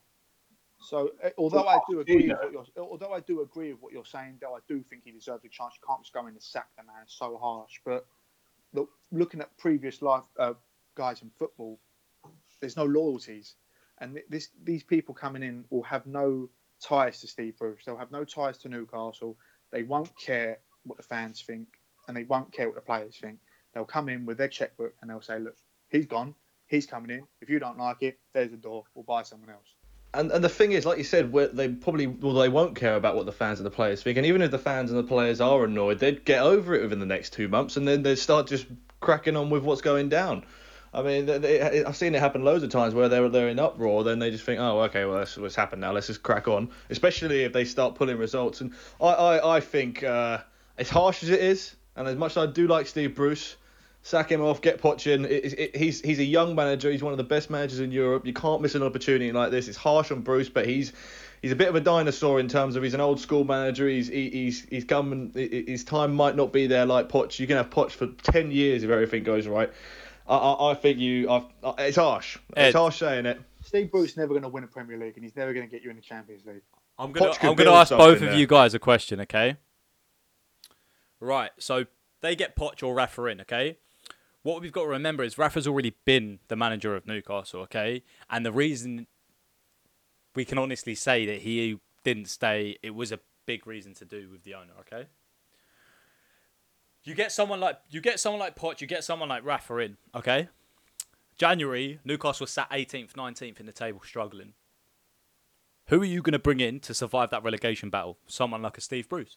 So, 0.81 1.11
uh, 1.23 1.31
although 1.39 1.67
I 1.67 1.79
do 1.89 2.01
agree 2.01 2.29
with 2.29 2.39
what 2.39 2.53
you're, 2.53 2.85
although 2.85 3.13
I 3.13 3.21
do 3.21 3.43
agree 3.43 3.73
with 3.73 3.83
what 3.83 3.93
you're 3.93 4.05
saying, 4.05 4.39
though 4.41 4.55
I 4.55 4.61
do 4.69 4.83
think 4.83 5.03
he 5.05 5.13
deserves 5.13 5.45
a 5.45 5.49
chance. 5.49 5.75
You 5.81 5.87
can't 5.87 6.03
just 6.03 6.13
go 6.13 6.21
in 6.23 6.35
and 6.35 6.43
sack 6.43 6.69
the 6.77 6.85
man; 6.85 6.97
it's 7.03 7.19
so 7.19 7.37
harsh. 7.37 7.81
But 7.85 8.07
look, 8.73 8.91
looking 9.11 9.41
at 9.41 9.57
previous 9.57 10.03
life 10.03 10.23
uh, 10.39 10.55
guys 10.95 11.23
in 11.23 11.31
football, 11.39 11.79
there's 12.61 12.77
no 12.77 12.85
loyalties, 12.85 13.55
and 13.99 14.19
this 14.29 14.49
these 14.63 14.83
people 14.83 15.15
coming 15.15 15.43
in 15.43 15.65
will 15.71 15.83
have 15.83 16.07
no 16.07 16.49
ties 16.81 17.21
to 17.21 17.27
Steve 17.27 17.59
Bruce. 17.59 17.85
They'll 17.85 17.97
have 17.97 18.11
no 18.11 18.25
ties 18.25 18.59
to 18.59 18.69
Newcastle. 18.69 19.37
They 19.71 19.83
won't 19.83 20.17
care 20.17 20.59
what 20.85 20.97
the 20.97 21.03
fans 21.03 21.43
think, 21.43 21.69
and 22.09 22.17
they 22.17 22.25
won't 22.25 22.53
care 22.53 22.67
what 22.67 22.77
the 22.77 22.81
players 22.81 23.17
think. 23.17 23.39
They'll 23.73 23.85
come 23.85 24.09
in 24.09 24.25
with 24.27 24.39
their 24.39 24.49
checkbook 24.49 24.95
and 25.01 25.11
they'll 25.11 25.21
say, 25.21 25.39
"Look, 25.39 25.57
he's 25.89 26.07
gone. 26.07 26.35
He's 26.67 26.87
coming 26.87 27.11
in. 27.11 27.27
If 27.41 27.51
you 27.51 27.59
don't 27.59 27.79
like 27.79 28.03
it, 28.03 28.19
there's 28.33 28.51
the 28.51 28.57
door. 28.57 28.85
We'll 28.95 29.05
buy 29.05 29.23
someone 29.23 29.51
else." 29.51 29.75
And 30.15 30.31
and 30.31 30.45
the 30.45 30.49
thing 30.49 30.73
is, 30.73 30.87
like 30.87 30.99
you 30.99 31.05
said, 31.05 31.33
they 31.33 31.69
probably 31.69 32.07
well 32.07 32.35
they 32.35 32.49
won't 32.49 32.77
care 32.77 32.95
about 32.97 33.17
what 33.17 33.27
the 33.27 33.33
fans 33.33 33.59
and 33.59 33.67
the 33.67 33.71
players 33.71 34.03
think. 34.03 34.17
And 34.17 34.27
even 34.27 34.43
if 34.43 34.51
the 34.51 34.59
fans 34.59 34.91
and 34.91 34.99
the 34.99 35.09
players 35.09 35.41
are 35.41 35.65
annoyed, 35.65 35.99
they'd 35.99 36.25
get 36.25 36.43
over 36.43 36.75
it 36.75 36.83
within 36.83 37.01
the 37.01 37.07
next 37.07 37.33
two 37.33 37.49
months, 37.49 37.77
and 37.77 37.87
then 37.87 38.03
they'd 38.03 38.17
start 38.17 38.47
just 38.47 38.67
cracking 39.01 39.37
on 39.37 39.51
with 39.51 39.65
what's 39.65 39.83
going 39.83 40.09
down. 40.09 40.45
I 40.95 41.03
mean, 41.03 41.27
they, 41.27 41.39
they, 41.39 41.85
I've 41.85 41.97
seen 41.97 42.15
it 42.15 42.21
happen 42.21 42.45
loads 42.45 42.63
of 42.63 42.71
times 42.71 42.95
where 42.95 43.09
they're 43.09 43.29
they're 43.29 43.49
in 43.49 43.59
uproar, 43.59 44.05
then 44.05 44.19
they 44.19 44.31
just 44.31 44.45
think, 44.45 44.61
oh, 44.61 44.83
okay, 44.83 45.05
well 45.05 45.19
that's 45.19 45.37
what's 45.37 45.57
happened 45.57 45.81
now. 45.81 45.93
Let's 45.93 46.07
just 46.07 46.23
crack 46.23 46.47
on. 46.49 46.71
Especially 46.91 47.43
if 47.43 47.53
they 47.53 47.65
start 47.65 47.97
pulling 47.97 48.17
results. 48.17 48.61
And 48.61 48.73
I 49.01 49.07
I, 49.07 49.57
I 49.57 49.61
think 49.61 50.03
uh, 50.03 50.39
as 50.79 50.89
harsh 50.89 51.23
as 51.23 51.31
it 51.31 51.41
is, 51.41 51.75
and 51.97 52.07
as 52.07 52.17
much 52.17 52.33
as 52.33 52.37
I 52.39 52.47
do 52.47 52.67
like 52.67 52.87
Steve 52.87 53.15
Bruce, 53.15 53.57
sack 54.03 54.31
him 54.31 54.43
off, 54.43 54.61
get 54.61 54.81
Poch 54.81 55.07
in. 55.13 55.25
It, 55.25 55.59
it, 55.59 55.77
he's 55.77 56.01
he's 56.01 56.21
a 56.21 56.25
young 56.25 56.55
manager. 56.55 56.91
He's 56.93 57.03
one 57.03 57.13
of 57.13 57.19
the 57.19 57.25
best 57.25 57.51
managers 57.51 57.81
in 57.81 57.91
Europe. 57.91 58.25
You 58.27 58.33
can't 58.33 58.63
miss 58.63 58.77
an 58.77 58.83
opportunity 58.83 59.33
like 59.33 59.51
this. 59.51 59.67
It's 59.67 59.77
harsh 59.77 60.13
on 60.13 60.21
Bruce, 60.21 60.49
but 60.49 60.67
he's 60.67 60.93
he's 61.43 61.53
a 61.53 61.57
bit 61.57 61.69
of 61.69 61.75
a 61.75 61.81
dinosaur 61.81 62.39
in 62.39 62.49
terms 62.49 62.77
of 62.77 62.83
he's 62.83 62.95
an 62.95 63.01
old 63.01 63.19
school 63.19 63.45
manager. 63.45 63.89
He's 63.89 64.09
he, 64.09 64.31
he's 64.31 64.65
he's 64.67 64.85
come 64.85 65.13
and 65.13 65.35
his 65.35 65.83
time 65.83 66.15
might 66.15 66.37
not 66.37 66.53
be 66.53 66.69
there 66.69 66.87
like 66.87 67.09
Poch. 67.09 67.41
You 67.41 67.47
can 67.47 67.57
have 67.57 67.71
Poch 67.71 67.91
for 67.91 68.07
ten 68.23 68.53
years 68.53 68.85
if 68.85 68.91
everything 68.91 69.25
goes 69.25 69.47
right. 69.49 69.73
I 70.27 70.37
I, 70.37 70.71
I 70.73 70.75
think 70.75 70.99
you. 70.99 71.31
I've, 71.31 71.45
I- 71.63 71.85
it's 71.85 71.97
harsh. 71.97 72.39
Ed. 72.57 72.69
It's 72.69 72.77
harsh 72.77 72.99
saying 72.99 73.27
it. 73.27 73.41
Steve 73.63 73.91
Bruce 73.91 74.17
never 74.17 74.29
going 74.29 74.43
to 74.43 74.49
win 74.49 74.63
a 74.65 74.67
Premier 74.67 74.99
League, 74.99 75.15
and 75.17 75.25
he's 75.25 75.37
never 75.37 75.55
going 75.55 75.67
to 75.67 75.71
get 75.71 75.83
you 75.83 75.91
in 75.91 75.97
the 75.97 76.03
Champions 76.03 76.45
League. 76.45 76.63
I'm 76.99 77.13
gonna 77.13 77.33
Poch 77.33 77.49
I'm 77.49 77.57
gonna 77.57 77.73
ask 77.73 77.91
both 77.91 78.17
of 78.17 78.21
there. 78.21 78.37
you 78.39 78.47
guys 78.47 78.73
a 78.75 78.79
question, 78.79 79.21
okay? 79.23 79.57
Right, 81.19 81.51
so 81.59 81.87
they 82.21 82.37
get 82.37 82.55
Poch 82.57 82.83
or 82.83 82.95
Rafa 82.95 83.25
in, 83.27 83.41
okay? 83.41 83.79
What 84.43 84.61
we've 84.61 84.73
got 84.73 84.83
to 84.83 84.89
remember 84.89 85.25
is 85.25 85.39
Rafa's 85.39 85.67
already 85.67 85.95
been 86.05 86.39
the 86.49 86.57
manager 86.57 86.95
of 86.95 87.07
Newcastle, 87.07 87.61
okay? 87.63 88.03
And 88.29 88.45
the 88.45 88.53
reason 88.53 89.07
we 90.35 90.45
can 90.45 90.59
honestly 90.59 90.95
say 90.95 91.25
that 91.27 91.41
he 91.41 91.81
didn't 92.05 92.29
stay, 92.29 92.77
it 92.83 92.95
was 92.95 93.11
a 93.11 93.21
big 93.47 93.67
reason 93.67 93.95
to 93.95 94.05
do 94.05 94.29
with 94.31 94.45
the 94.45 94.55
owner, 94.55 94.73
okay? 94.81 95.07
You 97.05 97.15
get 97.15 97.33
someone 97.33 97.61
like 97.61 97.79
you 97.91 98.01
get 98.01 98.19
someone 98.19 98.41
like 98.41 98.57
Poch, 98.57 98.81
you 98.81 98.87
get 98.87 99.05
someone 99.05 99.29
like 99.29 99.45
Rafa 99.45 99.77
in, 99.79 99.97
okay? 100.15 100.49
January, 101.37 101.99
Newcastle 102.05 102.47
sat 102.47 102.71
18th, 102.71 103.13
19th 103.13 103.61
in 103.61 103.67
the 103.67 103.73
table, 103.73 104.01
struggling. 104.05 104.55
Who 105.89 106.01
are 106.01 106.07
you 106.07 106.23
going 106.23 106.33
to 106.33 106.39
bring 106.39 106.61
in 106.61 106.81
to 106.81 106.95
survive 106.95 107.31
that 107.31 107.43
relegation 107.43 107.91
battle? 107.91 108.17
Someone 108.27 108.63
like 108.63 108.79
a 108.79 108.81
Steve 108.81 109.09
Bruce. 109.09 109.37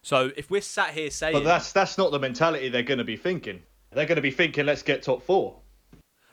So 0.00 0.30
if 0.36 0.50
we're 0.50 0.62
sat 0.62 0.90
here 0.90 1.10
saying, 1.10 1.34
But 1.34 1.44
that's 1.44 1.72
that's 1.72 1.98
not 1.98 2.10
the 2.10 2.18
mentality 2.18 2.68
they're 2.70 2.82
going 2.82 2.98
to 2.98 3.04
be 3.04 3.16
thinking. 3.16 3.60
They're 3.90 4.06
going 4.06 4.16
to 4.16 4.22
be 4.22 4.30
thinking, 4.30 4.64
let's 4.66 4.82
get 4.82 5.02
top 5.02 5.22
four. 5.22 5.60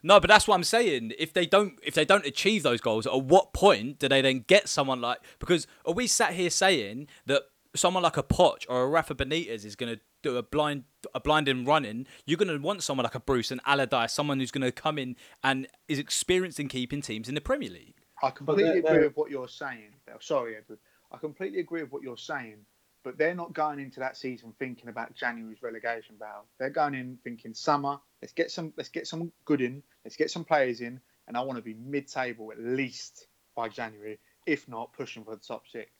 no, 0.03 0.19
but 0.19 0.29
that's 0.29 0.47
what 0.47 0.55
I'm 0.55 0.63
saying. 0.63 1.13
If 1.17 1.33
they 1.33 1.45
don't, 1.45 1.73
if 1.83 1.95
they 1.95 2.05
don't 2.05 2.25
achieve 2.25 2.63
those 2.63 2.79
goals, 2.79 3.05
at 3.07 3.23
what 3.23 3.51
point 3.53 3.99
do 3.99 4.07
they 4.07 4.21
then 4.21 4.45
get 4.47 4.69
someone 4.69 5.01
like? 5.01 5.19
Because 5.39 5.67
are 5.85 5.93
we 5.93 6.07
sat 6.07 6.33
here 6.33 6.49
saying 6.49 7.07
that 7.25 7.43
someone 7.75 8.03
like 8.03 8.17
a 8.17 8.23
Poch 8.23 8.65
or 8.69 8.83
a 8.83 8.87
Rafa 8.87 9.15
Benitez 9.15 9.65
is 9.65 9.75
going 9.75 9.95
to 9.95 10.01
do 10.29 10.37
a 10.37 10.43
blind, 10.43 10.83
a 11.13 11.19
blinding 11.19 11.65
running? 11.65 12.07
You're 12.25 12.37
going 12.37 12.47
to 12.49 12.57
want 12.57 12.83
someone 12.83 13.03
like 13.03 13.15
a 13.15 13.19
Bruce 13.19 13.51
and 13.51 13.61
Allardyce, 13.65 14.13
someone 14.13 14.39
who's 14.39 14.51
going 14.51 14.63
to 14.63 14.71
come 14.71 14.97
in 14.97 15.15
and 15.43 15.67
is 15.87 15.99
experienced 15.99 16.59
in 16.59 16.67
keeping 16.67 17.01
teams 17.01 17.29
in 17.29 17.35
the 17.35 17.41
Premier 17.41 17.69
League. 17.69 17.95
I 18.23 18.31
completely 18.31 18.63
they're- 18.63 18.77
agree 18.79 18.91
they're- 18.91 19.01
with 19.07 19.17
what 19.17 19.29
you're 19.31 19.47
saying. 19.47 19.93
Oh, 20.09 20.17
sorry, 20.19 20.55
Edward. 20.57 20.79
I 21.11 21.17
completely 21.17 21.59
agree 21.59 21.81
with 21.83 21.91
what 21.91 22.03
you're 22.03 22.17
saying. 22.17 22.65
but 23.03 23.19
they're 23.19 23.35
not 23.35 23.53
going 23.53 23.79
into 23.79 23.99
that 23.99 24.17
season 24.17 24.51
thinking 24.57 24.89
about 24.89 25.13
January's 25.13 25.61
relegation 25.61 26.15
battle. 26.17 26.45
They're 26.57 26.71
going 26.71 26.95
in 26.95 27.19
thinking 27.23 27.53
summer. 27.53 27.99
Let's 28.19 28.33
get 28.33 28.49
some. 28.49 28.73
Let's 28.77 28.89
get 28.89 29.05
some 29.05 29.31
good 29.45 29.61
in. 29.61 29.83
Let's 30.03 30.15
get 30.15 30.31
some 30.31 30.43
players 30.43 30.81
in, 30.81 30.99
and 31.27 31.37
I 31.37 31.41
want 31.41 31.57
to 31.57 31.61
be 31.61 31.75
mid-table 31.75 32.51
at 32.51 32.57
least 32.59 33.27
by 33.55 33.69
January, 33.69 34.17
if 34.47 34.67
not 34.67 34.91
pushing 34.93 35.23
for 35.23 35.35
the 35.35 35.41
top 35.41 35.67
six. 35.67 35.91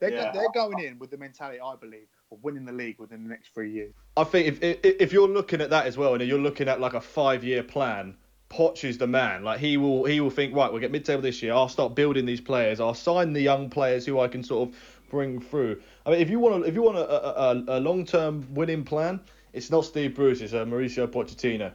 They're, 0.00 0.08
Yeah. 0.10 0.32
they're 0.32 0.50
going 0.54 0.78
in 0.78 0.98
with 0.98 1.10
the 1.10 1.18
mentality, 1.18 1.60
I 1.60 1.76
believe, 1.76 2.08
of 2.30 2.42
winning 2.42 2.64
the 2.64 2.72
league 2.72 2.98
within 2.98 3.22
the 3.22 3.28
next 3.28 3.54
three 3.54 3.70
years. 3.70 3.94
I 4.16 4.24
think 4.24 4.60
if, 4.62 4.80
if 4.84 5.12
you're 5.12 5.28
looking 5.28 5.60
at 5.60 5.70
that 5.70 5.86
as 5.86 5.96
well, 5.96 6.14
and 6.14 6.22
you're 6.22 6.38
looking 6.38 6.68
at 6.68 6.80
like 6.80 6.94
a 6.94 7.00
five 7.00 7.44
year 7.44 7.62
plan, 7.62 8.16
Poch 8.50 8.84
is 8.84 8.98
the 8.98 9.06
man. 9.06 9.44
Like 9.44 9.60
he 9.60 9.76
will 9.76 10.04
he 10.04 10.20
will 10.20 10.30
think 10.30 10.54
right, 10.54 10.70
we'll 10.70 10.80
get 10.80 10.90
mid 10.90 11.04
table 11.04 11.22
this 11.22 11.42
year. 11.42 11.52
I'll 11.52 11.68
start 11.68 11.94
building 11.94 12.26
these 12.26 12.40
players. 12.40 12.80
I'll 12.80 12.94
sign 12.94 13.32
the 13.32 13.42
young 13.42 13.70
players 13.70 14.06
who 14.06 14.20
I 14.20 14.28
can 14.28 14.42
sort 14.42 14.68
of 14.68 14.76
bring 15.10 15.40
through. 15.40 15.80
I 16.06 16.10
mean, 16.10 16.20
if 16.20 16.30
you 16.30 16.38
want 16.38 16.62
to, 16.62 16.68
if 16.68 16.74
you 16.74 16.82
want 16.82 16.98
a, 16.98 17.72
a, 17.72 17.78
a 17.78 17.80
long 17.80 18.04
term 18.04 18.46
winning 18.54 18.84
plan, 18.84 19.20
it's 19.52 19.70
not 19.70 19.84
Steve 19.84 20.14
Bruce, 20.14 20.40
it's 20.40 20.54
uh, 20.54 20.64
Mauricio 20.64 21.06
Pochettino. 21.06 21.72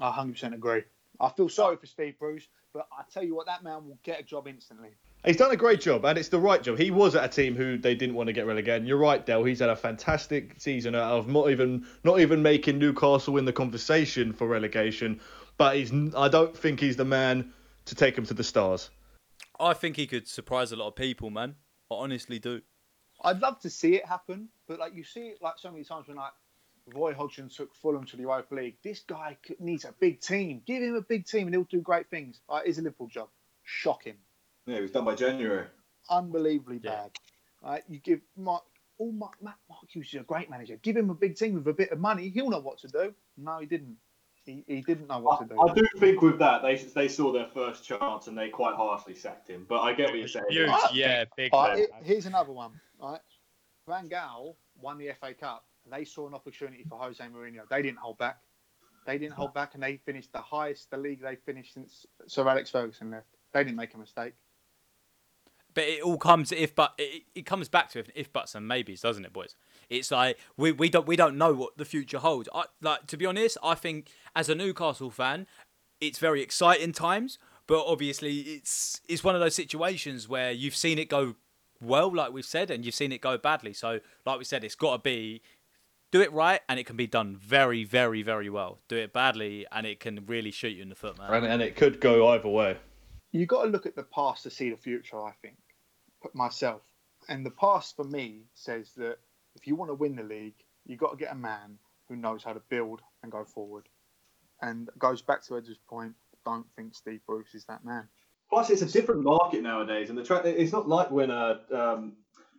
I 0.00 0.10
100% 0.10 0.54
agree. 0.54 0.82
I 1.20 1.28
feel 1.28 1.48
sorry 1.48 1.76
for 1.76 1.86
Steve 1.86 2.18
Bruce, 2.18 2.48
but 2.72 2.88
I 2.90 3.02
tell 3.12 3.22
you 3.22 3.34
what, 3.34 3.46
that 3.46 3.62
man 3.62 3.86
will 3.86 3.98
get 4.02 4.20
a 4.20 4.22
job 4.22 4.48
instantly. 4.48 4.90
He's 5.24 5.36
done 5.36 5.50
a 5.50 5.56
great 5.56 5.82
job, 5.82 6.06
and 6.06 6.16
it's 6.16 6.30
the 6.30 6.38
right 6.38 6.62
job. 6.62 6.78
He 6.78 6.90
was 6.90 7.14
at 7.14 7.24
a 7.24 7.28
team 7.28 7.54
who 7.54 7.76
they 7.76 7.94
didn't 7.94 8.14
want 8.14 8.28
to 8.28 8.32
get 8.32 8.46
relegated. 8.46 8.82
And 8.82 8.88
you're 8.88 8.96
right, 8.96 9.24
Dell. 9.24 9.44
He's 9.44 9.58
had 9.58 9.68
a 9.68 9.76
fantastic 9.76 10.54
season 10.56 10.94
out 10.94 11.12
of 11.12 11.28
not 11.28 11.50
even 11.50 11.86
not 12.04 12.20
even 12.20 12.42
making 12.42 12.78
Newcastle 12.78 13.36
in 13.36 13.44
the 13.44 13.52
conversation 13.52 14.32
for 14.32 14.46
relegation. 14.46 15.20
But 15.58 15.76
he's 15.76 15.92
I 16.16 16.28
don't 16.28 16.56
think 16.56 16.80
he's 16.80 16.96
the 16.96 17.04
man 17.04 17.52
to 17.84 17.94
take 17.94 18.16
him 18.16 18.24
to 18.26 18.34
the 18.34 18.44
stars. 18.44 18.88
I 19.58 19.74
think 19.74 19.96
he 19.96 20.06
could 20.06 20.26
surprise 20.26 20.72
a 20.72 20.76
lot 20.76 20.88
of 20.88 20.96
people, 20.96 21.28
man. 21.28 21.56
I 21.90 21.96
honestly 21.96 22.38
do. 22.38 22.62
I'd 23.22 23.40
love 23.40 23.60
to 23.60 23.68
see 23.68 23.96
it 23.96 24.06
happen, 24.06 24.48
but 24.66 24.78
like 24.78 24.94
you 24.94 25.04
see 25.04 25.28
it 25.28 25.42
like 25.42 25.58
so 25.58 25.70
many 25.70 25.84
times 25.84 26.08
when 26.08 26.16
like 26.16 26.32
Roy 26.94 27.12
Hodgson 27.12 27.50
took 27.50 27.74
Fulham 27.74 28.06
to 28.06 28.16
the 28.16 28.22
Europa 28.22 28.54
League. 28.54 28.76
This 28.82 29.00
guy 29.00 29.36
needs 29.58 29.84
a 29.84 29.92
big 30.00 30.22
team. 30.22 30.62
Give 30.64 30.82
him 30.82 30.94
a 30.94 31.02
big 31.02 31.26
team 31.26 31.46
and 31.46 31.54
he'll 31.54 31.64
do 31.64 31.82
great 31.82 32.08
things. 32.08 32.40
Uh, 32.48 32.60
it's 32.64 32.78
a 32.78 32.82
Liverpool 32.82 33.08
job. 33.08 33.28
Shocking. 33.64 34.16
Yeah, 34.66 34.76
it 34.76 34.82
was 34.82 34.90
done 34.90 35.04
by 35.04 35.14
January. 35.14 35.66
Unbelievably 36.08 36.80
Yeah. 36.82 36.90
bad. 36.90 37.10
Right? 37.62 37.84
You 37.88 37.98
give 37.98 38.20
Mark, 38.36 38.64
all 38.98 39.12
Mark, 39.12 39.40
Matt 39.42 39.56
Mark 39.68 39.84
Hughes 39.88 40.08
is 40.08 40.20
a 40.20 40.24
great 40.24 40.48
manager. 40.48 40.76
Give 40.78 40.96
him 40.96 41.10
a 41.10 41.14
big 41.14 41.36
team 41.36 41.54
with 41.54 41.66
a 41.68 41.72
bit 41.72 41.90
of 41.90 41.98
money. 41.98 42.28
He'll 42.30 42.48
know 42.50 42.60
what 42.60 42.78
to 42.78 42.88
do. 42.88 43.14
No, 43.36 43.58
he 43.58 43.66
didn't. 43.66 43.96
He, 44.46 44.64
he 44.66 44.80
didn't 44.80 45.06
know 45.08 45.18
what 45.18 45.40
to 45.40 45.46
do. 45.54 45.60
I, 45.60 45.70
I 45.70 45.74
do 45.74 45.86
think 45.98 46.22
with 46.22 46.38
that 46.38 46.62
they 46.62 46.76
they 46.76 47.08
saw 47.08 47.30
their 47.30 47.46
first 47.48 47.84
chance 47.84 48.26
and 48.26 48.36
they 48.36 48.48
quite 48.48 48.74
harshly 48.74 49.14
sacked 49.14 49.48
him. 49.48 49.66
But 49.68 49.80
I 49.80 49.92
get 49.92 50.08
what 50.10 50.18
you're 50.18 50.28
saying. 50.28 50.46
Huge, 50.48 50.70
I- 50.70 50.90
yeah, 50.94 51.24
big. 51.36 51.52
All 51.52 51.64
right, 51.64 51.76
man. 51.78 51.86
here- 52.02 52.14
here's 52.14 52.26
another 52.26 52.52
one. 52.52 52.72
All 53.00 53.12
right, 53.12 53.20
Van 53.86 54.08
Gaal 54.08 54.56
won 54.80 54.96
the 54.96 55.12
FA 55.20 55.34
Cup. 55.34 55.66
They 55.90 56.04
saw 56.06 56.26
an 56.26 56.34
opportunity 56.34 56.84
for 56.88 56.98
Jose 56.98 57.22
Mourinho. 57.22 57.68
They 57.68 57.82
didn't 57.82 57.98
hold 57.98 58.16
back. 58.16 58.38
They 59.06 59.18
didn't 59.18 59.34
hold 59.34 59.52
back, 59.52 59.74
and 59.74 59.82
they 59.82 59.98
finished 59.98 60.32
the 60.32 60.40
highest 60.40 60.90
the 60.90 60.96
league 60.96 61.20
they 61.20 61.36
finished 61.36 61.74
since 61.74 62.06
Sir 62.26 62.48
Alex 62.48 62.70
Ferguson 62.70 63.10
left. 63.10 63.26
They 63.52 63.62
didn't 63.64 63.76
make 63.76 63.92
a 63.94 63.98
mistake. 63.98 64.34
But 65.72 65.84
it 65.84 66.02
all 66.02 66.18
comes 66.18 66.52
if 66.52 66.74
but 66.74 66.94
it, 66.98 67.22
it 67.34 67.46
comes 67.46 67.68
back 67.68 67.90
to 67.90 68.00
if, 68.00 68.08
if 68.14 68.32
buts 68.32 68.54
and 68.54 68.66
maybes, 68.66 69.00
doesn't 69.00 69.24
it, 69.24 69.32
boys? 69.32 69.54
It's 69.88 70.10
like 70.10 70.38
we, 70.56 70.72
we 70.72 70.88
don't 70.88 71.06
we 71.06 71.16
don't 71.16 71.38
know 71.38 71.52
what 71.52 71.76
the 71.76 71.84
future 71.84 72.18
holds. 72.18 72.48
I 72.54 72.64
like 72.80 73.06
to 73.08 73.16
be 73.16 73.26
honest, 73.26 73.56
I 73.62 73.74
think 73.74 74.10
as 74.34 74.48
a 74.48 74.54
Newcastle 74.54 75.10
fan, 75.10 75.46
it's 76.00 76.18
very 76.18 76.42
exciting 76.42 76.92
times, 76.92 77.38
but 77.66 77.84
obviously 77.86 78.40
it's 78.40 79.00
it's 79.08 79.22
one 79.22 79.34
of 79.34 79.40
those 79.40 79.54
situations 79.54 80.28
where 80.28 80.50
you've 80.50 80.76
seen 80.76 80.98
it 80.98 81.08
go 81.08 81.36
well, 81.82 82.14
like 82.14 82.32
we've 82.32 82.44
said, 82.44 82.70
and 82.70 82.84
you've 82.84 82.94
seen 82.94 83.12
it 83.12 83.20
go 83.20 83.38
badly. 83.38 83.72
So, 83.72 84.00
like 84.26 84.38
we 84.38 84.44
said, 84.44 84.64
it's 84.64 84.74
got 84.74 84.92
to 84.92 84.98
be 84.98 85.42
do 86.12 86.20
it 86.20 86.32
right, 86.32 86.60
and 86.68 86.80
it 86.80 86.86
can 86.86 86.96
be 86.96 87.06
done 87.06 87.36
very, 87.36 87.84
very, 87.84 88.22
very 88.22 88.50
well. 88.50 88.80
Do 88.88 88.96
it 88.96 89.12
badly, 89.12 89.66
and 89.70 89.86
it 89.86 90.00
can 90.00 90.24
really 90.26 90.50
shoot 90.50 90.70
you 90.70 90.82
in 90.82 90.88
the 90.88 90.94
foot, 90.94 91.16
man. 91.18 91.32
And, 91.32 91.46
and 91.46 91.62
it 91.62 91.76
could 91.76 92.00
go 92.00 92.28
either 92.28 92.48
way. 92.48 92.78
You 93.32 93.46
got 93.46 93.64
to 93.64 93.70
look 93.70 93.86
at 93.86 93.96
the 93.96 94.02
past 94.02 94.42
to 94.44 94.50
see 94.50 94.70
the 94.70 94.76
future. 94.76 95.20
I 95.22 95.32
think, 95.42 95.56
myself, 96.34 96.82
and 97.28 97.44
the 97.44 97.50
past 97.50 97.96
for 97.96 98.04
me 98.04 98.42
says 98.54 98.92
that 98.96 99.18
if 99.54 99.66
you 99.66 99.76
want 99.76 99.90
to 99.90 99.94
win 99.94 100.16
the 100.16 100.22
league, 100.22 100.54
you 100.86 100.96
got 100.96 101.12
to 101.12 101.16
get 101.16 101.32
a 101.32 101.36
man 101.36 101.78
who 102.08 102.16
knows 102.16 102.42
how 102.42 102.52
to 102.52 102.62
build 102.68 103.00
and 103.22 103.30
go 103.30 103.44
forward. 103.44 103.88
And 104.62 104.90
goes 104.98 105.22
back 105.22 105.42
to 105.46 105.56
Ed's 105.56 105.70
point. 105.88 106.14
Don't 106.44 106.66
think 106.76 106.94
Steve 106.94 107.20
Bruce 107.26 107.54
is 107.54 107.64
that 107.66 107.84
man. 107.84 108.08
Plus, 108.50 108.68
it's 108.68 108.82
a 108.82 108.86
different 108.86 109.22
market 109.22 109.62
nowadays, 109.62 110.10
and 110.10 110.18
the 110.18 110.24
tra- 110.24 110.44
it's 110.44 110.72
not 110.72 110.88
like 110.88 111.10
when 111.10 111.30
uh, 111.30 111.58
um, 111.72 112.14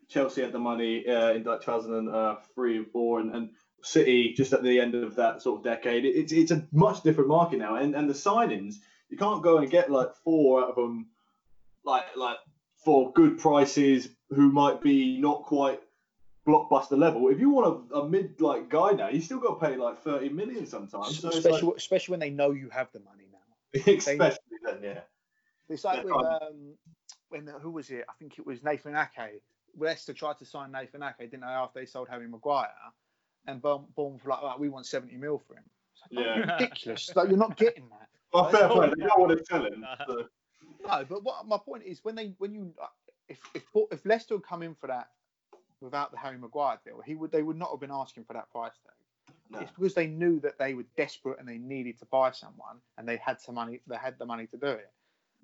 Chelsea 0.07 0.41
had 0.41 0.53
the 0.53 0.59
money 0.59 1.05
uh, 1.05 1.33
in 1.33 1.43
like 1.43 1.61
2003 1.61 2.77
and 2.77 2.87
four, 2.91 3.19
and, 3.19 3.35
and 3.35 3.49
City 3.83 4.33
just 4.35 4.53
at 4.53 4.63
the 4.63 4.79
end 4.79 4.95
of 4.95 5.15
that 5.15 5.41
sort 5.41 5.59
of 5.59 5.63
decade. 5.63 6.05
It, 6.05 6.15
it's 6.15 6.31
it's 6.31 6.51
a 6.51 6.65
much 6.71 7.03
different 7.03 7.29
market 7.29 7.59
now, 7.59 7.75
and 7.75 7.93
and 7.93 8.09
the 8.09 8.13
signings 8.13 8.75
you 9.11 9.17
can't 9.17 9.43
go 9.43 9.57
and 9.57 9.69
get 9.69 9.91
like 9.91 10.15
four 10.23 10.63
out 10.63 10.69
of 10.69 10.75
them, 10.75 11.07
like 11.83 12.03
like 12.15 12.37
for 12.83 13.11
good 13.13 13.37
prices 13.37 14.09
who 14.29 14.51
might 14.51 14.81
be 14.81 15.19
not 15.19 15.43
quite 15.43 15.81
blockbuster 16.47 16.97
level. 16.97 17.27
If 17.29 17.39
you 17.39 17.49
want 17.49 17.91
a, 17.91 17.99
a 17.99 18.09
mid 18.09 18.41
like 18.41 18.69
guy 18.69 18.91
now, 18.91 19.09
you 19.09 19.21
still 19.21 19.39
got 19.39 19.59
to 19.59 19.65
pay 19.67 19.75
like 19.75 20.01
30 20.01 20.29
million 20.29 20.65
sometimes. 20.65 21.19
So 21.19 21.29
especially, 21.29 21.61
like, 21.61 21.77
especially 21.77 22.13
when 22.13 22.19
they 22.19 22.29
know 22.29 22.51
you 22.51 22.69
have 22.69 22.87
the 22.93 23.01
money 23.01 23.25
now. 23.31 23.93
especially 23.93 24.39
then, 24.63 24.79
yeah. 24.81 24.99
It's 25.69 25.83
like 25.83 25.97
Yeah, 25.97 26.03
with 26.03 26.13
um, 26.13 26.73
when 27.29 27.47
who 27.61 27.71
was 27.71 27.89
it? 27.89 28.05
I 28.09 28.13
think 28.17 28.39
it 28.39 28.45
was 28.45 28.63
Nathan 28.63 28.95
Ake. 28.95 29.41
Leicester 29.77 30.13
tried 30.13 30.37
to 30.39 30.45
sign 30.45 30.71
Nathan 30.71 31.03
Ake, 31.03 31.31
didn't 31.31 31.41
they? 31.41 31.47
After 31.47 31.79
they 31.79 31.85
sold 31.85 32.09
Harry 32.09 32.27
Maguire, 32.27 32.67
and 33.47 33.61
Bourne 33.61 33.85
Bournemouth 33.95 34.23
were 34.25 34.31
like, 34.31 34.41
right, 34.41 34.59
we 34.59 34.69
want 34.69 34.85
seventy 34.85 35.17
mil 35.17 35.39
for 35.39 35.55
him. 35.55 35.63
It's 35.93 36.01
like, 36.11 36.25
Yeah. 36.25 36.53
ridiculous. 36.53 37.15
like 37.15 37.29
you're 37.29 37.37
not 37.37 37.55
getting 37.57 37.87
that. 37.89 38.09
Well, 38.33 38.49
fair 38.49 38.69
play. 38.69 38.91
They 38.97 39.05
don't 39.05 39.19
want 39.19 39.37
to 39.37 39.45
sell 39.45 39.65
him. 39.65 39.85
So. 40.07 40.25
No, 40.87 41.05
but 41.07 41.23
what 41.23 41.47
my 41.47 41.57
point 41.57 41.83
is 41.83 42.03
when 42.03 42.15
they 42.15 42.33
when 42.37 42.53
you 42.53 42.73
if 43.27 43.39
if 43.53 43.63
if 43.91 44.05
Leicester 44.05 44.35
had 44.35 44.43
come 44.43 44.63
in 44.63 44.75
for 44.75 44.87
that 44.87 45.09
without 45.79 46.11
the 46.11 46.17
Harry 46.17 46.37
Maguire 46.37 46.79
deal, 46.85 47.01
he 47.05 47.15
would 47.15 47.31
they 47.31 47.43
would 47.43 47.57
not 47.57 47.71
have 47.71 47.79
been 47.79 47.91
asking 47.91 48.23
for 48.25 48.33
that 48.33 48.49
price 48.51 48.73
tag. 48.83 49.35
No. 49.49 49.59
It's 49.59 49.71
because 49.71 49.93
they 49.93 50.07
knew 50.07 50.39
that 50.39 50.57
they 50.57 50.73
were 50.73 50.85
desperate 50.95 51.39
and 51.39 51.47
they 51.47 51.57
needed 51.57 51.99
to 51.99 52.05
buy 52.05 52.31
someone 52.31 52.77
and 52.97 53.07
they 53.07 53.17
had 53.17 53.41
some 53.41 53.55
money. 53.55 53.81
They 53.87 53.97
had 53.97 54.17
the 54.17 54.25
money 54.25 54.47
to 54.47 54.57
do 54.57 54.67
it. 54.67 54.91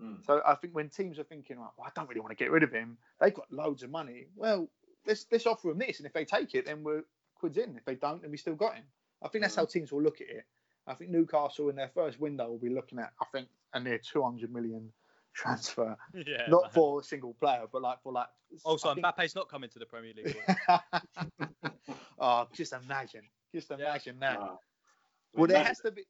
Mm. 0.01 0.25
So 0.25 0.41
I 0.45 0.55
think 0.55 0.73
when 0.75 0.89
teams 0.89 1.19
are 1.19 1.23
thinking, 1.23 1.59
well, 1.59 1.73
I 1.83 1.89
don't 1.95 2.07
really 2.07 2.21
want 2.21 2.31
to 2.31 2.41
get 2.41 2.51
rid 2.51 2.63
of 2.63 2.71
him, 2.71 2.97
they've 3.19 3.33
got 3.33 3.51
loads 3.51 3.83
of 3.83 3.89
money. 3.89 4.27
Well, 4.35 4.69
let's 5.05 5.25
let's 5.31 5.45
offer 5.45 5.71
him 5.71 5.79
this, 5.79 5.99
and 5.99 6.05
if 6.05 6.13
they 6.13 6.25
take 6.25 6.55
it, 6.55 6.65
then 6.65 6.83
we're 6.83 7.03
quids 7.35 7.57
in. 7.57 7.75
If 7.75 7.85
they 7.85 7.95
don't, 7.95 8.21
then 8.21 8.31
we 8.31 8.37
still 8.37 8.55
got 8.55 8.75
him. 8.75 8.83
I 9.23 9.27
think 9.27 9.43
that's 9.43 9.55
how 9.55 9.65
teams 9.65 9.91
will 9.91 10.03
look 10.03 10.21
at 10.21 10.29
it. 10.29 10.45
I 10.87 10.93
think 10.93 11.11
Newcastle 11.11 11.69
in 11.69 11.75
their 11.75 11.89
first 11.89 12.19
window 12.19 12.49
will 12.49 12.57
be 12.57 12.69
looking 12.69 12.99
at, 12.99 13.11
I 13.21 13.25
think, 13.31 13.49
a 13.73 13.79
near 13.79 13.97
200 13.99 14.51
million 14.51 14.91
transfer, 15.33 15.95
yeah. 16.13 16.47
not 16.47 16.63
man. 16.63 16.71
for 16.71 16.99
a 17.01 17.03
single 17.03 17.33
player, 17.35 17.63
but 17.71 17.81
like 17.81 18.01
for 18.01 18.11
like. 18.13 18.27
Also, 18.63 18.89
I 18.89 18.93
think- 18.95 19.05
Mbappe's 19.05 19.35
not 19.35 19.49
coming 19.49 19.69
to 19.69 19.79
the 19.79 19.85
Premier 19.85 20.13
League. 20.15 20.37
oh, 22.19 22.47
just 22.53 22.73
imagine, 22.73 23.21
just 23.53 23.69
Yeah. 23.69 23.75
imagine 23.77 24.19
that. 24.19 24.39
Uh, 24.39 24.55
Well, 25.35 25.47
there 25.47 25.63
has 25.63 25.79
to 25.79 25.91
be. 25.91 26.03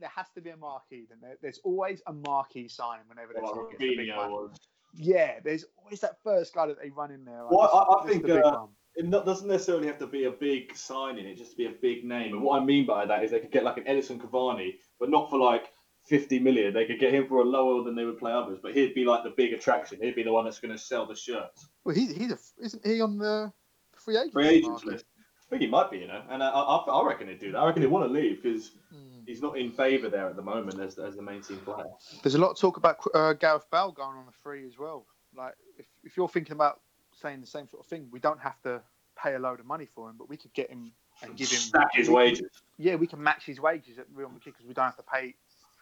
There 0.00 0.08
has 0.16 0.26
to 0.34 0.40
be 0.40 0.48
a 0.48 0.56
marquee. 0.56 1.04
Then 1.10 1.18
there, 1.20 1.36
there's 1.42 1.58
always 1.62 2.00
a 2.06 2.12
marquee 2.12 2.68
signing 2.68 3.04
whenever 3.06 3.34
there's 3.34 3.42
Well, 3.42 3.52
someone 3.54 3.70
gets 3.72 3.80
big 3.80 3.98
Robinho 4.08 4.30
one. 4.30 4.50
Yeah, 4.94 5.40
there's 5.44 5.66
always 5.76 6.00
that 6.00 6.16
first 6.24 6.54
guy 6.54 6.66
that 6.68 6.80
they 6.80 6.88
run 6.88 7.10
in 7.10 7.24
there. 7.26 7.42
like, 7.42 7.50
Well, 7.52 7.60
I- 8.00 8.02
I 8.02 8.06
think, 8.08 8.22
the 8.22 8.34
big 8.36 8.44
uh, 8.44 8.50
one. 8.60 8.68
It 8.96 9.06
not, 9.06 9.26
doesn't 9.26 9.48
necessarily 9.48 9.86
have 9.88 9.98
to 9.98 10.06
be 10.06 10.24
a 10.24 10.30
big 10.30 10.76
signing. 10.76 11.26
It 11.26 11.36
just 11.36 11.52
to 11.52 11.56
be 11.56 11.66
a 11.66 11.70
big 11.70 12.04
name. 12.04 12.34
And 12.34 12.42
what 12.42 12.60
I 12.60 12.64
mean 12.64 12.86
by 12.86 13.04
that 13.06 13.24
is 13.24 13.30
they 13.30 13.40
could 13.40 13.50
get 13.50 13.64
like 13.64 13.76
an 13.76 13.84
Edinson 13.84 14.18
Cavani, 14.18 14.74
but 15.00 15.10
not 15.10 15.30
for 15.30 15.38
like 15.38 15.72
50 16.06 16.38
million. 16.38 16.72
They 16.72 16.84
could 16.86 17.00
get 17.00 17.12
him 17.12 17.26
for 17.26 17.38
a 17.38 17.44
lower 17.44 17.82
than 17.82 17.96
they 17.96 18.04
would 18.04 18.18
play 18.18 18.32
others. 18.32 18.58
But 18.62 18.74
he'd 18.74 18.94
be 18.94 19.04
like 19.04 19.24
the 19.24 19.30
big 19.30 19.52
attraction. 19.52 19.98
He'd 20.00 20.14
be 20.14 20.22
the 20.22 20.32
one 20.32 20.44
that's 20.44 20.60
going 20.60 20.72
to 20.72 20.78
sell 20.78 21.06
the 21.06 21.16
shirts. 21.16 21.66
Well, 21.84 21.94
he's 21.94 22.14
he's 22.14 22.32
a, 22.32 22.38
isn't 22.60 22.86
he 22.86 23.00
on 23.00 23.18
the 23.18 23.52
free 23.96 24.16
agent 24.16 24.32
Free 24.32 24.48
agents 24.48 24.84
list. 24.84 25.04
I 25.18 25.50
think 25.50 25.62
he 25.62 25.68
might 25.68 25.90
be, 25.90 25.98
you 25.98 26.08
know. 26.08 26.22
And 26.30 26.42
I, 26.42 26.48
I, 26.48 26.76
I 26.76 27.06
reckon 27.06 27.28
he'd 27.28 27.38
do 27.38 27.52
that. 27.52 27.58
I 27.58 27.66
reckon 27.66 27.82
he'd 27.82 27.90
want 27.90 28.06
to 28.06 28.12
leave 28.12 28.42
because 28.42 28.72
Hmm. 28.90 29.20
he's 29.26 29.42
not 29.42 29.58
in 29.58 29.72
favour 29.72 30.08
there 30.08 30.28
at 30.28 30.36
the 30.36 30.42
moment 30.42 30.78
as, 30.80 30.98
as 30.98 31.16
the 31.16 31.22
main 31.22 31.42
team 31.42 31.58
player. 31.58 31.84
There's 32.22 32.34
a 32.34 32.38
lot 32.38 32.50
of 32.52 32.58
talk 32.58 32.76
about 32.76 32.98
uh, 33.12 33.32
Gareth 33.32 33.66
Bale 33.72 33.90
going 33.90 34.16
on 34.16 34.26
the 34.26 34.32
free 34.32 34.66
as 34.66 34.78
well. 34.78 35.06
Like, 35.36 35.54
if, 35.78 35.86
if 36.04 36.16
you're 36.16 36.28
thinking 36.28 36.52
about 36.52 36.80
saying 37.20 37.40
the 37.40 37.46
same 37.46 37.68
sort 37.68 37.84
of 37.84 37.86
thing, 37.88 38.08
we 38.10 38.18
don't 38.18 38.40
have 38.40 38.60
to 38.62 38.80
pay 39.22 39.34
a 39.34 39.38
load 39.38 39.60
of 39.60 39.66
money 39.66 39.88
for 39.94 40.08
him, 40.08 40.16
but 40.18 40.28
we 40.28 40.36
could 40.36 40.52
get 40.52 40.70
him 40.70 40.92
and 41.22 41.36
give 41.36 41.50
him. 41.50 41.58
Stack 41.58 41.94
his 41.94 42.08
wages. 42.10 42.50
Yeah, 42.78 42.96
we 42.96 43.06
can 43.06 43.22
match 43.22 43.44
his 43.44 43.60
wages 43.60 43.98
at 43.98 44.06
Real 44.12 44.28
Madrid 44.28 44.54
because 44.54 44.66
we 44.66 44.74
don't 44.74 44.86
have 44.86 44.96
to 44.96 45.02
pay 45.02 45.34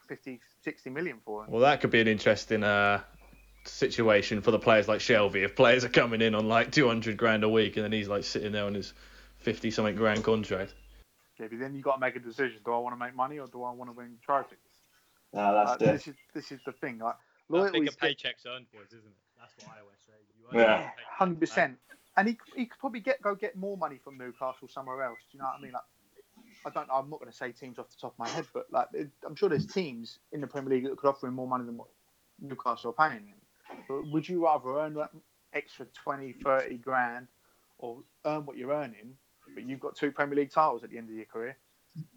50, 0.09 0.41
60 0.63 0.91
million 0.91 1.19
for 1.25 1.45
him. 1.45 1.51
Well, 1.51 1.63
that 1.63 1.81
could 1.81 1.91
be 1.91 2.01
an 2.01 2.09
interesting 2.09 2.63
uh, 2.63 3.01
situation 3.65 4.41
for 4.41 4.51
the 4.51 4.59
players 4.59 4.89
like 4.89 5.01
Shelvey. 5.01 5.45
If 5.45 5.57
players 5.57 5.85
are 5.85 5.89
coming 5.89 6.21
in 6.21 6.35
on 6.35 6.49
like 6.49 6.73
200 6.73 7.17
grand 7.17 7.45
a 7.45 7.49
week 7.49 7.77
and 7.77 7.85
then 7.85 7.93
he's 7.93 8.09
like 8.09 8.25
sitting 8.25 8.53
there 8.53 8.65
on 8.65 8.75
his 8.75 8.93
50 9.39 9.71
something 9.71 9.97
grand 9.97 10.25
contract. 10.25 10.75
Yeah, 11.39 11.47
but 11.51 11.59
then 11.59 11.75
you 11.75 11.83
got 11.83 11.95
to 11.95 12.01
make 12.01 12.15
a 12.15 12.21
decision: 12.21 12.61
do 12.65 12.73
I 12.73 12.79
want 12.79 12.95
to 12.95 12.99
make 13.05 13.17
money 13.17 13.39
or 13.39 13.47
do 13.47 13.63
I 13.65 13.73
want 13.73 13.91
to 13.91 13.97
win 13.97 14.19
trophies? 14.25 14.59
No, 15.33 15.55
that's 15.55 15.83
Uh, 15.83 15.93
this 15.93 16.09
is 16.09 16.15
this 16.35 16.53
is 16.53 16.61
the 16.65 16.73
thing. 16.73 16.99
Like, 16.99 17.17
That's 17.49 17.73
loyalty 17.73 17.81
bigger 17.81 17.91
is 17.91 17.97
paychecks 17.97 18.47
earned, 18.47 18.67
boys, 18.73 18.89
isn't 18.89 19.01
it? 19.01 19.17
That's 19.41 19.53
what 19.67 19.77
I 19.77 19.81
always 19.81 19.99
say. 19.99 20.02
You 20.02 20.02
earn 20.02 20.02
Yeah. 20.55 20.91
hundred 21.19 21.41
percent. 21.41 21.79
and 22.17 22.29
he 22.29 22.39
he 22.57 22.67
could 22.67 22.79
probably 22.79 23.01
get 23.01 23.21
go 23.23 23.35
get 23.35 23.57
more 23.57 23.77
money 23.77 23.99
from 24.03 24.19
Newcastle 24.19 24.69
somewhere 24.69 25.03
else. 25.03 25.19
Do 25.31 25.37
you 25.37 25.43
know 25.43 25.47
what 25.47 25.59
I 25.59 25.63
mean? 25.63 25.73
Like, 25.73 25.83
I 26.67 26.71
don't. 26.71 26.89
I'm 26.93 27.11
not 27.11 27.21
going 27.21 27.31
to 27.31 27.37
say 27.37 27.53
teams 27.53 27.79
off 27.79 27.89
the 27.91 27.97
top 28.01 28.13
of 28.13 28.19
my 28.19 28.29
head, 28.29 28.47
but 28.53 28.67
like, 28.71 28.87
it, 28.93 29.09
I'm 29.27 29.35
sure 29.35 29.49
there's 29.49 29.67
teams 29.67 30.19
in 30.33 30.41
the 30.41 30.47
Premier 30.47 30.71
League 30.75 30.85
that 30.85 30.97
could 30.97 31.09
offer 31.09 31.27
him 31.27 31.35
more 31.35 31.49
money 31.49 31.65
than 31.65 31.77
what 31.77 31.89
Newcastle 32.41 32.95
are 32.97 33.09
paying 33.09 33.27
him. 33.27 33.37
But 33.89 34.11
would 34.11 34.29
you 34.29 34.45
rather 34.45 34.79
earn 34.79 34.95
that 34.95 35.11
extra 35.55 35.87
20, 36.05 36.33
30 36.45 36.77
grand, 36.79 37.29
or 37.79 37.99
earn 38.27 38.45
what 38.47 38.57
you're 38.57 38.73
earning, 38.73 39.15
but 39.55 39.67
you've 39.69 39.81
got 39.81 39.97
two 39.97 40.13
Premier 40.13 40.37
League 40.37 40.51
titles 40.51 40.85
at 40.85 40.91
the 40.91 40.99
end 40.99 41.09
of 41.09 41.15
your 41.17 41.25
career? 41.27 41.57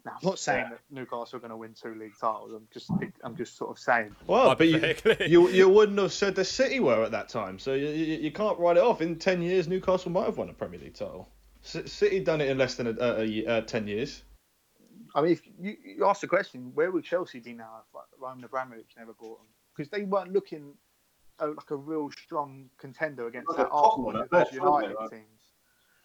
Now, 0.04 0.12
I'm 0.12 0.28
not 0.28 0.38
saying 0.38 0.70
that 0.70 0.80
Newcastle 0.90 1.36
are 1.36 1.40
going 1.40 1.50
to 1.50 1.56
win 1.56 1.74
two 1.74 1.94
league 1.94 2.14
titles. 2.18 2.52
I'm 2.54 2.66
just, 2.72 2.90
I'm 3.22 3.36
just 3.36 3.56
sort 3.56 3.70
of 3.70 3.78
saying. 3.78 4.16
Well, 4.26 4.54
but 4.54 4.68
you, 4.68 4.94
you 5.26 5.48
you 5.48 5.68
wouldn't 5.68 5.98
have 5.98 6.12
said 6.12 6.34
the 6.34 6.44
City 6.44 6.80
were 6.80 7.02
at 7.02 7.10
that 7.10 7.28
time, 7.28 7.58
so 7.58 7.74
you, 7.74 7.88
you, 7.88 8.16
you 8.16 8.32
can't 8.32 8.58
write 8.58 8.78
it 8.78 8.82
off. 8.82 9.02
In 9.02 9.16
ten 9.18 9.42
years, 9.42 9.68
Newcastle 9.68 10.10
might 10.10 10.24
have 10.24 10.38
won 10.38 10.48
a 10.48 10.54
Premier 10.54 10.80
League 10.80 10.94
title. 10.94 11.28
C- 11.60 11.86
City 11.86 12.20
done 12.20 12.40
it 12.40 12.48
in 12.48 12.56
less 12.56 12.76
than 12.76 12.86
a, 12.86 12.90
a, 12.92 13.20
a, 13.20 13.24
ye- 13.24 13.46
uh, 13.46 13.60
ten 13.62 13.86
years. 13.86 14.22
I 15.14 15.20
mean, 15.22 15.32
if 15.32 15.42
you, 15.60 15.76
you 15.84 16.06
ask 16.06 16.20
the 16.20 16.26
question, 16.26 16.70
where 16.74 16.90
would 16.90 17.04
Chelsea 17.04 17.40
be 17.40 17.52
now 17.52 17.82
if 17.86 17.94
like, 17.94 18.04
Roman 18.18 18.44
Abramovich 18.44 18.94
never 18.96 19.12
bought 19.12 19.38
them? 19.38 19.46
Because 19.76 19.90
they 19.90 20.02
weren't 20.02 20.32
looking 20.32 20.72
uh, 21.38 21.48
like 21.48 21.70
a 21.70 21.76
real 21.76 22.10
strong 22.10 22.70
contender 22.78 23.26
against 23.26 23.48
Well, 23.48 23.56
that 23.58 23.68
Arsenal 23.70 24.06
one 24.06 24.14
and 24.16 24.24
at 24.24 24.30
those 24.30 24.44
best, 24.44 24.60
weren't 24.60 24.82
they, 24.84 24.88
United 24.88 25.00
like? 25.00 25.10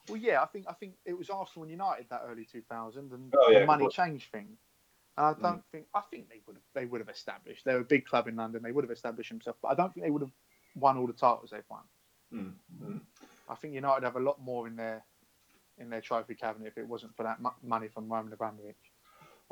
Teams. 0.07 0.21
Well, 0.21 0.31
yeah, 0.31 0.41
I 0.41 0.45
think 0.45 0.65
I 0.69 0.73
think 0.73 0.93
it 1.05 1.17
was 1.17 1.29
Arsenal 1.29 1.63
and 1.63 1.71
United 1.71 2.07
that 2.09 2.23
early 2.29 2.45
2000, 2.45 3.11
and 3.11 3.33
Oh, 3.37 3.51
yeah, 3.51 3.59
the 3.59 3.65
money 3.65 3.85
of 3.85 3.93
course. 3.93 3.95
changed 3.95 4.31
thing. 4.31 4.57
And 5.17 5.25
I 5.25 5.33
don't 5.41 5.63
think 5.71 5.85
I 5.93 6.01
think 6.09 6.29
they 6.29 6.41
would 6.47 6.55
have 6.55 6.63
they 6.73 6.85
would 6.85 7.01
have 7.01 7.09
established. 7.09 7.65
They're 7.65 7.79
a 7.79 7.83
big 7.83 8.05
club 8.05 8.27
in 8.27 8.35
London. 8.37 8.63
They 8.63 8.71
would 8.71 8.83
have 8.83 8.91
established 8.91 9.29
themselves, 9.29 9.59
but 9.61 9.69
I 9.69 9.75
don't 9.75 9.93
think 9.93 10.05
they 10.05 10.11
would 10.11 10.21
have 10.21 10.31
won 10.75 10.97
all 10.97 11.07
the 11.07 11.13
titles 11.13 11.49
they've 11.51 11.61
won. 11.69 11.81
Mm, 12.33 12.53
mm. 12.81 13.01
I 13.49 13.55
think 13.55 13.73
United 13.73 14.05
have 14.05 14.15
a 14.15 14.19
lot 14.21 14.41
more 14.41 14.67
in 14.67 14.75
their 14.77 15.03
in 15.77 15.89
their 15.89 16.01
trophy 16.01 16.35
cabinet 16.35 16.67
if 16.67 16.77
it 16.77 16.87
wasn't 16.87 17.15
for 17.17 17.23
that 17.23 17.41
mo- 17.41 17.55
money 17.61 17.87
from 17.89 18.11
Roman 18.11 18.31
Abramovich. 18.31 18.75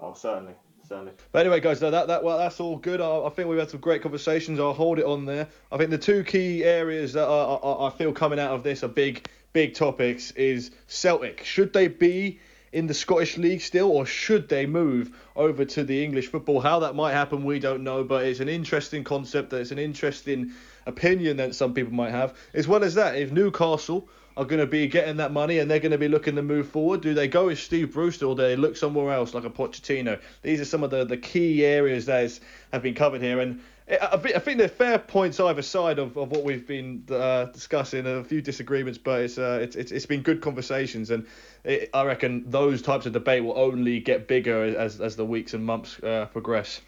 Oh, 0.01 0.13
certainly, 0.13 0.53
certainly. 0.87 1.11
But 1.33 1.39
anyway, 1.39 1.59
guys, 1.59 1.81
that 1.81 1.89
that 2.07 2.23
well, 2.23 2.37
that's 2.37 2.61
all 2.61 2.77
good. 2.77 3.01
I, 3.01 3.25
I 3.25 3.29
think 3.29 3.49
we've 3.49 3.59
had 3.59 3.69
some 3.69 3.81
great 3.81 4.01
conversations. 4.01 4.59
I'll 4.59 4.71
hold 4.73 4.97
it 4.97 5.05
on 5.05 5.25
there. 5.25 5.49
I 5.73 5.77
think 5.77 5.89
the 5.89 5.97
two 5.97 6.23
key 6.23 6.63
areas 6.63 7.11
that 7.13 7.27
I, 7.27 7.55
I, 7.55 7.87
I 7.87 7.89
feel 7.89 8.13
coming 8.13 8.39
out 8.39 8.51
of 8.51 8.63
this 8.63 8.81
are 8.83 8.87
big, 8.87 9.27
big 9.53 9.73
topics. 9.73 10.31
Is 10.31 10.71
Celtic 10.87 11.43
should 11.43 11.73
they 11.73 11.87
be 11.87 12.39
in 12.71 12.87
the 12.87 12.93
Scottish 12.93 13.37
League 13.37 13.61
still, 13.61 13.89
or 13.89 14.05
should 14.05 14.47
they 14.47 14.65
move 14.65 15.15
over 15.35 15.65
to 15.65 15.83
the 15.83 16.03
English 16.03 16.27
football? 16.27 16.59
How 16.59 16.79
that 16.79 16.95
might 16.95 17.13
happen, 17.13 17.43
we 17.43 17.59
don't 17.59 17.83
know. 17.83 18.03
But 18.03 18.25
it's 18.25 18.39
an 18.39 18.49
interesting 18.49 19.03
concept. 19.03 19.49
That 19.49 19.61
it's 19.61 19.71
an 19.71 19.79
interesting 19.79 20.51
opinion 20.85 21.37
that 21.37 21.55
some 21.55 21.73
people 21.73 21.93
might 21.93 22.11
have. 22.11 22.37
As 22.53 22.67
well 22.67 22.83
as 22.83 22.95
that, 22.95 23.15
if 23.15 23.31
Newcastle 23.31 24.07
are 24.37 24.45
going 24.45 24.59
to 24.59 24.67
be 24.67 24.87
getting 24.87 25.17
that 25.17 25.33
money 25.33 25.59
and 25.59 25.69
they're 25.69 25.79
going 25.79 25.91
to 25.91 25.97
be 25.97 26.07
looking 26.07 26.35
to 26.35 26.41
move 26.41 26.69
forward, 26.69 27.01
do 27.01 27.13
they 27.13 27.27
go 27.27 27.47
with 27.47 27.59
Steve 27.59 27.93
Brewster 27.93 28.25
or 28.25 28.35
do 28.35 28.43
they 28.43 28.55
look 28.55 28.77
somewhere 28.77 29.11
else 29.13 29.33
like 29.33 29.43
a 29.43 29.49
Pochettino? 29.49 30.19
These 30.43 30.61
are 30.61 30.65
some 30.65 30.83
of 30.83 30.91
the, 30.91 31.03
the 31.03 31.17
key 31.17 31.65
areas 31.65 32.05
that 32.05 32.23
is, 32.23 32.39
have 32.71 32.81
been 32.81 32.93
covered 32.93 33.21
here. 33.21 33.41
And 33.41 33.61
I, 33.89 33.95
I 33.95 34.13
I 34.13 34.39
think 34.39 34.57
they're 34.57 34.67
fair 34.67 34.99
points 34.99 35.39
either 35.39 35.61
side 35.61 35.99
of, 35.99 36.17
of 36.17 36.31
what 36.31 36.43
we've 36.43 36.67
been 36.67 37.03
uh, 37.09 37.45
discussing. 37.45 38.05
A 38.05 38.23
few 38.23 38.41
disagreements, 38.41 38.97
but 38.97 39.21
it's, 39.21 39.37
uh, 39.37 39.59
it's, 39.61 39.75
it's, 39.75 39.91
it's 39.91 40.05
been 40.05 40.21
good 40.21 40.41
conversations. 40.41 41.09
And 41.11 41.25
it, 41.63 41.89
I 41.93 42.03
reckon 42.03 42.49
those 42.49 42.81
types 42.81 43.05
of 43.05 43.13
debate 43.13 43.43
will 43.43 43.57
only 43.57 43.99
get 43.99 44.27
bigger 44.27 44.63
as, 44.77 45.01
as 45.01 45.15
the 45.15 45.25
weeks 45.25 45.53
and 45.53 45.65
months 45.65 46.01
uh, 46.03 46.27
progress. 46.31 46.81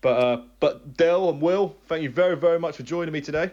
But 0.00 0.22
uh, 0.22 0.42
but 0.60 0.96
Dell 0.96 1.30
and 1.30 1.40
Will, 1.40 1.74
thank 1.86 2.02
you 2.02 2.10
very 2.10 2.36
very 2.36 2.58
much 2.58 2.76
for 2.76 2.82
joining 2.82 3.12
me 3.12 3.20
today. 3.20 3.50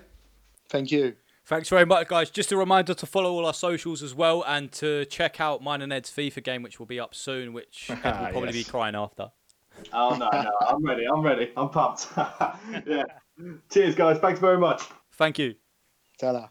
Thank 0.69 0.91
you. 0.91 1.15
Thanks 1.45 1.67
very 1.67 1.85
much, 1.85 2.07
guys. 2.07 2.29
Just 2.29 2.53
a 2.53 2.57
reminder 2.57 2.93
to 2.93 3.05
follow 3.05 3.33
all 3.33 3.45
our 3.45 3.53
socials 3.53 4.01
as 4.01 4.15
well 4.15 4.45
and 4.47 4.71
to 4.73 5.03
check 5.05 5.41
out 5.41 5.61
mine 5.61 5.81
and 5.81 5.91
Ed's 5.91 6.09
FIFA 6.09 6.41
game, 6.41 6.63
which 6.63 6.79
will 6.79 6.85
be 6.85 7.01
up 7.01 7.13
soon, 7.13 7.51
which 7.51 7.89
Ed 7.89 8.03
will 8.03 8.31
probably 8.31 8.53
be 8.53 8.63
crying 8.63 8.95
after. 8.95 9.31
Oh 9.91 10.15
no, 10.15 10.29
no, 10.31 10.51
I'm 10.61 10.83
ready. 10.83 11.05
I'm 11.07 11.21
ready. 11.21 11.51
I'm 11.55 11.69
pumped. 11.69 12.07
yeah. 12.17 13.03
Cheers, 13.69 13.95
guys. 13.95 14.19
Thanks 14.19 14.39
very 14.39 14.57
much. 14.57 14.83
Thank 15.13 15.39
you. 15.39 15.55
Ta-da. 16.19 16.47